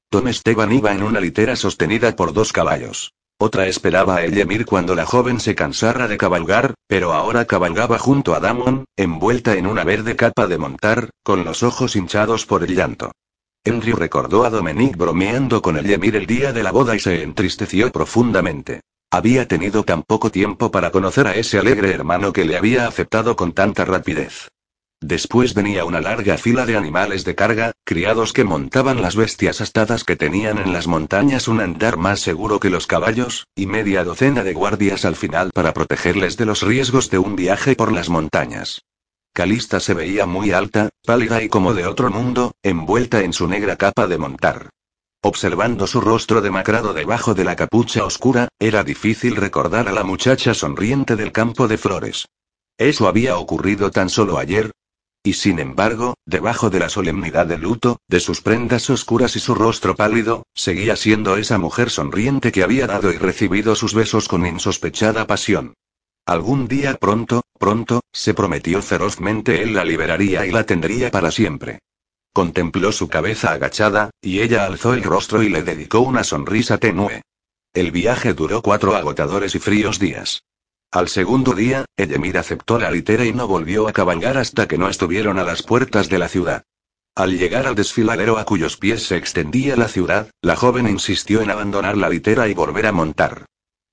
[0.10, 3.14] Tom Esteban iba en una litera sostenida por dos caballos.
[3.38, 8.34] Otra esperaba a Ellemir cuando la joven se cansara de cabalgar, pero ahora cabalgaba junto
[8.34, 12.76] a Damon, envuelta en una verde capa de montar, con los ojos hinchados por el
[12.76, 13.12] llanto.
[13.64, 17.92] Henry recordó a Dominique bromeando con Ellemir el día de la boda y se entristeció
[17.92, 18.82] profundamente.
[19.12, 23.36] Había tenido tan poco tiempo para conocer a ese alegre hermano que le había aceptado
[23.36, 24.50] con tanta rapidez.
[25.02, 30.04] Después venía una larga fila de animales de carga, criados que montaban las bestias astadas
[30.04, 34.44] que tenían en las montañas un andar más seguro que los caballos, y media docena
[34.44, 38.84] de guardias al final para protegerles de los riesgos de un viaje por las montañas.
[39.34, 43.78] Calista se veía muy alta, pálida y como de otro mundo, envuelta en su negra
[43.78, 44.70] capa de montar.
[45.22, 50.54] Observando su rostro demacrado debajo de la capucha oscura, era difícil recordar a la muchacha
[50.54, 52.26] sonriente del campo de flores.
[52.78, 54.72] Eso había ocurrido tan solo ayer,
[55.22, 59.54] y sin embargo, debajo de la solemnidad del luto, de sus prendas oscuras y su
[59.54, 64.46] rostro pálido, seguía siendo esa mujer sonriente que había dado y recibido sus besos con
[64.46, 65.74] insospechada pasión.
[66.26, 71.80] Algún día pronto, pronto, se prometió ferozmente él la liberaría y la tendría para siempre.
[72.40, 77.22] Contempló su cabeza agachada, y ella alzó el rostro y le dedicó una sonrisa tenue.
[77.74, 80.44] El viaje duró cuatro agotadores y fríos días.
[80.90, 84.88] Al segundo día, Edemir aceptó la litera y no volvió a cabalgar hasta que no
[84.88, 86.64] estuvieron a las puertas de la ciudad.
[87.14, 91.52] Al llegar al desfiladero a cuyos pies se extendía la ciudad, la joven insistió en
[91.52, 93.48] abandonar la litera y volver a montar.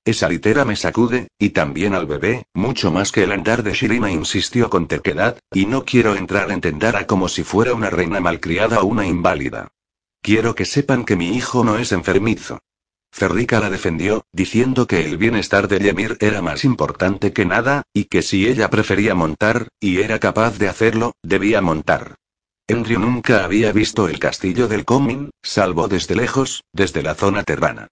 [0.06, 4.08] Esa litera me sacude, y también al bebé, mucho más que el andar de Shirima
[4.08, 8.82] insistió con terquedad, y no quiero entrar en Tendara como si fuera una reina malcriada
[8.82, 9.72] o una inválida.
[10.22, 12.60] Quiero que sepan que mi hijo no es enfermizo.
[13.10, 18.04] Ferrica la defendió, diciendo que el bienestar de Ymir era más importante que nada, y
[18.04, 22.14] que si ella prefería montar, y era capaz de hacerlo, debía montar.
[22.68, 27.88] Andrew nunca había visto el castillo del Comin, salvo desde lejos, desde la zona terrana.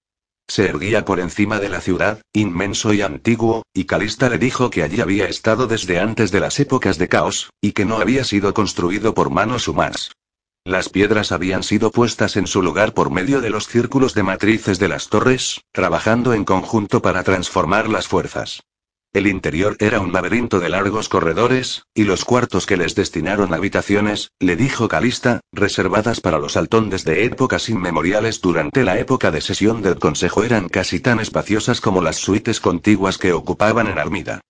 [0.46, 4.82] Se erguía por encima de la ciudad, inmenso y antiguo, y Calista le dijo que
[4.82, 8.52] allí había estado desde antes de las épocas de caos, y que no había sido
[8.52, 10.12] construido por manos humanas.
[10.64, 14.78] Las piedras habían sido puestas en su lugar por medio de los círculos de matrices
[14.78, 18.62] de las torres, trabajando en conjunto para transformar las fuerzas.
[19.14, 24.32] El interior era un laberinto de largos corredores, y los cuartos que les destinaron habitaciones,
[24.40, 29.82] le dijo Calista, reservadas para los altón desde épocas inmemoriales durante la época de sesión
[29.82, 34.40] del Consejo eran casi tan espaciosas como las suites contiguas que ocupaban en Armida.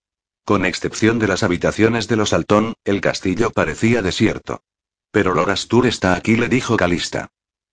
[0.47, 4.62] Con excepción de las habitaciones de los Altón, el castillo parecía desierto.
[5.11, 7.29] Pero Lorastur está aquí, le dijo Calista.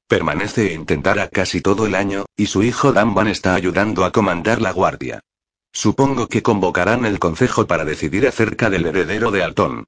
[0.10, 4.62] Permanece en Tendara casi todo el año, y su hijo Damban está ayudando a comandar
[4.62, 5.22] la guardia.
[5.74, 9.86] Supongo que convocarán el consejo para decidir acerca del heredero de Altón.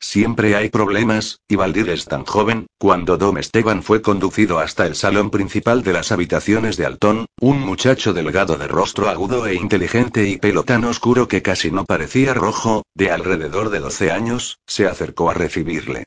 [0.00, 4.96] Siempre hay problemas, y Valdir es tan joven, cuando Dom Esteban fue conducido hasta el
[4.96, 10.28] salón principal de las habitaciones de Altón, un muchacho delgado de rostro agudo e inteligente
[10.28, 14.86] y pelo tan oscuro que casi no parecía rojo, de alrededor de 12 años, se
[14.86, 16.04] acercó a recibirle.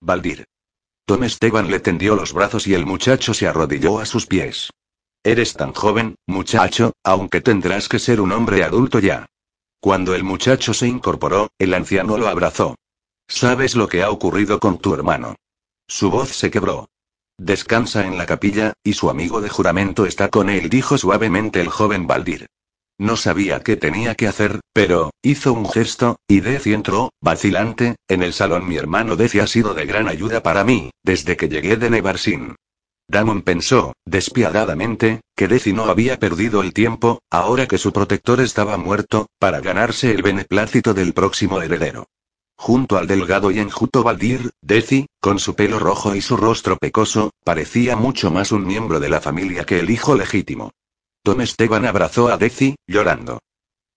[0.00, 0.44] Valdir.
[1.06, 4.68] Tom Esteban le tendió los brazos y el muchacho se arrodilló a sus pies.
[5.24, 9.26] Eres tan joven, muchacho, aunque tendrás que ser un hombre adulto ya.
[9.80, 12.76] Cuando el muchacho se incorporó, el anciano lo abrazó.
[13.28, 15.36] ¿Sabes lo que ha ocurrido con tu hermano?
[15.86, 16.88] Su voz se quebró.
[17.36, 21.68] Descansa en la capilla, y su amigo de juramento está con él, dijo suavemente el
[21.68, 22.46] joven Baldir.
[22.98, 28.24] No sabía qué tenía que hacer, pero, hizo un gesto, y Deci entró, vacilante, en
[28.24, 28.66] el salón.
[28.66, 32.56] Mi hermano Deci ha sido de gran ayuda para mí, desde que llegué de Nevarsin.
[33.10, 38.76] Damon pensó, despiadadamente, que Deci no había perdido el tiempo, ahora que su protector estaba
[38.76, 42.06] muerto, para ganarse el beneplácito del próximo heredero.
[42.58, 47.30] Junto al delgado y enjuto Baldir, Deci, con su pelo rojo y su rostro pecoso,
[47.44, 50.72] parecía mucho más un miembro de la familia que el hijo legítimo.
[51.22, 53.38] Tom Esteban abrazó a Deci, llorando.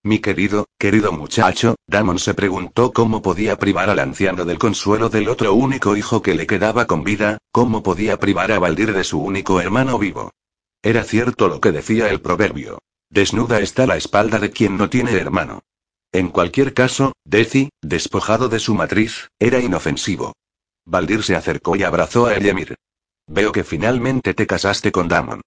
[0.04, 5.30] Mi querido, querido muchacho, Damon se preguntó cómo podía privar al anciano del consuelo del
[5.30, 9.22] otro único hijo que le quedaba con vida, cómo podía privar a Baldir de su
[9.22, 10.32] único hermano vivo.
[10.82, 12.80] Era cierto lo que decía el proverbio.
[13.12, 15.62] Desnuda está la espalda de quien no tiene hermano.
[16.12, 20.34] En cualquier caso, Deci, despojado de su matriz, era inofensivo.
[20.84, 22.76] Baldir se acercó y abrazó a Elemir.
[23.28, 25.42] Veo que finalmente te casaste con Damon.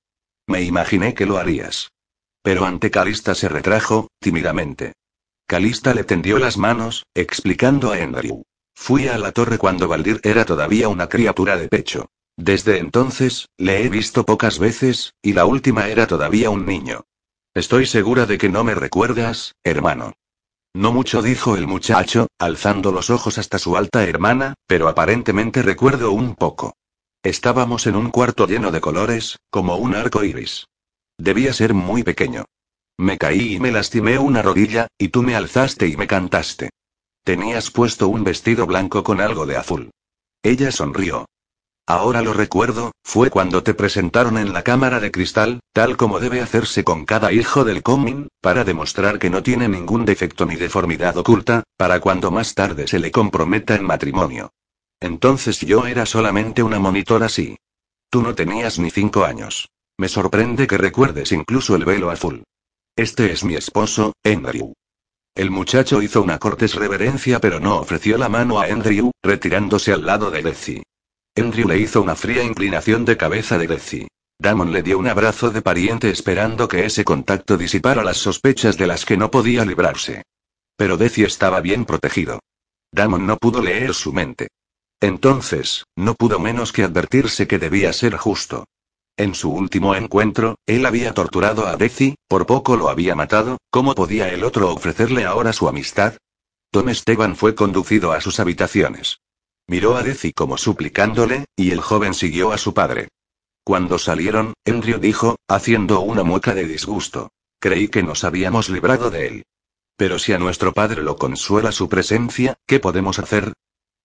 [0.46, 1.90] Me imaginé que lo harías.
[2.44, 4.92] Pero ante Calista se retrajo, tímidamente.
[5.46, 8.42] Calista le tendió las manos, explicando a Andrew.
[8.74, 12.10] Fui a la torre cuando Baldir era todavía una criatura de pecho.
[12.36, 17.06] Desde entonces, le he visto pocas veces, y la última era todavía un niño.
[17.54, 20.12] Estoy segura de que no me recuerdas, hermano.
[20.74, 26.12] No mucho dijo el muchacho, alzando los ojos hasta su alta hermana, pero aparentemente recuerdo
[26.12, 26.76] un poco.
[27.22, 30.66] Estábamos en un cuarto lleno de colores, como un arco iris.
[31.18, 32.44] Debía ser muy pequeño.
[32.98, 36.70] Me caí y me lastimé una rodilla, y tú me alzaste y me cantaste.
[37.24, 39.90] Tenías puesto un vestido blanco con algo de azul.
[40.42, 41.26] Ella sonrió.
[41.86, 46.40] Ahora lo recuerdo, fue cuando te presentaron en la cámara de cristal, tal como debe
[46.40, 51.16] hacerse con cada hijo del Comin, para demostrar que no tiene ningún defecto ni deformidad
[51.18, 54.50] oculta, para cuando más tarde se le comprometa en matrimonio.
[55.00, 57.56] Entonces yo era solamente una monitora así.
[58.08, 59.68] Tú no tenías ni cinco años.
[59.96, 62.42] Me sorprende que recuerdes incluso el velo azul.
[62.96, 64.72] Este es mi esposo, Andrew.
[65.36, 70.04] El muchacho hizo una cortés reverencia pero no ofreció la mano a Andrew, retirándose al
[70.04, 70.82] lado de Deci.
[71.36, 74.08] Andrew le hizo una fría inclinación de cabeza de Deci.
[74.38, 78.86] Damon le dio un abrazo de pariente esperando que ese contacto disipara las sospechas de
[78.86, 80.22] las que no podía librarse.
[80.76, 82.40] Pero Deci estaba bien protegido.
[82.92, 84.48] Damon no pudo leer su mente.
[85.00, 88.66] Entonces, no pudo menos que advertirse que debía ser justo.
[89.16, 93.94] En su último encuentro, él había torturado a Deci, por poco lo había matado, ¿cómo
[93.94, 96.16] podía el otro ofrecerle ahora su amistad?
[96.72, 99.20] Tom Esteban fue conducido a sus habitaciones.
[99.68, 103.08] Miró a Deci como suplicándole, y el joven siguió a su padre.
[103.62, 107.30] Cuando salieron, Andrew dijo, haciendo una mueca de disgusto.
[107.60, 109.44] Creí que nos habíamos librado de él.
[109.96, 113.52] Pero si a nuestro padre lo consuela su presencia, ¿qué podemos hacer?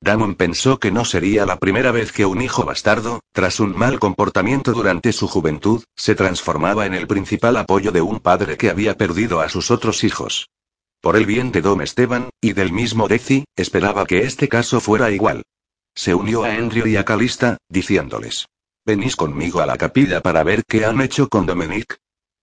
[0.01, 3.99] Damon pensó que no sería la primera vez que un hijo bastardo, tras un mal
[3.99, 8.95] comportamiento durante su juventud, se transformaba en el principal apoyo de un padre que había
[8.95, 10.49] perdido a sus otros hijos.
[11.01, 15.11] Por el bien de Dom Esteban, y del mismo Deci, esperaba que este caso fuera
[15.11, 15.43] igual.
[15.95, 18.47] Se unió a Andrew y a Calista, diciéndoles.
[18.85, 21.97] ¿Venís conmigo a la capilla para ver qué han hecho con Dominic?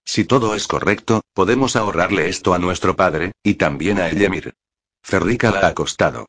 [0.04, 4.54] Si todo es correcto, podemos ahorrarle esto a nuestro padre, y también a Elemir.
[5.02, 6.26] Ferrica la ha acostado.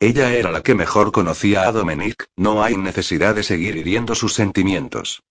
[0.00, 4.32] Ella era la que mejor conocía a Dominic, no hay necesidad de seguir hiriendo sus
[4.32, 5.22] sentimientos.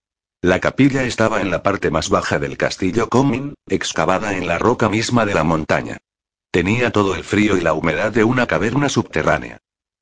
[0.42, 4.90] La capilla estaba en la parte más baja del castillo Comin, excavada en la roca
[4.90, 5.98] misma de la montaña.
[6.52, 9.60] Tenía todo el frío y la humedad de una caverna subterránea.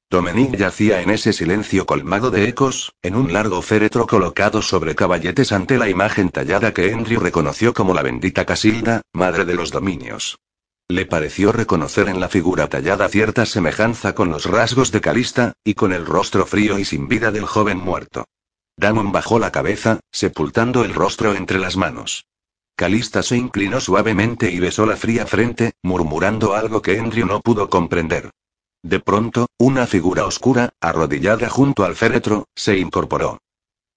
[0.10, 5.52] Dominique yacía en ese silencio colmado de ecos, en un largo féretro colocado sobre caballetes
[5.52, 10.40] ante la imagen tallada que Andrew reconoció como la bendita Casilda, madre de los dominios.
[10.88, 15.74] Le pareció reconocer en la figura tallada cierta semejanza con los rasgos de Calista, y
[15.74, 18.26] con el rostro frío y sin vida del joven muerto.
[18.78, 22.28] Damon bajó la cabeza, sepultando el rostro entre las manos.
[22.76, 27.68] Calista se inclinó suavemente y besó la fría frente, murmurando algo que Andrew no pudo
[27.68, 28.30] comprender.
[28.84, 33.40] De pronto, una figura oscura, arrodillada junto al féretro, se incorporó.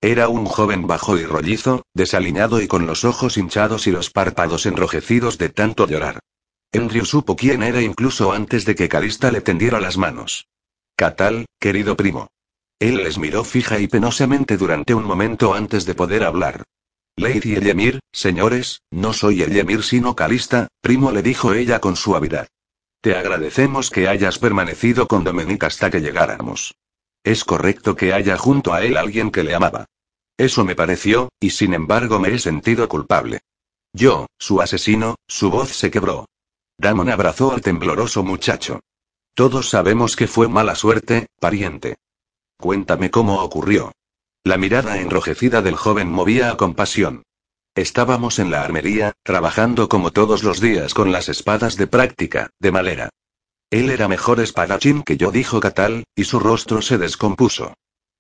[0.01, 4.65] Era un joven bajo y rollizo, desaliñado y con los ojos hinchados y los párpados
[4.65, 6.21] enrojecidos de tanto llorar.
[6.73, 10.49] Andrew supo quién era incluso antes de que Calista le tendiera las manos.
[10.97, 12.29] Catal, querido primo.
[12.79, 16.65] Él les miró fija y penosamente durante un momento antes de poder hablar.
[17.17, 22.49] Lady Elemir, señores, no soy Elemir sino Calista, primo le dijo ella con suavidad.
[23.01, 26.75] Te agradecemos que hayas permanecido con Dominic hasta que llegáramos.
[27.25, 29.87] Es correcto que haya junto a él alguien que le amaba.
[30.37, 33.41] Eso me pareció, y sin embargo me he sentido culpable.
[33.93, 36.27] Yo, su asesino, su voz se quebró.
[36.79, 38.81] Damon abrazó al tembloroso muchacho.
[39.35, 41.97] Todos sabemos que fue mala suerte, pariente.
[42.57, 43.93] Cuéntame cómo ocurrió.
[44.45, 47.25] La mirada enrojecida del joven movía a compasión.
[47.75, 52.73] Estábamos en la armería, trabajando como todos los días con las espadas de práctica, de
[52.73, 53.11] malera.
[53.71, 57.75] Él era mejor espadachín que yo, dijo Catal, y su rostro se descompuso.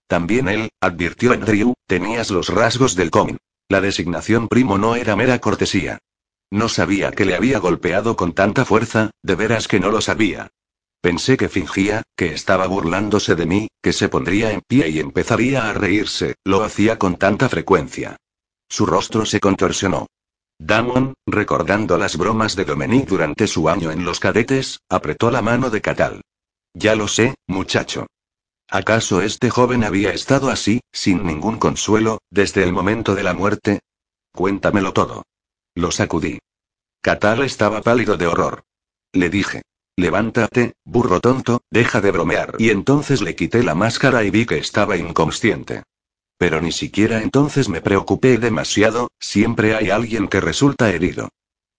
[0.06, 3.38] También él, advirtió Andrew, tenías los rasgos del comin.
[3.68, 5.98] La designación primo no era mera cortesía.
[6.50, 10.48] No sabía que le había golpeado con tanta fuerza, de veras que no lo sabía.
[11.00, 15.68] Pensé que fingía, que estaba burlándose de mí, que se pondría en pie y empezaría
[15.68, 18.16] a reírse, lo hacía con tanta frecuencia.
[18.68, 20.06] Su rostro se contorsionó.
[20.58, 25.70] Damon, recordando las bromas de Dominique durante su año en los cadetes, apretó la mano
[25.70, 26.22] de Catal.
[26.74, 28.06] Ya lo sé, muchacho.
[28.68, 33.80] ¿Acaso este joven había estado así, sin ningún consuelo, desde el momento de la muerte?
[34.32, 35.22] Cuéntamelo todo.
[35.78, 36.40] Lo sacudí.
[37.00, 38.64] Catal estaba pálido de horror.
[39.12, 39.62] Le dije.
[39.96, 42.56] Levántate, burro tonto, deja de bromear.
[42.58, 45.84] Y entonces le quité la máscara y vi que estaba inconsciente.
[46.36, 51.28] Pero ni siquiera entonces me preocupé demasiado, siempre hay alguien que resulta herido.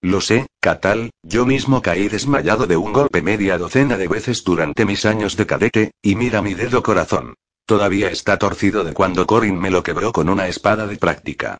[0.02, 4.86] Lo sé, Catal, yo mismo caí desmayado de un golpe media docena de veces durante
[4.86, 7.34] mis años de cadete, y mira mi dedo corazón.
[7.66, 11.58] Todavía está torcido de cuando Corin me lo quebró con una espada de práctica.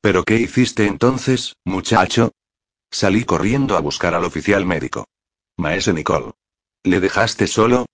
[0.00, 2.32] ¿Pero qué hiciste entonces, muchacho?
[2.90, 5.06] Salí corriendo a buscar al oficial médico.
[5.56, 6.32] Maese Nicole.
[6.84, 7.86] ¿Le dejaste solo?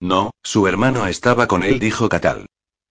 [0.00, 2.46] No, su hermano estaba con él, dijo Catal.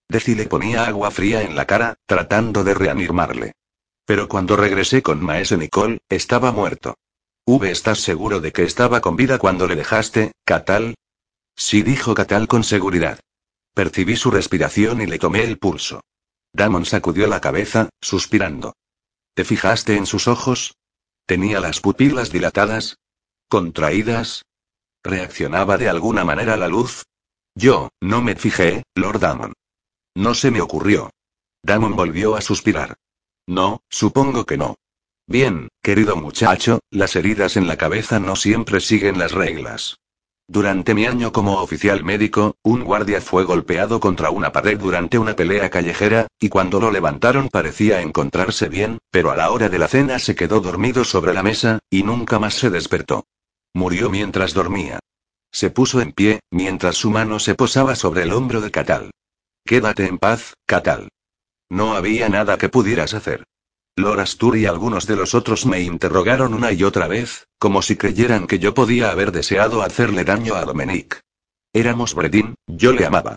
[0.08, 3.52] Deci le ponía agua fría en la cara, tratando de reanimarle.
[4.04, 6.96] Pero cuando regresé con Maese Nicole, estaba muerto.
[7.46, 10.94] V, ¿estás seguro de que estaba con vida cuando le dejaste, Catal?
[11.56, 13.18] Sí, dijo Catal con seguridad.
[13.74, 16.02] Percibí su respiración y le tomé el pulso.
[16.52, 18.74] Damon sacudió la cabeza, suspirando.
[19.34, 20.74] ¿Te fijaste en sus ojos?
[21.26, 22.96] ¿Tenía las pupilas dilatadas?
[23.48, 24.42] ¿Contraídas?
[25.02, 27.04] ¿Reaccionaba de alguna manera la luz?
[27.54, 29.52] Yo, no me fijé, Lord Damon.
[30.14, 31.10] No se me ocurrió.
[31.62, 32.96] Damon volvió a suspirar.
[33.46, 34.76] No, supongo que no.
[35.26, 39.98] Bien, querido muchacho, las heridas en la cabeza no siempre siguen las reglas.
[40.50, 45.36] Durante mi año como oficial médico, un guardia fue golpeado contra una pared durante una
[45.36, 49.86] pelea callejera, y cuando lo levantaron parecía encontrarse bien, pero a la hora de la
[49.86, 53.26] cena se quedó dormido sobre la mesa, y nunca más se despertó.
[53.74, 54.98] Murió mientras dormía.
[55.52, 59.12] Se puso en pie, mientras su mano se posaba sobre el hombro de Catal.
[59.64, 61.10] Quédate en paz, Catal.
[61.68, 63.44] No había nada que pudieras hacer.
[64.00, 67.96] Lord Astur y algunos de los otros me interrogaron una y otra vez, como si
[67.96, 71.18] creyeran que yo podía haber deseado hacerle daño a Dominique.
[71.72, 73.36] Éramos Bredin, yo le amaba.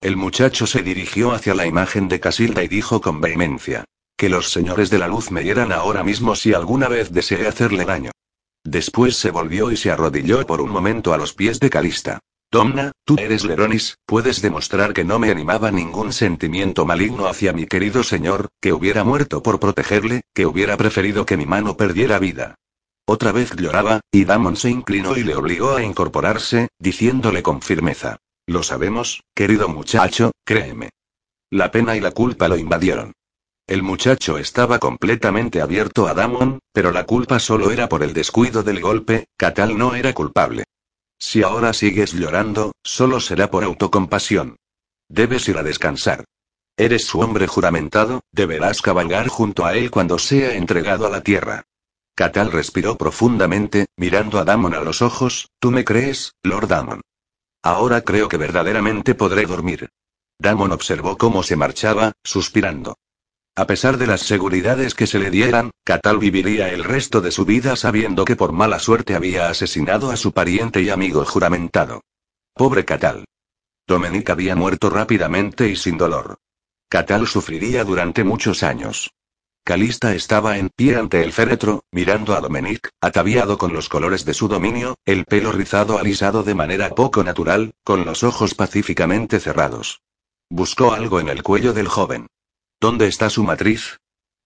[0.00, 3.84] El muchacho se dirigió hacia la imagen de Casilda y dijo con vehemencia.
[4.16, 7.84] Que los señores de la luz me dieran ahora mismo si alguna vez deseé hacerle
[7.84, 8.12] daño.
[8.64, 12.20] Después se volvió y se arrodilló por un momento a los pies de Calista.
[12.52, 17.64] Domna, tú eres Leronis, puedes demostrar que no me animaba ningún sentimiento maligno hacia mi
[17.64, 22.56] querido señor, que hubiera muerto por protegerle, que hubiera preferido que mi mano perdiera vida.
[23.06, 28.18] Otra vez lloraba, y Damon se inclinó y le obligó a incorporarse, diciéndole con firmeza.
[28.46, 30.90] Lo sabemos, querido muchacho, créeme.
[31.50, 33.14] La pena y la culpa lo invadieron.
[33.66, 38.62] El muchacho estaba completamente abierto a Damon, pero la culpa solo era por el descuido
[38.62, 40.64] del golpe, Catal no era culpable.
[41.24, 44.56] Si ahora sigues llorando, solo será por autocompasión.
[45.08, 46.24] Debes ir a descansar.
[46.76, 51.62] Eres su hombre juramentado, deberás cabalgar junto a él cuando sea entregado a la tierra.
[52.16, 57.02] Catal respiró profundamente, mirando a Damon a los ojos, ¿tú me crees, Lord Damon?
[57.62, 59.90] Ahora creo que verdaderamente podré dormir.
[60.40, 62.96] Damon observó cómo se marchaba, suspirando.
[63.54, 67.44] A pesar de las seguridades que se le dieran, Catal viviría el resto de su
[67.44, 72.00] vida sabiendo que por mala suerte había asesinado a su pariente y amigo juramentado.
[72.54, 73.26] Pobre Catal.
[73.86, 76.38] Dominique había muerto rápidamente y sin dolor.
[76.88, 79.10] Catal sufriría durante muchos años.
[79.64, 84.32] Calista estaba en pie ante el féretro, mirando a Dominique, ataviado con los colores de
[84.32, 90.00] su dominio, el pelo rizado alisado de manera poco natural, con los ojos pacíficamente cerrados.
[90.48, 92.28] Buscó algo en el cuello del joven.
[92.82, 93.98] ¿Dónde está su matriz?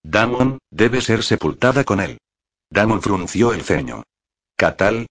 [0.03, 2.19] Damon, debe ser sepultada con él.
[2.69, 4.03] Damon frunció el ceño.
[4.59, 5.07] ¿Catal?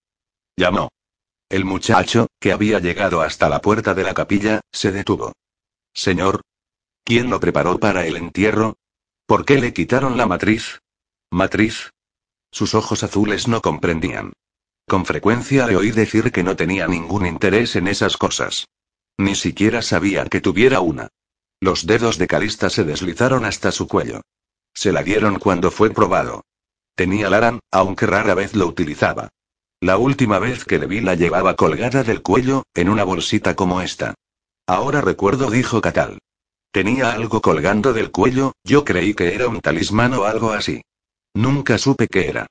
[0.56, 0.90] Llamó.
[1.50, 5.34] El muchacho, que había llegado hasta la puerta de la capilla, se detuvo.
[5.92, 6.42] Señor.
[7.04, 8.76] ¿Quién lo preparó para el entierro?
[9.26, 10.78] ¿Por qué le quitaron la matriz?
[11.32, 11.90] ¿Matriz?
[12.52, 14.34] Sus ojos azules no comprendían.
[14.88, 18.68] Con frecuencia le oí decir que no tenía ningún interés en esas cosas.
[19.18, 21.08] Ni siquiera sabía que tuviera una.
[21.66, 24.22] Los dedos de Calista se deslizaron hasta su cuello.
[24.72, 26.44] Se la dieron cuando fue probado.
[26.94, 29.30] Tenía Laran, aunque rara vez lo utilizaba.
[29.82, 33.82] La última vez que le vi la llevaba colgada del cuello, en una bolsita como
[33.82, 34.14] esta.
[34.68, 36.20] Ahora recuerdo, dijo Catal.
[36.72, 40.84] Tenía algo colgando del cuello, yo creí que era un talismán o algo así.
[41.34, 42.46] Nunca supe qué era.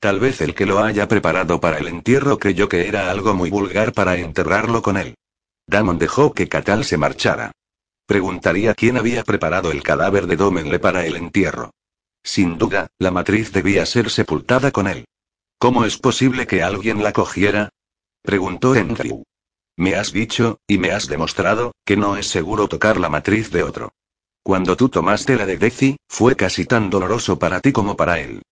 [0.00, 3.50] Tal vez el que lo haya preparado para el entierro creyó que era algo muy
[3.50, 5.16] vulgar para enterrarlo con él.
[5.66, 7.52] Damon dejó que Catal se marchara.
[8.06, 11.70] Preguntaría quién había preparado el cadáver de Domenle para el entierro.
[12.22, 15.06] Sin duda, la matriz debía ser sepultada con él.
[15.58, 17.70] ¿Cómo es posible que alguien la cogiera?
[18.22, 19.22] preguntó Andrew.
[19.76, 23.62] Me has dicho, y me has demostrado, que no es seguro tocar la matriz de
[23.62, 23.92] otro.
[24.42, 28.42] Cuando tú tomaste la de Deci, fue casi tan doloroso para ti como para él.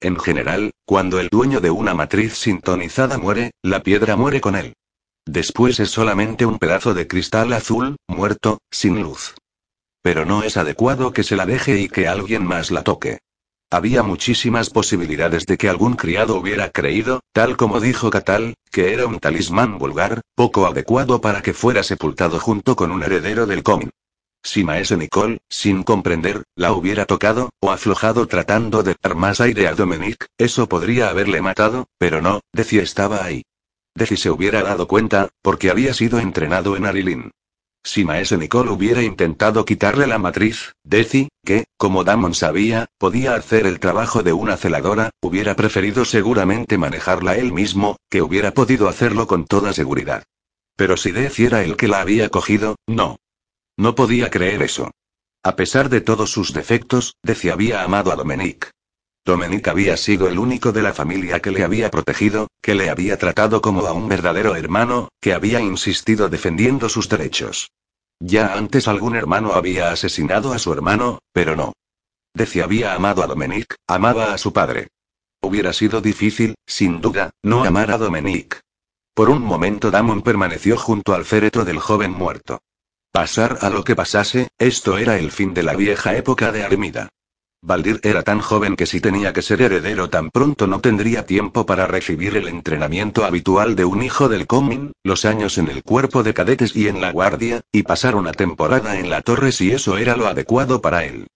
[0.00, 4.74] En general, cuando el dueño de una matriz sintonizada muere, la piedra muere con él.
[5.32, 9.36] Después es solamente un pedazo de cristal azul, muerto, sin luz.
[10.02, 13.20] Pero no es adecuado que se la deje y que alguien más la toque.
[13.70, 19.06] Había muchísimas posibilidades de que algún criado hubiera creído, tal como dijo Catal, que era
[19.06, 23.90] un talismán vulgar, poco adecuado para que fuera sepultado junto con un heredero del comin.
[24.42, 29.68] Si Maese Nicole, sin comprender, la hubiera tocado, o aflojado tratando de dar más aire
[29.68, 33.44] a Dominique, eso podría haberle matado, pero no, decía estaba ahí.
[34.00, 37.32] Deci se hubiera dado cuenta, porque había sido entrenado en Arilin.
[37.84, 43.66] Si Maese Nicole hubiera intentado quitarle la matriz, Deci, que, como Damon sabía, podía hacer
[43.66, 49.26] el trabajo de una celadora, hubiera preferido seguramente manejarla él mismo, que hubiera podido hacerlo
[49.26, 50.22] con toda seguridad.
[50.76, 53.18] Pero si Deci era el que la había cogido, no.
[53.76, 54.90] No podía creer eso.
[55.42, 58.68] A pesar de todos sus defectos, Deci había amado a Dominique.
[59.24, 63.18] Dominique había sido el único de la familia que le había protegido, que le había
[63.18, 67.70] tratado como a un verdadero hermano, que había insistido defendiendo sus derechos.
[68.18, 71.72] Ya antes algún hermano había asesinado a su hermano, pero no.
[72.34, 74.88] Deci había amado a Dominique, amaba a su padre.
[75.42, 78.58] Hubiera sido difícil, sin duda, no amar a Dominique.
[79.14, 82.62] Por un momento Damon permaneció junto al féretro del joven muerto.
[83.12, 87.08] Pasar a lo que pasase, esto era el fin de la vieja época de Armida.
[87.62, 91.66] Baldir era tan joven que si tenía que ser heredero tan pronto no tendría tiempo
[91.66, 96.22] para recibir el entrenamiento habitual de un hijo del Comin, los años en el cuerpo
[96.22, 99.98] de cadetes y en la guardia, y pasar una temporada en la torre si eso
[99.98, 101.26] era lo adecuado para él.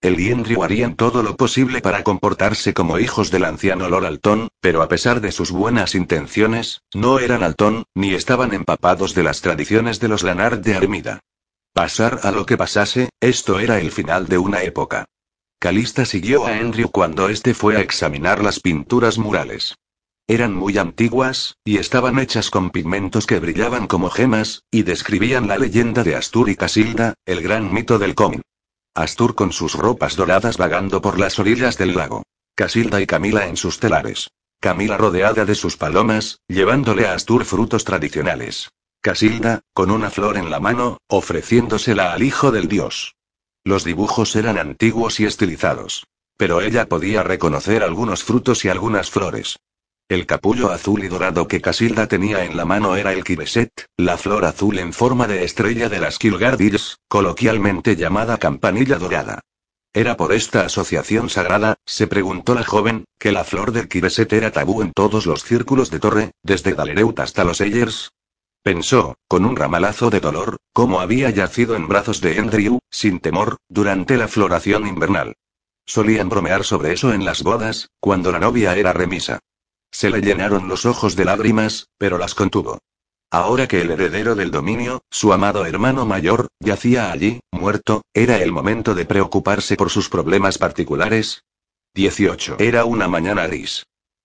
[0.00, 4.48] El y Andrew harían todo lo posible para comportarse como hijos del anciano Lord Alton,
[4.60, 9.40] pero a pesar de sus buenas intenciones, no eran Alton, ni estaban empapados de las
[9.40, 11.20] tradiciones de los Lanard de Armida.
[11.72, 15.06] Pasar a lo que pasase, esto era el final de una época.
[15.62, 19.76] Calista siguió a Andrew cuando éste fue a examinar las pinturas murales.
[20.26, 25.58] Eran muy antiguas, y estaban hechas con pigmentos que brillaban como gemas, y describían la
[25.58, 28.40] leyenda de Astur y Casilda, el gran mito del cómic.
[28.92, 32.24] Astur con sus ropas doradas vagando por las orillas del lago.
[32.56, 34.30] Casilda y Camila en sus telares.
[34.58, 38.70] Camila rodeada de sus palomas, llevándole a Astur frutos tradicionales.
[39.00, 43.14] Casilda, con una flor en la mano, ofreciéndosela al hijo del dios.
[43.64, 46.06] Los dibujos eran antiguos y estilizados.
[46.36, 49.58] Pero ella podía reconocer algunos frutos y algunas flores.
[50.08, 54.18] El capullo azul y dorado que Casilda tenía en la mano era el kibeset, la
[54.18, 59.40] flor azul en forma de estrella de las Kilgardills, coloquialmente llamada campanilla dorada.
[59.94, 64.50] ¿Era por esta asociación sagrada, se preguntó la joven, que la flor del kibeset era
[64.50, 68.10] tabú en todos los círculos de torre, desde Dalereut hasta los Eyers?
[68.62, 73.56] Pensó, con un ramalazo de dolor, cómo había yacido en brazos de Andrew, sin temor,
[73.68, 75.34] durante la floración invernal.
[75.84, 79.40] Solían bromear sobre eso en las bodas, cuando la novia era remisa.
[79.90, 82.78] Se le llenaron los ojos de lágrimas, pero las contuvo.
[83.32, 88.52] Ahora que el heredero del dominio, su amado hermano mayor, yacía allí, muerto, era el
[88.52, 91.42] momento de preocuparse por sus problemas particulares.
[91.94, 92.56] 18.
[92.60, 93.84] Era una mañana gris.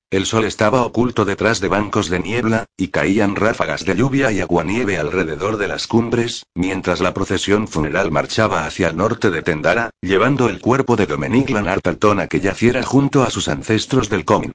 [0.10, 4.40] El sol estaba oculto detrás de bancos de niebla, y caían ráfagas de lluvia y
[4.40, 9.90] aguanieve alrededor de las cumbres, mientras la procesión funeral marchaba hacia el norte de Tendara,
[10.00, 14.54] llevando el cuerpo de Dominique Lanartalton que yaciera junto a sus ancestros del Comin.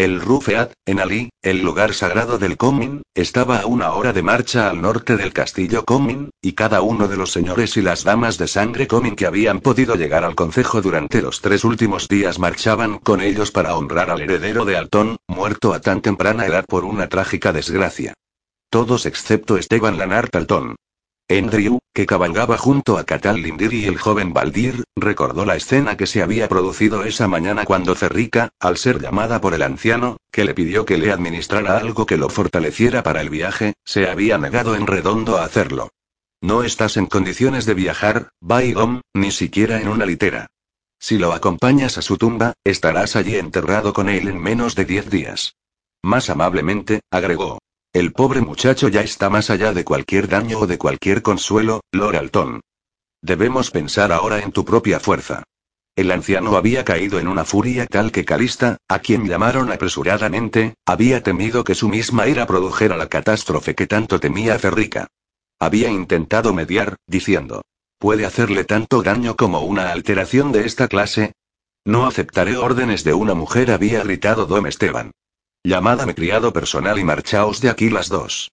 [0.00, 4.70] El Rufeat, en Ali, el lugar sagrado del Comin, estaba a una hora de marcha
[4.70, 8.48] al norte del castillo Comin, y cada uno de los señores y las damas de
[8.48, 13.20] sangre Comin que habían podido llegar al concejo durante los tres últimos días marchaban con
[13.20, 17.52] ellos para honrar al heredero de Altón, muerto a tan temprana edad por una trágica
[17.52, 18.14] desgracia.
[18.70, 20.76] Todos excepto Esteban Lanart Altón.
[21.30, 26.08] Andrew, que cabalgaba junto a Catal Lindir y el joven Baldir, recordó la escena que
[26.08, 30.54] se había producido esa mañana cuando Cerrica, al ser llamada por el anciano, que le
[30.54, 34.88] pidió que le administrara algo que lo fortaleciera para el viaje, se había negado en
[34.88, 35.90] redondo a hacerlo.
[36.40, 40.48] No estás en condiciones de viajar, Baigom, ni siquiera en una litera.
[40.98, 45.08] Si lo acompañas a su tumba, estarás allí enterrado con él en menos de diez
[45.08, 45.54] días.
[46.02, 47.60] Más amablemente, agregó.
[47.92, 52.14] El pobre muchacho ya está más allá de cualquier daño o de cualquier consuelo, Lord
[52.14, 52.60] Alton.
[53.20, 55.42] Debemos pensar ahora en tu propia fuerza.
[55.96, 61.24] El anciano había caído en una furia tal que Calista, a quien llamaron apresuradamente, había
[61.24, 65.08] temido que su misma ira produjera la catástrofe que tanto temía Ferrica.
[65.58, 67.62] Había intentado mediar, diciendo.
[67.98, 71.32] ¿Puede hacerle tanto daño como una alteración de esta clase?
[71.84, 75.10] No aceptaré órdenes de una mujer, había gritado Dom Esteban.
[75.62, 78.50] Llamad a mi criado personal y marchaos de aquí las dos.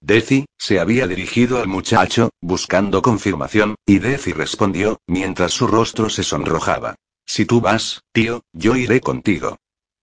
[0.00, 6.24] Deci, se había dirigido al muchacho, buscando confirmación, y Deci respondió, mientras su rostro se
[6.24, 6.96] sonrojaba.
[7.24, 9.56] Si tú vas, tío, yo iré contigo.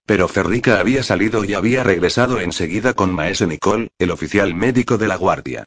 [0.06, 5.08] Pero Ferrica había salido y había regresado enseguida con Maese Nicole, el oficial médico de
[5.08, 5.66] la guardia.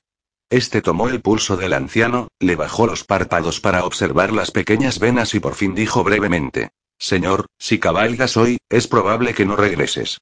[0.48, 5.34] Este tomó el pulso del anciano, le bajó los párpados para observar las pequeñas venas
[5.34, 10.18] y por fin dijo brevemente: Señor, si cabalgas hoy, es probable que no regreses.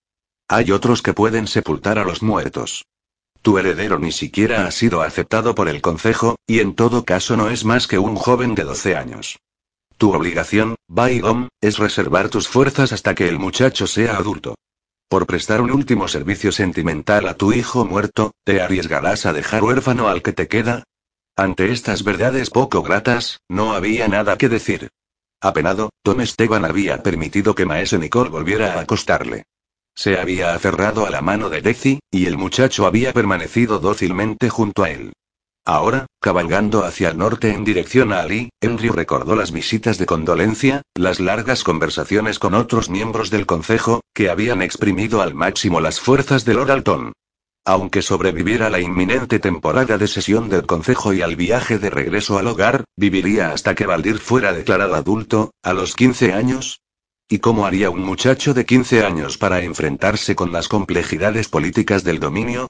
[0.48, 2.84] Hay otros que pueden sepultar a los muertos.
[3.42, 7.50] Tu heredero ni siquiera ha sido aceptado por el concejo, y en todo caso no
[7.50, 9.38] es más que un joven de 12 años.
[9.96, 14.54] Tu obligación, Baigom, es reservar tus fuerzas hasta que el muchacho sea adulto.
[15.08, 20.08] Por prestar un último servicio sentimental a tu hijo muerto, ¿te arriesgarás a dejar huérfano
[20.08, 20.84] al que te queda?
[21.36, 24.90] Ante estas verdades poco gratas, no había nada que decir.
[25.40, 29.44] Apenado, Tom Esteban había permitido que Maese Nicole volviera a acostarle.
[29.96, 34.84] Se había aferrado a la mano de Deci, y el muchacho había permanecido dócilmente junto
[34.84, 35.12] a él.
[35.64, 40.82] Ahora, cabalgando hacia el norte en dirección a Ali, Henry recordó las visitas de condolencia,
[40.94, 46.44] las largas conversaciones con otros miembros del concejo, que habían exprimido al máximo las fuerzas
[46.44, 47.12] de Lord Alton.
[47.64, 52.46] Aunque sobreviviera la inminente temporada de sesión del concejo y al viaje de regreso al
[52.46, 56.80] hogar, viviría hasta que Valdir fuera declarado adulto, a los 15 años,
[57.28, 62.20] ¿Y cómo haría un muchacho de 15 años para enfrentarse con las complejidades políticas del
[62.20, 62.68] dominio?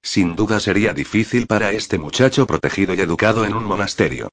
[0.00, 4.28] Sin duda sería difícil para este muchacho protegido y educado en un monasterio.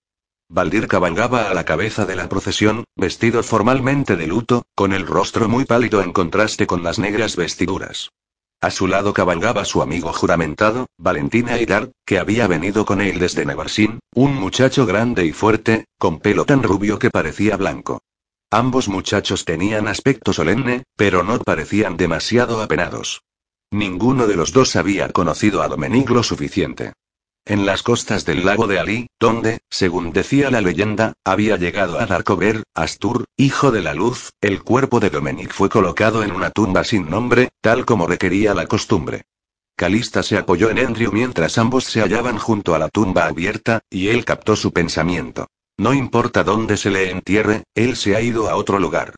[0.48, 5.50] Valdir cabalgaba a la cabeza de la procesión, vestido formalmente de luto, con el rostro
[5.50, 8.12] muy pálido en contraste con las negras vestiduras.
[8.62, 13.44] A su lado cabalgaba su amigo juramentado, Valentina Aidar, que había venido con él desde
[13.44, 18.04] Nevarsin, un muchacho grande y fuerte, con pelo tan rubio que parecía blanco.
[18.54, 23.24] Ambos muchachos tenían aspecto solemne, pero no parecían demasiado apenados.
[23.72, 26.94] Ninguno de los dos había conocido a Dominique lo suficiente.
[27.46, 32.06] En las costas del lago de Ali, donde, según decía la leyenda, había llegado a
[32.06, 36.84] Darkover, Astur, hijo de la luz, el cuerpo de Dominique fue colocado en una tumba
[36.84, 39.24] sin nombre, tal como requería la costumbre.
[39.76, 44.10] Calista se apoyó en Andrew mientras ambos se hallaban junto a la tumba abierta, y
[44.10, 45.48] él captó su pensamiento.
[45.78, 49.16] No importa dónde se le entierre, él se ha ido a otro lugar.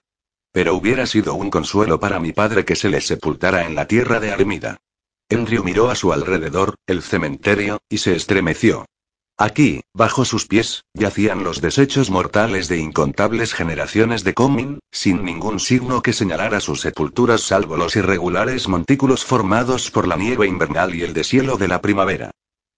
[0.51, 4.19] Pero hubiera sido un consuelo para mi padre que se le sepultara en la tierra
[4.19, 4.77] de Armida.
[5.29, 8.85] Andrew miró a su alrededor, el cementerio, y se estremeció.
[9.37, 15.59] Aquí, bajo sus pies, yacían los desechos mortales de incontables generaciones de Comin, sin ningún
[15.59, 21.01] signo que señalara sus sepulturas salvo los irregulares montículos formados por la nieve invernal y
[21.01, 22.31] el deshielo de la primavera.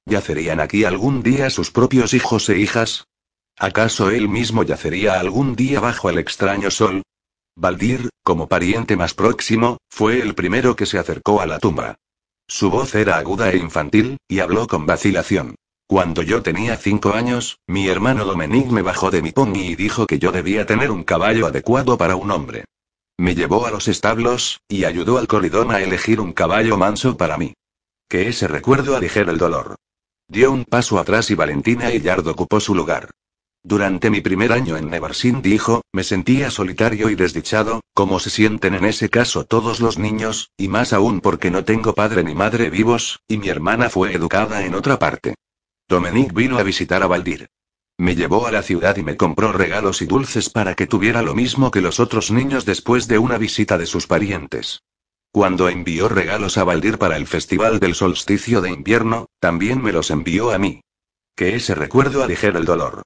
[0.05, 3.05] ¿Yacerían aquí algún día sus propios hijos e hijas?
[3.59, 7.01] ¿Acaso él mismo yacería algún día bajo el extraño sol?
[7.55, 11.95] Valdir, como pariente más próximo, fue el primero que se acercó a la tumba.
[12.47, 15.55] Su voz era aguda e infantil, y habló con vacilación.
[15.88, 20.05] Cuando yo tenía cinco años, mi hermano Dominique me bajó de mi pony y dijo
[20.05, 22.65] que yo debía tener un caballo adecuado para un hombre.
[23.17, 27.38] Me llevó a los establos, y ayudó al corridón a elegir un caballo manso para
[27.38, 27.55] mí.
[28.07, 29.77] Que ese recuerdo aligere el dolor.
[30.27, 33.09] Dio un paso atrás y Valentina Yard ocupó su lugar.
[33.68, 38.76] Durante mi primer año en Nevarsin dijo, me sentía solitario y desdichado, como se sienten
[38.76, 42.69] en ese caso todos los niños, y más aún porque no tengo padre ni madre
[42.69, 45.35] vivos, y mi hermana fue educada en otra parte.
[45.89, 47.49] Dominique vino a visitar a Valdir.
[47.98, 51.35] Me llevó a la ciudad y me compró regalos y dulces para que tuviera lo
[51.35, 54.80] mismo que los otros niños después de una visita de sus parientes.
[55.34, 60.10] Cuando envió regalos a Valdir para el festival del solsticio de invierno, también me los
[60.10, 60.80] envió a mí.
[61.35, 63.03] Que ese recuerdo aligere el dolor.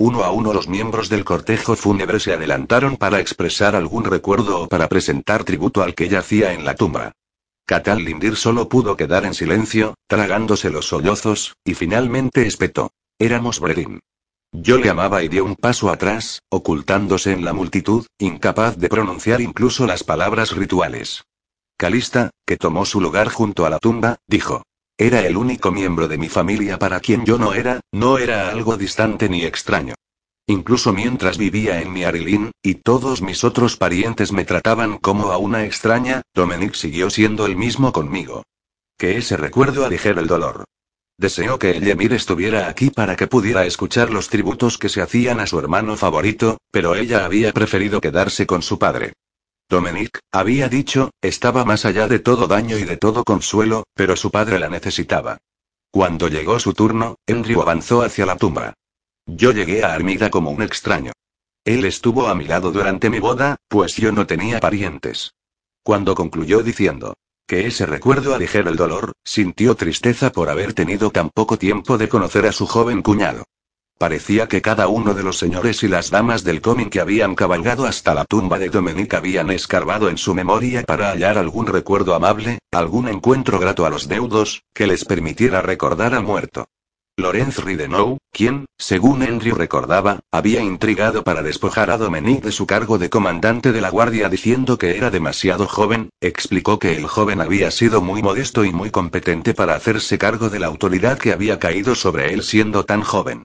[0.00, 4.66] Uno a uno los miembros del cortejo fúnebre se adelantaron para expresar algún recuerdo o
[4.66, 7.12] para presentar tributo al que yacía en la tumba.
[7.66, 12.92] Catal Lindir solo pudo quedar en silencio, tragándose los sollozos, y finalmente espetó.
[13.18, 14.00] Éramos Bredin.
[14.52, 19.42] Yo le amaba y dio un paso atrás, ocultándose en la multitud, incapaz de pronunciar
[19.42, 21.24] incluso las palabras rituales.
[21.76, 24.62] Calista, que tomó su lugar junto a la tumba, dijo.
[25.00, 28.76] Era el único miembro de mi familia para quien yo no era, no era algo
[28.76, 29.94] distante ni extraño.
[30.46, 35.64] Incluso mientras vivía en Miarilín, y todos mis otros parientes me trataban como a una
[35.64, 38.42] extraña, Dominic siguió siendo el mismo conmigo.
[38.98, 40.64] Que ese recuerdo aligere el dolor.
[41.16, 45.46] Deseo que Ymir estuviera aquí para que pudiera escuchar los tributos que se hacían a
[45.46, 49.14] su hermano favorito, pero ella había preferido quedarse con su padre.
[49.70, 54.32] Dominic, había dicho, estaba más allá de todo daño y de todo consuelo, pero su
[54.32, 55.38] padre la necesitaba.
[55.92, 58.74] Cuando llegó su turno, Andrew avanzó hacia la tumba.
[59.26, 61.12] Yo llegué a Armida como un extraño.
[61.64, 65.34] Él estuvo a mi lado durante mi boda, pues yo no tenía parientes.
[65.84, 67.14] Cuando concluyó diciendo
[67.46, 72.08] que ese recuerdo aligera el dolor, sintió tristeza por haber tenido tan poco tiempo de
[72.08, 73.44] conocer a su joven cuñado.
[74.00, 77.84] Parecía que cada uno de los señores y las damas del cómic que habían cabalgado
[77.84, 82.60] hasta la tumba de Dominique habían escarbado en su memoria para hallar algún recuerdo amable,
[82.72, 86.64] algún encuentro grato a los deudos, que les permitiera recordar al muerto.
[87.18, 92.96] Lorenz Ridenow, quien, según Andrew recordaba, había intrigado para despojar a Dominique de su cargo
[92.96, 97.70] de comandante de la guardia diciendo que era demasiado joven, explicó que el joven había
[97.70, 101.94] sido muy modesto y muy competente para hacerse cargo de la autoridad que había caído
[101.94, 103.42] sobre él siendo tan joven.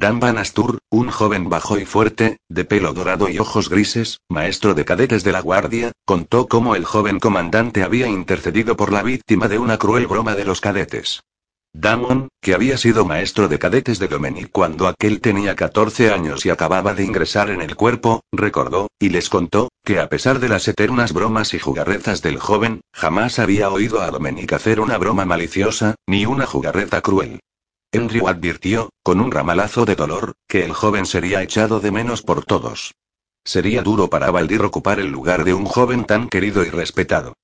[0.00, 4.72] Dan Van Astur, un joven bajo y fuerte, de pelo dorado y ojos grises, maestro
[4.72, 9.46] de cadetes de la guardia, contó cómo el joven comandante había intercedido por la víctima
[9.46, 11.20] de una cruel broma de los cadetes.
[11.74, 16.48] Damon, que había sido maestro de cadetes de Dominic cuando aquel tenía 14 años y
[16.48, 20.66] acababa de ingresar en el cuerpo, recordó, y les contó, que a pesar de las
[20.66, 25.94] eternas bromas y jugarrezas del joven, jamás había oído a Dominic hacer una broma maliciosa,
[26.06, 27.40] ni una jugarreta cruel.
[27.92, 32.44] Andrew advirtió, con un ramalazo de dolor, que el joven sería echado de menos por
[32.44, 32.94] todos.
[33.44, 37.34] Sería duro para Valdir ocupar el lugar de un joven tan querido y respetado.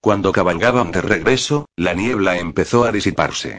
[0.00, 3.58] Cuando cabalgaban de regreso, la niebla empezó a disiparse.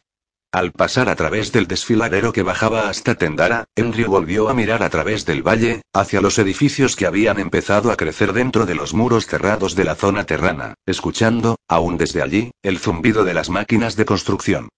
[0.51, 4.89] Al pasar a través del desfiladero que bajaba hasta Tendara, Andrew volvió a mirar a
[4.89, 9.25] través del valle, hacia los edificios que habían empezado a crecer dentro de los muros
[9.25, 14.05] cerrados de la zona terrana, escuchando, aún desde allí, el zumbido de las máquinas de
[14.05, 14.69] construcción.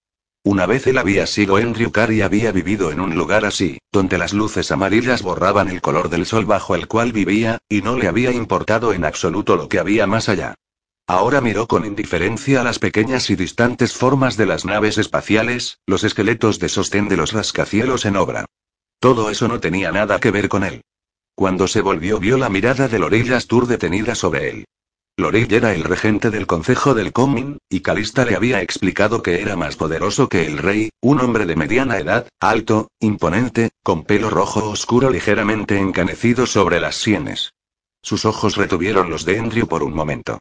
[0.44, 4.18] Una vez él había sido Andrew Carr y había vivido en un lugar así, donde
[4.18, 8.08] las luces amarillas borraban el color del sol bajo el cual vivía, y no le
[8.08, 10.54] había importado en absoluto lo que había más allá.
[11.06, 16.58] Ahora miró con indiferencia las pequeñas y distantes formas de las naves espaciales, los esqueletos
[16.58, 18.44] de sostén de los rascacielos en obra.
[19.00, 20.82] Todo eso no tenía nada que ver con él.
[21.34, 24.64] Cuando se volvió vio la mirada de Lorell Astur detenida sobre él.
[25.18, 29.56] Lorell era el regente del concejo del Comin, y Calista le había explicado que era
[29.56, 34.70] más poderoso que el rey, un hombre de mediana edad, alto, imponente, con pelo rojo
[34.70, 37.50] oscuro ligeramente encanecido sobre las sienes.
[38.00, 40.38] Sus ojos retuvieron los de Andrew por un momento.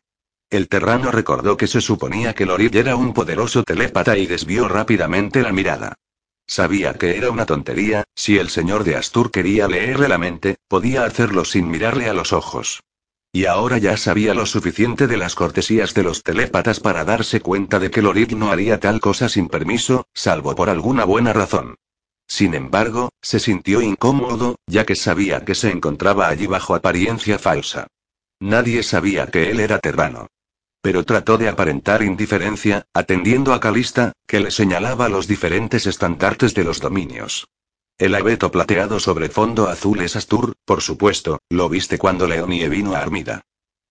[0.52, 5.42] El terrano recordó que se suponía que Lorid era un poderoso telépata y desvió rápidamente
[5.42, 5.96] la mirada.
[6.46, 11.04] Sabía que era una tontería, si el señor de Astur quería leerle la mente, podía
[11.04, 12.84] hacerlo sin mirarle a los ojos.
[13.38, 17.78] Y ahora ya sabía lo suficiente de las cortesías de los telépatas para darse cuenta
[17.78, 21.76] de que Lorid no haría tal cosa sin permiso, salvo por alguna buena razón.
[22.28, 27.86] Sin embargo, se sintió incómodo, ya que sabía que se encontraba allí bajo apariencia falsa.
[28.40, 30.26] Nadie sabía que él era terrano
[30.82, 36.64] pero trató de aparentar indiferencia, atendiendo a Calista, que le señalaba los diferentes estandartes de
[36.64, 37.50] los dominios.
[38.00, 42.94] El abeto plateado sobre fondo azul es Astur, por supuesto, lo viste cuando Leonie vino
[42.94, 43.42] a Armida.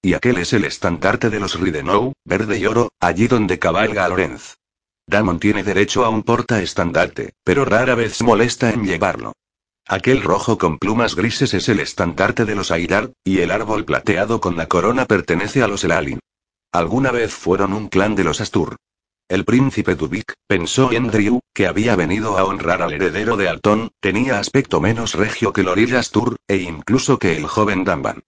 [0.00, 4.54] Y aquel es el estandarte de los Ridenou, verde y oro, allí donde cabalga Lorenz.
[5.08, 9.32] Damon tiene derecho a un porta-estandarte, pero rara vez molesta en llevarlo.
[9.88, 14.40] Aquel rojo con plumas grises es el estandarte de los Aidar, y el árbol plateado
[14.40, 16.20] con la corona pertenece a los Elalin.
[16.70, 18.76] Alguna vez fueron un clan de los Astur.
[19.28, 24.38] El príncipe Dubik, pensó Andrew, que había venido a honrar al heredero de Altón, tenía
[24.38, 28.22] aspecto menos regio que Loril Astur, e incluso que el joven Damban.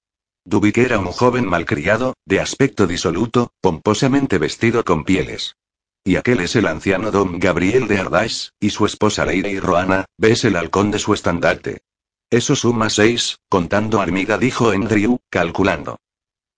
[0.45, 5.55] Dubik era un joven malcriado, de aspecto disoluto, pomposamente vestido con pieles.
[6.03, 10.45] Y aquel es el anciano don Gabriel de Ardais, y su esposa Leire Roana, ves
[10.45, 11.83] el halcón de su estandarte.
[12.29, 16.01] Eso suma seis, contando Armida dijo Andrew, calculando.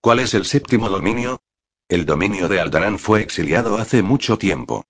[0.01, 1.43] ¿Cuál es el séptimo dominio?
[1.91, 4.85] El dominio de Aldarán fue exiliado hace mucho tiempo.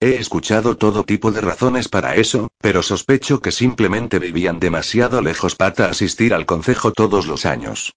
[0.00, 5.54] He escuchado todo tipo de razones para eso, pero sospecho que simplemente vivían demasiado lejos
[5.54, 7.92] para asistir al concejo todos los años.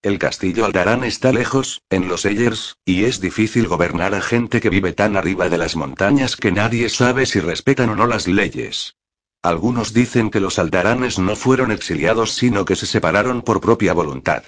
[0.00, 4.70] El castillo Aldarán está lejos, en los Ellers, y es difícil gobernar a gente que
[4.70, 8.94] vive tan arriba de las montañas que nadie sabe si respetan o no las leyes.
[9.42, 14.44] Algunos dicen que los Aldaranes no fueron exiliados sino que se separaron por propia voluntad.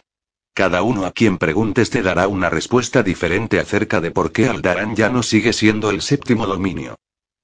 [0.56, 4.96] Cada uno a quien preguntes te dará una respuesta diferente acerca de por qué Aldarán
[4.96, 6.96] ya no sigue siendo el séptimo dominio.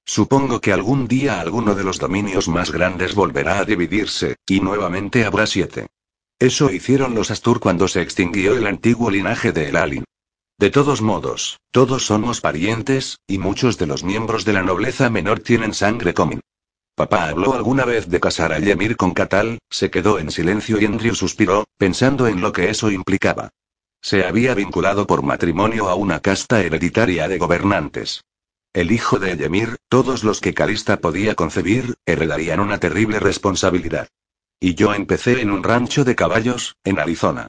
[0.03, 5.25] Supongo que algún día alguno de los dominios más grandes volverá a dividirse, y nuevamente
[5.25, 5.85] habrá siete.
[6.39, 10.05] Eso hicieron los Astur cuando se extinguió el antiguo linaje de Elalin.
[10.57, 15.39] De todos modos, todos somos parientes, y muchos de los miembros de la nobleza menor
[15.39, 16.41] tienen sangre común.
[16.95, 20.85] Papá habló alguna vez de casar a Yemir con Catal, se quedó en silencio y
[20.85, 23.49] Andrew suspiró, pensando en lo que eso implicaba.
[23.99, 28.21] Se había vinculado por matrimonio a una casta hereditaria de gobernantes.
[28.73, 34.09] El hijo de Yemir, todos los que Calista podía concebir, heredarían una terrible responsabilidad.
[34.59, 37.47] Y yo empecé en un rancho de caballos, en Arizona.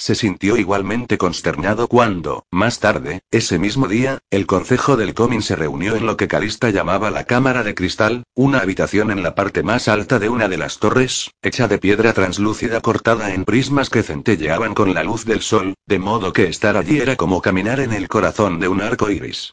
[0.00, 5.56] Se sintió igualmente consternado cuando, más tarde, ese mismo día, el Consejo del Comin se
[5.56, 9.62] reunió en lo que Calista llamaba la Cámara de Cristal, una habitación en la parte
[9.62, 14.02] más alta de una de las torres, hecha de piedra translúcida cortada en prismas que
[14.02, 17.92] centelleaban con la luz del sol, de modo que estar allí era como caminar en
[17.92, 19.52] el corazón de un arco iris.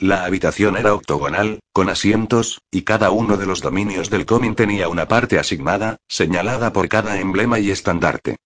[0.00, 4.88] La habitación era octogonal, con asientos, y cada uno de los dominios del Comin tenía
[4.88, 8.38] una parte asignada, señalada por cada emblema y estandarte.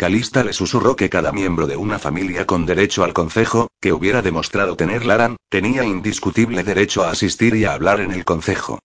[0.00, 4.22] Calista le susurró que cada miembro de una familia con derecho al consejo, que hubiera
[4.22, 8.78] demostrado tener Laran, tenía indiscutible derecho a asistir y a hablar en el consejo.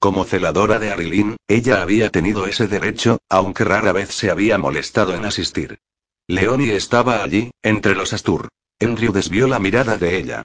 [0.00, 5.14] Como celadora de Arilín, ella había tenido ese derecho, aunque rara vez se había molestado
[5.14, 5.78] en asistir.
[6.26, 8.48] Leonie estaba allí, entre los Astur.
[8.80, 10.42] Andrew desvió la mirada de ella.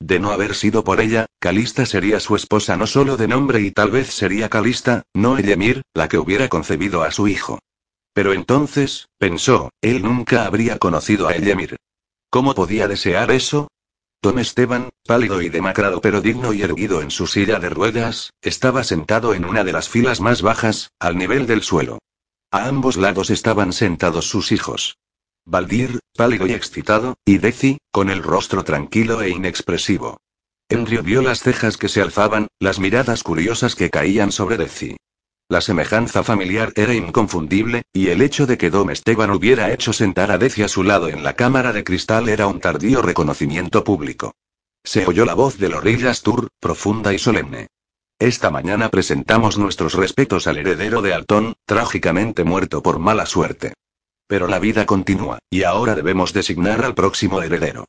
[0.00, 3.70] De no haber sido por ella, Calista sería su esposa no solo de nombre y
[3.70, 7.60] tal vez sería Calista, no Ellemir, la que hubiera concebido a su hijo.
[8.12, 11.76] Pero entonces, pensó, él nunca habría conocido a Ellemir.
[12.30, 13.68] ¿Cómo podía desear eso?
[14.22, 18.84] Don Esteban, pálido y demacrado pero digno y erguido en su silla de ruedas, estaba
[18.84, 21.98] sentado en una de las filas más bajas, al nivel del suelo.
[22.50, 24.98] A ambos lados estaban sentados sus hijos.
[25.46, 30.18] Baldir, pálido y excitado, y Deci, con el rostro tranquilo e inexpresivo.
[30.68, 34.96] Enrio vio las cejas que se alzaban, las miradas curiosas que caían sobre Deci.
[35.50, 40.30] La semejanza familiar era inconfundible, y el hecho de que Dom Esteban hubiera hecho sentar
[40.30, 44.32] a Deci a su lado en la cámara de cristal era un tardío reconocimiento público.
[44.84, 47.66] Se oyó la voz de Lorillas Tur, profunda y solemne.
[48.20, 53.74] Esta mañana presentamos nuestros respetos al heredero de Altón, trágicamente muerto por mala suerte.
[54.28, 57.86] Pero la vida continúa, y ahora debemos designar al próximo heredero.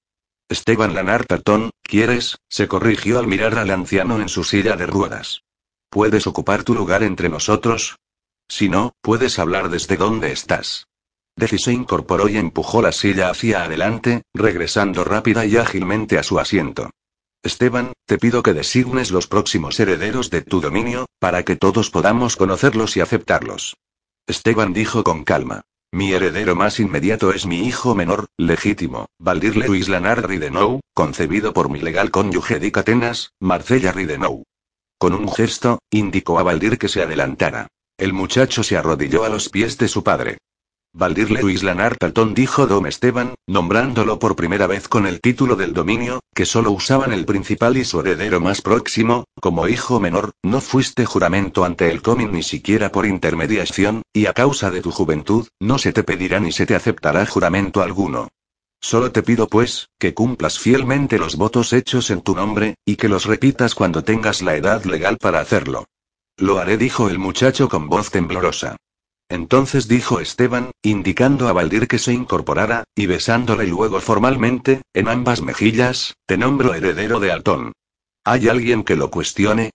[0.50, 2.40] Esteban Lanart Altón, ¿quieres?
[2.50, 5.44] se corrigió al mirar al anciano en su silla de ruedas.
[5.92, 7.98] ¿Puedes ocupar tu lugar entre nosotros?
[8.48, 10.88] Si no, puedes hablar desde donde estás.
[11.36, 16.40] Deci se incorporó y empujó la silla hacia adelante, regresando rápida y ágilmente a su
[16.40, 16.92] asiento.
[17.44, 22.38] Esteban, te pido que designes los próximos herederos de tu dominio, para que todos podamos
[22.38, 23.76] conocerlos y aceptarlos.
[24.28, 25.64] Esteban dijo con calma.
[25.92, 31.70] Mi heredero más inmediato es mi hijo menor, legítimo, Valdir Lewis Lanard Ridenou, concebido por
[31.70, 34.44] mi legal cónyuge Dick Atenas, Marcella Ridenou.
[35.02, 37.66] Con un gesto, indicó a Valdir que se adelantara.
[37.98, 40.38] El muchacho se arrodilló a los pies de su padre.
[40.94, 46.20] Valdir Lewis Lanartalton dijo Dom Esteban, nombrándolo por primera vez con el título del dominio,
[46.36, 51.04] que solo usaban el principal y su heredero más próximo, como hijo menor, no fuiste
[51.08, 55.80] juramento ante el Comin ni siquiera por intermediación, y a causa de tu juventud, no
[55.80, 58.28] se te pedirá ni se te aceptará juramento alguno.
[58.82, 63.08] Solo te pido pues, que cumplas fielmente los votos hechos en tu nombre, y que
[63.08, 65.86] los repitas cuando tengas la edad legal para hacerlo.
[66.38, 68.78] Lo haré, dijo el muchacho con voz temblorosa.
[69.30, 75.42] Entonces dijo Esteban, indicando a Valdir que se incorporara, y besándole luego formalmente, en ambas
[75.42, 77.72] mejillas, te nombro heredero de Altón.
[78.26, 79.72] ¿Hay alguien que lo cuestione?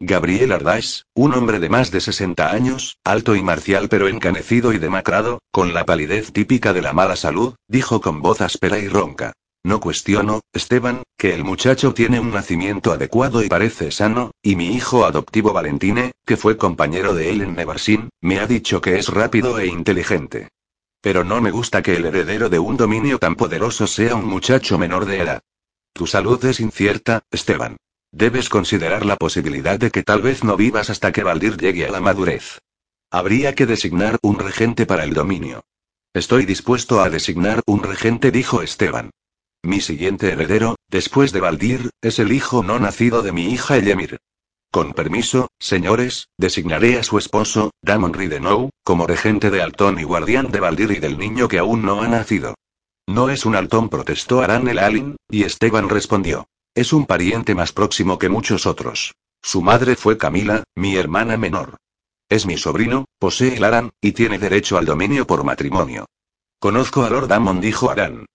[0.00, 4.78] Gabriel Ardais, un hombre de más de 60 años, alto y marcial pero encanecido y
[4.78, 9.32] demacrado, con la palidez típica de la mala salud, dijo con voz áspera y ronca.
[9.64, 14.72] No cuestiono, Esteban, que el muchacho tiene un nacimiento adecuado y parece sano, y mi
[14.72, 19.08] hijo adoptivo Valentine, que fue compañero de él en Nevarsin, me ha dicho que es
[19.08, 20.48] rápido e inteligente.
[21.00, 24.78] Pero no me gusta que el heredero de un dominio tan poderoso sea un muchacho
[24.78, 25.40] menor de edad.
[25.92, 27.76] Tu salud es incierta, Esteban.
[28.12, 31.90] Debes considerar la posibilidad de que tal vez no vivas hasta que Valdir llegue a
[31.90, 32.58] la madurez.
[33.10, 35.62] Habría que designar un regente para el dominio.
[36.14, 39.10] Estoy dispuesto a designar un regente, dijo Esteban.
[39.62, 44.18] Mi siguiente heredero, después de Valdir, es el hijo no nacido de mi hija Elemir.
[44.70, 50.50] Con permiso, señores, designaré a su esposo, Damon Ridenou, como regente de Altón y guardián
[50.50, 52.54] de Valdir y del niño que aún no ha nacido.
[53.06, 56.46] No es un Altón, protestó Aran el Alin, y Esteban respondió.
[56.78, 59.16] Es un pariente más próximo que muchos otros.
[59.42, 61.76] Su madre fue Camila, mi hermana menor.
[62.28, 66.06] Es mi sobrino, posee el Aran, y tiene derecho al dominio por matrimonio.
[66.60, 68.26] Conozco a Lord Damon, dijo Aran.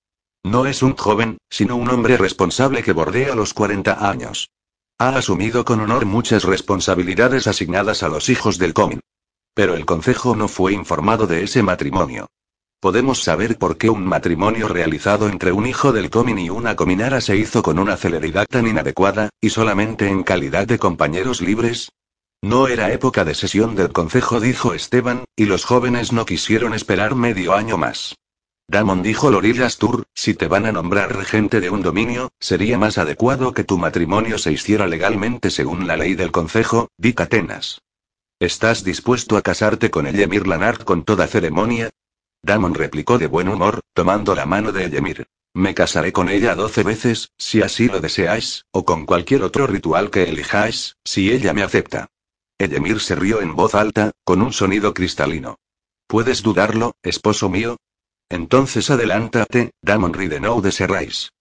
[0.44, 4.49] No es un joven, sino un hombre responsable que bordea los 40 años.
[4.98, 8.99] Ha asumido con honor muchas responsabilidades asignadas a los hijos del Comin.
[9.53, 12.28] Pero el Consejo no fue informado de ese matrimonio.
[12.84, 17.22] ¿Podemos saber por qué un matrimonio realizado entre un hijo del Comin y una cominara
[17.22, 21.93] se hizo con una celeridad tan inadecuada, y solamente en calidad de compañeros libres?
[22.41, 27.15] No era época de sesión del Consejo, dijo Esteban, y los jóvenes no quisieron esperar
[27.15, 28.15] medio año más.
[28.68, 32.97] Damon dijo Lorillas Tour, si te van a nombrar regente de un dominio, sería más
[32.97, 37.80] adecuado que tu matrimonio se hiciera legalmente según la ley del Consejo, di Atenas.
[38.41, 41.89] ¿Estás dispuesto a casarte con Emir Lanart con toda ceremonia?
[42.44, 45.28] Damon replicó de buen humor, tomando la mano de Emir.
[45.56, 50.11] Me casaré con ella doce veces, si así lo deseáis, o con cualquier otro ritual
[50.11, 52.10] que elijáis, si ella me acepta.
[52.60, 55.57] Emir se rió en voz alta, con un sonido cristalino.
[56.07, 57.78] ¿Puedes dudarlo, esposo mío?
[58.30, 61.32] Entonces adelántate, Damon Ridenou de Serrais.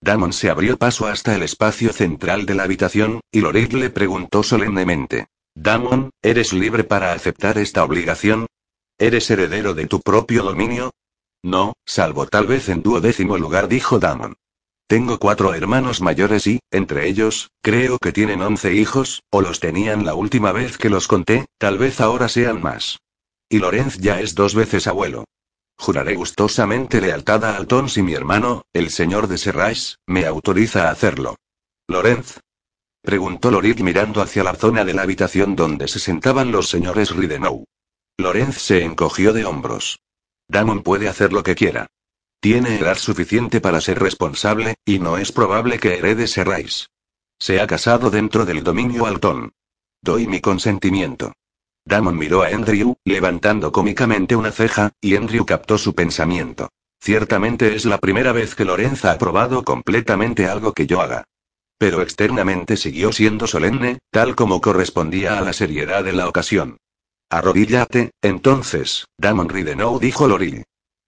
[0.00, 4.42] Damon se abrió paso hasta el espacio central de la habitación, y Lorid le preguntó
[4.42, 5.26] solemnemente.
[5.54, 8.46] Damon, ¿eres libre para aceptar esta obligación?
[9.02, 10.92] ¿Eres heredero de tu propio dominio?
[11.42, 14.36] No, salvo tal vez en duodécimo lugar, dijo Damon.
[14.86, 20.04] Tengo cuatro hermanos mayores y, entre ellos, creo que tienen once hijos, o los tenían
[20.04, 23.00] la última vez que los conté, tal vez ahora sean más.
[23.48, 25.24] Y Lorenz ya es dos veces abuelo.
[25.76, 30.92] Juraré gustosamente lealtad a Alton si mi hermano, el señor de Serrais, me autoriza a
[30.92, 31.34] hacerlo.
[31.88, 32.38] Lorenz.
[33.02, 37.64] Preguntó Lorid mirando hacia la zona de la habitación donde se sentaban los señores Ridenou.
[38.22, 40.00] Lorenz se encogió de hombros.
[40.48, 41.88] Damon puede hacer lo que quiera.
[42.40, 46.88] Tiene edad suficiente para ser responsable, y no es probable que herede Serrais.
[47.38, 49.52] Se ha casado dentro del dominio Alton.
[50.00, 51.32] Doy mi consentimiento.
[51.84, 56.68] Damon miró a Andrew, levantando cómicamente una ceja, y Andrew captó su pensamiento.
[57.00, 61.24] Ciertamente es la primera vez que Lorenz ha aprobado completamente algo que yo haga.
[61.78, 66.78] Pero externamente siguió siendo solemne, tal como correspondía a la seriedad de la ocasión.
[67.32, 70.64] Arrodíllate, entonces, Damon Ridenou dijo Loril.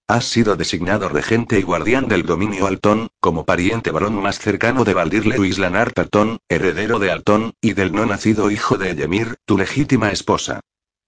[0.09, 4.95] Has sido designado regente y guardián del dominio Altón, como pariente varón más cercano de
[4.95, 9.59] Valdir Lewis Lanart Altón, heredero de Altón, y del no nacido hijo de Yemir, tu
[9.59, 10.61] legítima esposa.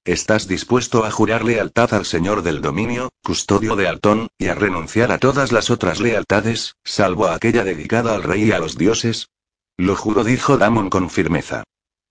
[0.05, 5.13] ¿Estás dispuesto a jurar lealtad al señor del dominio, custodio de Altón, y a renunciar
[5.13, 9.31] a todas las otras lealtades, salvo a aquella dedicada al rey y a los dioses?
[9.79, 11.65] Lo juro, dijo Damon con firmeza.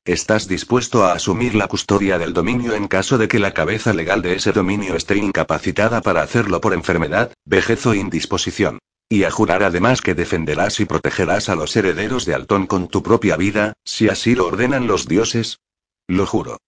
[0.05, 4.21] ¿Estás dispuesto a asumir la custodia del dominio en caso de que la cabeza legal
[4.21, 8.77] de ese dominio esté incapacitada para hacerlo por enfermedad, vejez o indisposición?
[9.09, 13.01] Y a jurar además que defenderás y protegerás a los herederos de Altón con tu
[13.01, 15.57] propia vida, si así lo ordenan los dioses?
[16.07, 16.59] Lo juro.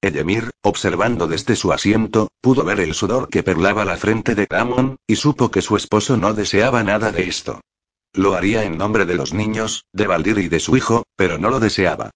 [0.00, 4.96] Edemir, observando desde su asiento, pudo ver el sudor que perlaba la frente de Camon,
[5.06, 7.60] y supo que su esposo no deseaba nada de esto.
[8.14, 11.50] Lo haría en nombre de los niños, de Valdir y de su hijo, pero no
[11.50, 12.12] lo deseaba.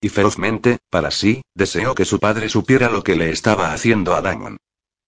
[0.00, 4.20] Y ferozmente, para sí, deseó que su padre supiera lo que le estaba haciendo a
[4.20, 4.58] Damon.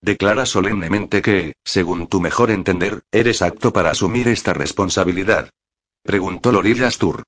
[0.00, 5.50] Declara solemnemente que, según tu mejor entender, eres apto para asumir esta responsabilidad.
[6.02, 7.24] Preguntó Lorilla Astur.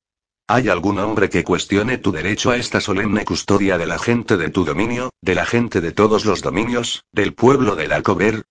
[0.47, 4.51] ¿Hay algún hombre que cuestione tu derecho a esta solemne custodia de la gente de
[4.51, 8.45] tu dominio, de la gente de todos los dominios, del pueblo del Alcover?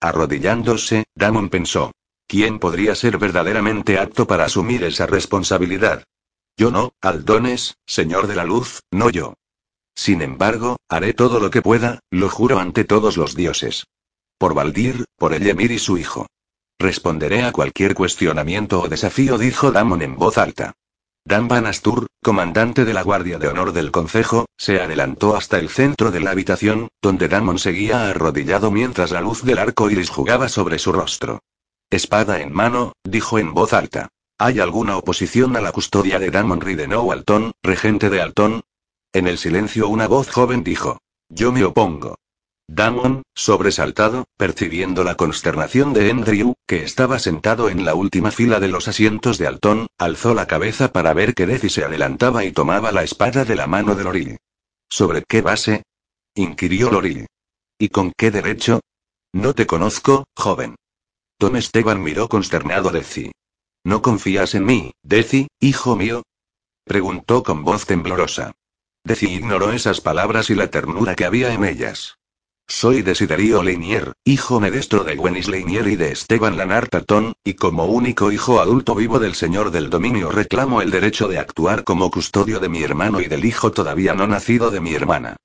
[0.00, 1.92] Arrodillándose, Damon pensó.
[2.26, 6.04] ¿Quién podría ser verdaderamente apto para asumir esa responsabilidad?
[6.56, 9.34] Yo no, Aldones, señor de la luz, no yo.
[9.94, 13.86] Sin embargo, haré todo lo que pueda, lo juro ante todos los dioses.
[14.38, 16.26] Por Valdir, por Emir y su hijo.
[16.78, 20.74] Responderé a cualquier cuestionamiento o desafío, dijo Damon en voz alta.
[21.24, 26.10] Dan Astur, comandante de la Guardia de Honor del Concejo, se adelantó hasta el centro
[26.10, 30.78] de la habitación, donde Damon seguía arrodillado mientras la luz del arco iris jugaba sobre
[30.78, 31.40] su rostro.
[31.90, 34.08] Espada en mano, dijo en voz alta.
[34.38, 38.60] ¿Hay alguna oposición a la custodia de Damon Ridenou Alton, regente de Alton?
[39.14, 40.98] En el silencio una voz joven dijo.
[41.30, 42.16] Yo me opongo.
[42.68, 48.68] Damon, sobresaltado, percibiendo la consternación de Andrew, que estaba sentado en la última fila de
[48.68, 52.92] los asientos de Alton, alzó la cabeza para ver que Defi se adelantaba y tomaba
[52.92, 54.38] la espada de la mano de Loril.
[54.90, 55.84] ¿Sobre qué base?
[56.34, 57.26] inquirió Loril.
[57.78, 58.80] ¿Y con qué derecho?
[59.32, 60.76] No te conozco, joven.
[61.38, 63.32] Don Esteban miró consternado a.
[63.86, 66.24] ¿No confías en mí, Deci, hijo mío?
[66.84, 68.50] Preguntó con voz temblorosa.
[69.04, 72.18] Deci ignoró esas palabras y la ternura que había en ellas.
[72.66, 78.32] Soy Desiderio Leinier, hijo medestro de Gwenis Leinier y de Esteban Lanartatón, y como único
[78.32, 82.68] hijo adulto vivo del señor del dominio reclamo el derecho de actuar como custodio de
[82.68, 85.36] mi hermano y del hijo todavía no nacido de mi hermana.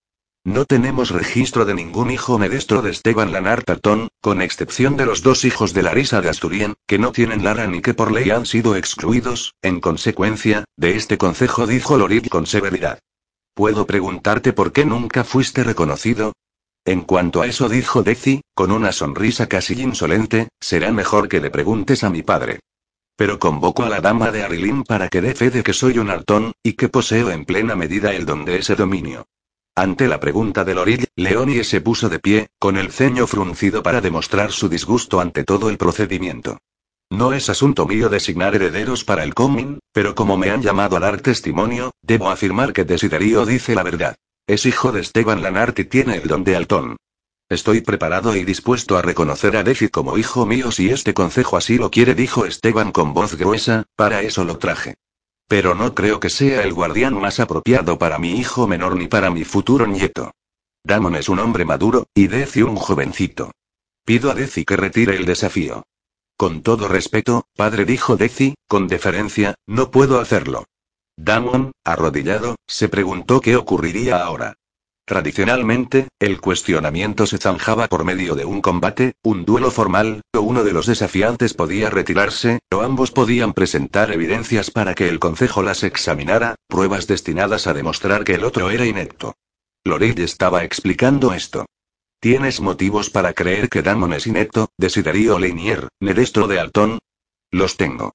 [0.44, 5.22] No tenemos registro de ningún hijo medestro de Esteban Lanart Tartón, con excepción de los
[5.22, 8.48] dos hijos de Larisa de Asturien, que no tienen Lara ni que por ley han
[8.48, 12.98] sido excluidos, en consecuencia, de este consejo dijo Lorik con severidad.
[13.54, 16.34] ¿Puedo preguntarte por qué nunca fuiste reconocido?
[16.86, 21.52] En cuanto a eso dijo Deci, con una sonrisa casi insolente, será mejor que le
[21.52, 22.62] preguntes a mi padre.
[23.16, 26.10] Pero convoco a la dama de Arilín para que dé fe de que soy un
[26.10, 29.28] hartón, y que poseo en plena medida el don de ese dominio.
[29.82, 34.00] Ante la pregunta de Lorille, Leonie se puso de pie, con el ceño fruncido para
[34.00, 36.60] demostrar su disgusto ante todo el procedimiento.
[37.10, 41.00] No es asunto mío designar herederos para el coming, pero como me han llamado a
[41.00, 44.16] dar testimonio, debo afirmar que Desiderio dice la verdad.
[44.46, 46.98] Es hijo de Esteban Lanart y tiene el don de Altón.
[47.50, 51.80] Estoy preparado y dispuesto a reconocer a Defi como hijo mío si este consejo así
[51.80, 54.94] lo quiere, dijo Esteban con voz gruesa, para eso lo traje.
[55.48, 59.30] Pero no creo que sea el guardián más apropiado para mi hijo menor ni para
[59.30, 60.32] mi futuro nieto.
[60.84, 63.52] Damon es un hombre maduro, y Deci un jovencito.
[64.06, 65.84] Pido a Deci que retire el desafío.
[66.38, 70.66] Con todo respeto, padre dijo Deci, con deferencia, no puedo hacerlo.
[71.18, 74.56] Damon, arrodillado, se preguntó qué ocurriría ahora.
[75.12, 80.64] Tradicionalmente, el cuestionamiento se zanjaba por medio de un combate, un duelo formal, o uno
[80.64, 85.84] de los desafiantes podía retirarse, o ambos podían presentar evidencias para que el consejo las
[85.84, 89.36] examinara, pruebas destinadas a demostrar que el otro era inepto.
[89.84, 91.66] Lorid estaba explicando esto.
[92.22, 97.00] ¿Tienes motivos para creer que Damon es inepto, Desiderio Leinier, Nedestro de Altón?
[97.52, 98.14] Los tengo.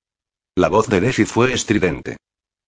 [0.55, 2.16] La voz de Defi fue estridente.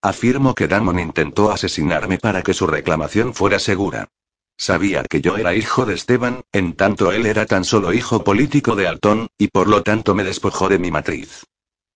[0.03, 4.07] Afirmo que Damon intentó asesinarme para que su reclamación fuera segura.
[4.59, 8.75] Sabía que yo era hijo de Esteban, en tanto él era tan solo hijo político
[8.75, 11.45] de Altón, y por lo tanto me despojó de mi matriz.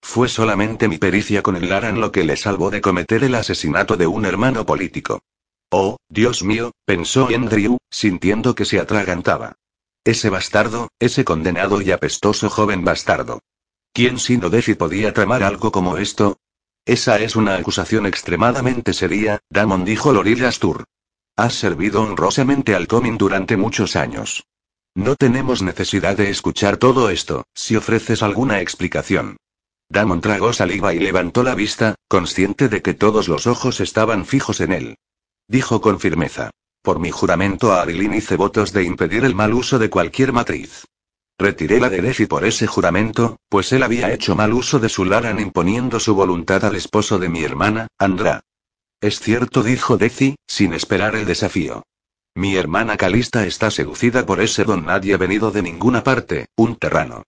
[0.01, 3.97] Fue solamente mi pericia con el Laran lo que le salvó de cometer el asesinato
[3.97, 5.23] de un hermano político.
[5.71, 9.57] Oh, Dios mío, pensó Andrew, sintiendo que se atragantaba.
[10.05, 13.41] Ese bastardo, ese condenado y apestoso joven bastardo.
[13.91, 16.37] ¿Quién sino Defi podía tramar algo como esto?
[16.85, 20.85] Esa es una acusación extremadamente seria, Damon dijo Lorillas Astur.
[21.35, 24.45] Has servido honrosamente al Comin durante muchos años.
[24.93, 29.37] No tenemos necesidad de escuchar todo esto, si ofreces alguna explicación.
[29.89, 34.61] Damon tragó saliva y levantó la vista, consciente de que todos los ojos estaban fijos
[34.61, 34.97] en él.
[35.47, 36.51] Dijo con firmeza.
[36.83, 40.85] Por mi juramento a Arilin hice votos de impedir el mal uso de cualquier matriz.
[41.39, 45.03] Retiré la de Defi por ese juramento, pues él había hecho mal uso de su
[45.03, 48.41] Laran imponiendo su voluntad al esposo de mi hermana, Andra.
[49.03, 51.83] Es cierto, dijo Deci, sin esperar el desafío.
[52.35, 57.23] Mi hermana Calista está seducida por ese don nadie venido de ninguna parte, un terrano.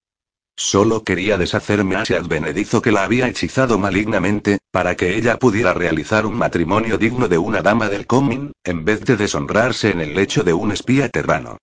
[0.55, 5.73] Solo quería deshacerme a ese advenedizo que la había hechizado malignamente, para que ella pudiera
[5.73, 10.15] realizar un matrimonio digno de una dama del comín, en vez de deshonrarse en el
[10.15, 11.57] lecho de un espía terrano.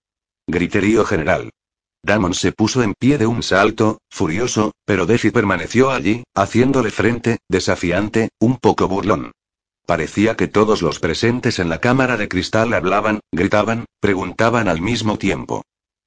[0.46, 1.48] Griterío general.
[2.02, 7.38] Damon se puso en pie de un salto, furioso, pero Defi permaneció allí, haciéndole frente,
[7.48, 9.32] desafiante, un poco burlón.
[9.86, 15.18] Parecía que todos los presentes en la cámara de cristal hablaban, gritaban, preguntaban al mismo
[15.18, 15.62] tiempo.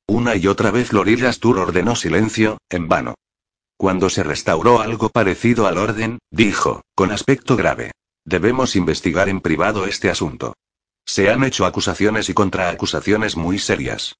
[0.07, 3.15] Una y otra vez Lorillas Tur ordenó silencio, en vano.
[3.77, 7.91] Cuando se restauró algo parecido al orden, dijo, con aspecto grave.
[8.23, 10.55] Debemos investigar en privado este asunto.
[11.05, 14.15] Se han hecho acusaciones y contraacusaciones muy serias.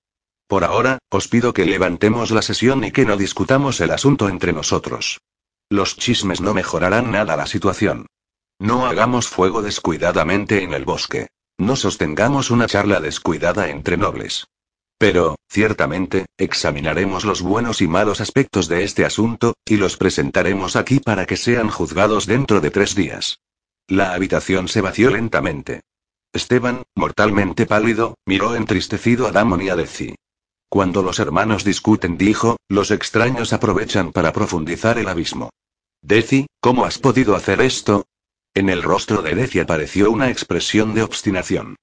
[0.47, 4.53] Por ahora, os pido que levantemos la sesión y que no discutamos el asunto entre
[4.53, 5.21] nosotros.
[5.69, 8.05] Los chismes no mejorarán nada la situación.
[8.59, 11.27] No hagamos fuego descuidadamente en el bosque.
[11.57, 14.47] No sostengamos una charla descuidada entre nobles.
[14.97, 20.99] Pero, ciertamente, examinaremos los buenos y malos aspectos de este asunto, y los presentaremos aquí
[20.99, 23.39] para que sean juzgados dentro de tres días.
[23.87, 25.81] La habitación se vació lentamente.
[26.31, 30.15] Esteban, mortalmente pálido, miró entristecido a Damon y a Deci.
[30.69, 35.49] Cuando los hermanos discuten, dijo, los extraños aprovechan para profundizar el abismo.
[36.01, 38.05] Deci, ¿cómo has podido hacer esto?
[38.55, 41.75] En el rostro de Deci apareció una expresión de obstinación.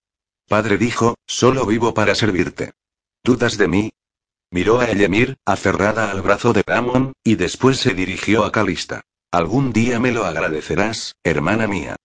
[0.49, 2.73] Padre dijo, solo vivo para servirte.
[3.23, 3.93] ¿Dudas de mí?
[4.51, 9.03] Miró a Elemir, aferrada al brazo de Damon, y después se dirigió a Calista.
[9.31, 11.97] Algún día me lo agradecerás, hermana mía.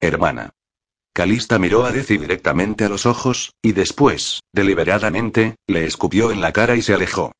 [0.00, 0.54] Hermana.
[1.12, 6.52] Calista miró a Deci directamente a los ojos, y después, deliberadamente, le escupió en la
[6.52, 7.32] cara y se alejó.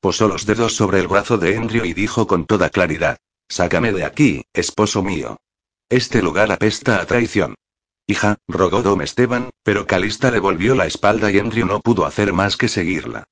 [0.00, 4.04] Posó los dedos sobre el brazo de Endrio y dijo con toda claridad: Sácame de
[4.04, 5.38] aquí, esposo mío.
[5.90, 7.54] Este lugar apesta a traición.
[8.06, 12.34] Hija, rogó Dom Esteban, pero Calista le volvió la espalda y Andrew no pudo hacer
[12.34, 13.24] más que seguirla.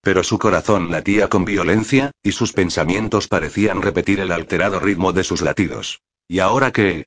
[0.00, 5.24] Pero su corazón latía con violencia, y sus pensamientos parecían repetir el alterado ritmo de
[5.24, 6.02] sus latidos.
[6.28, 7.06] ¿Y ahora qué?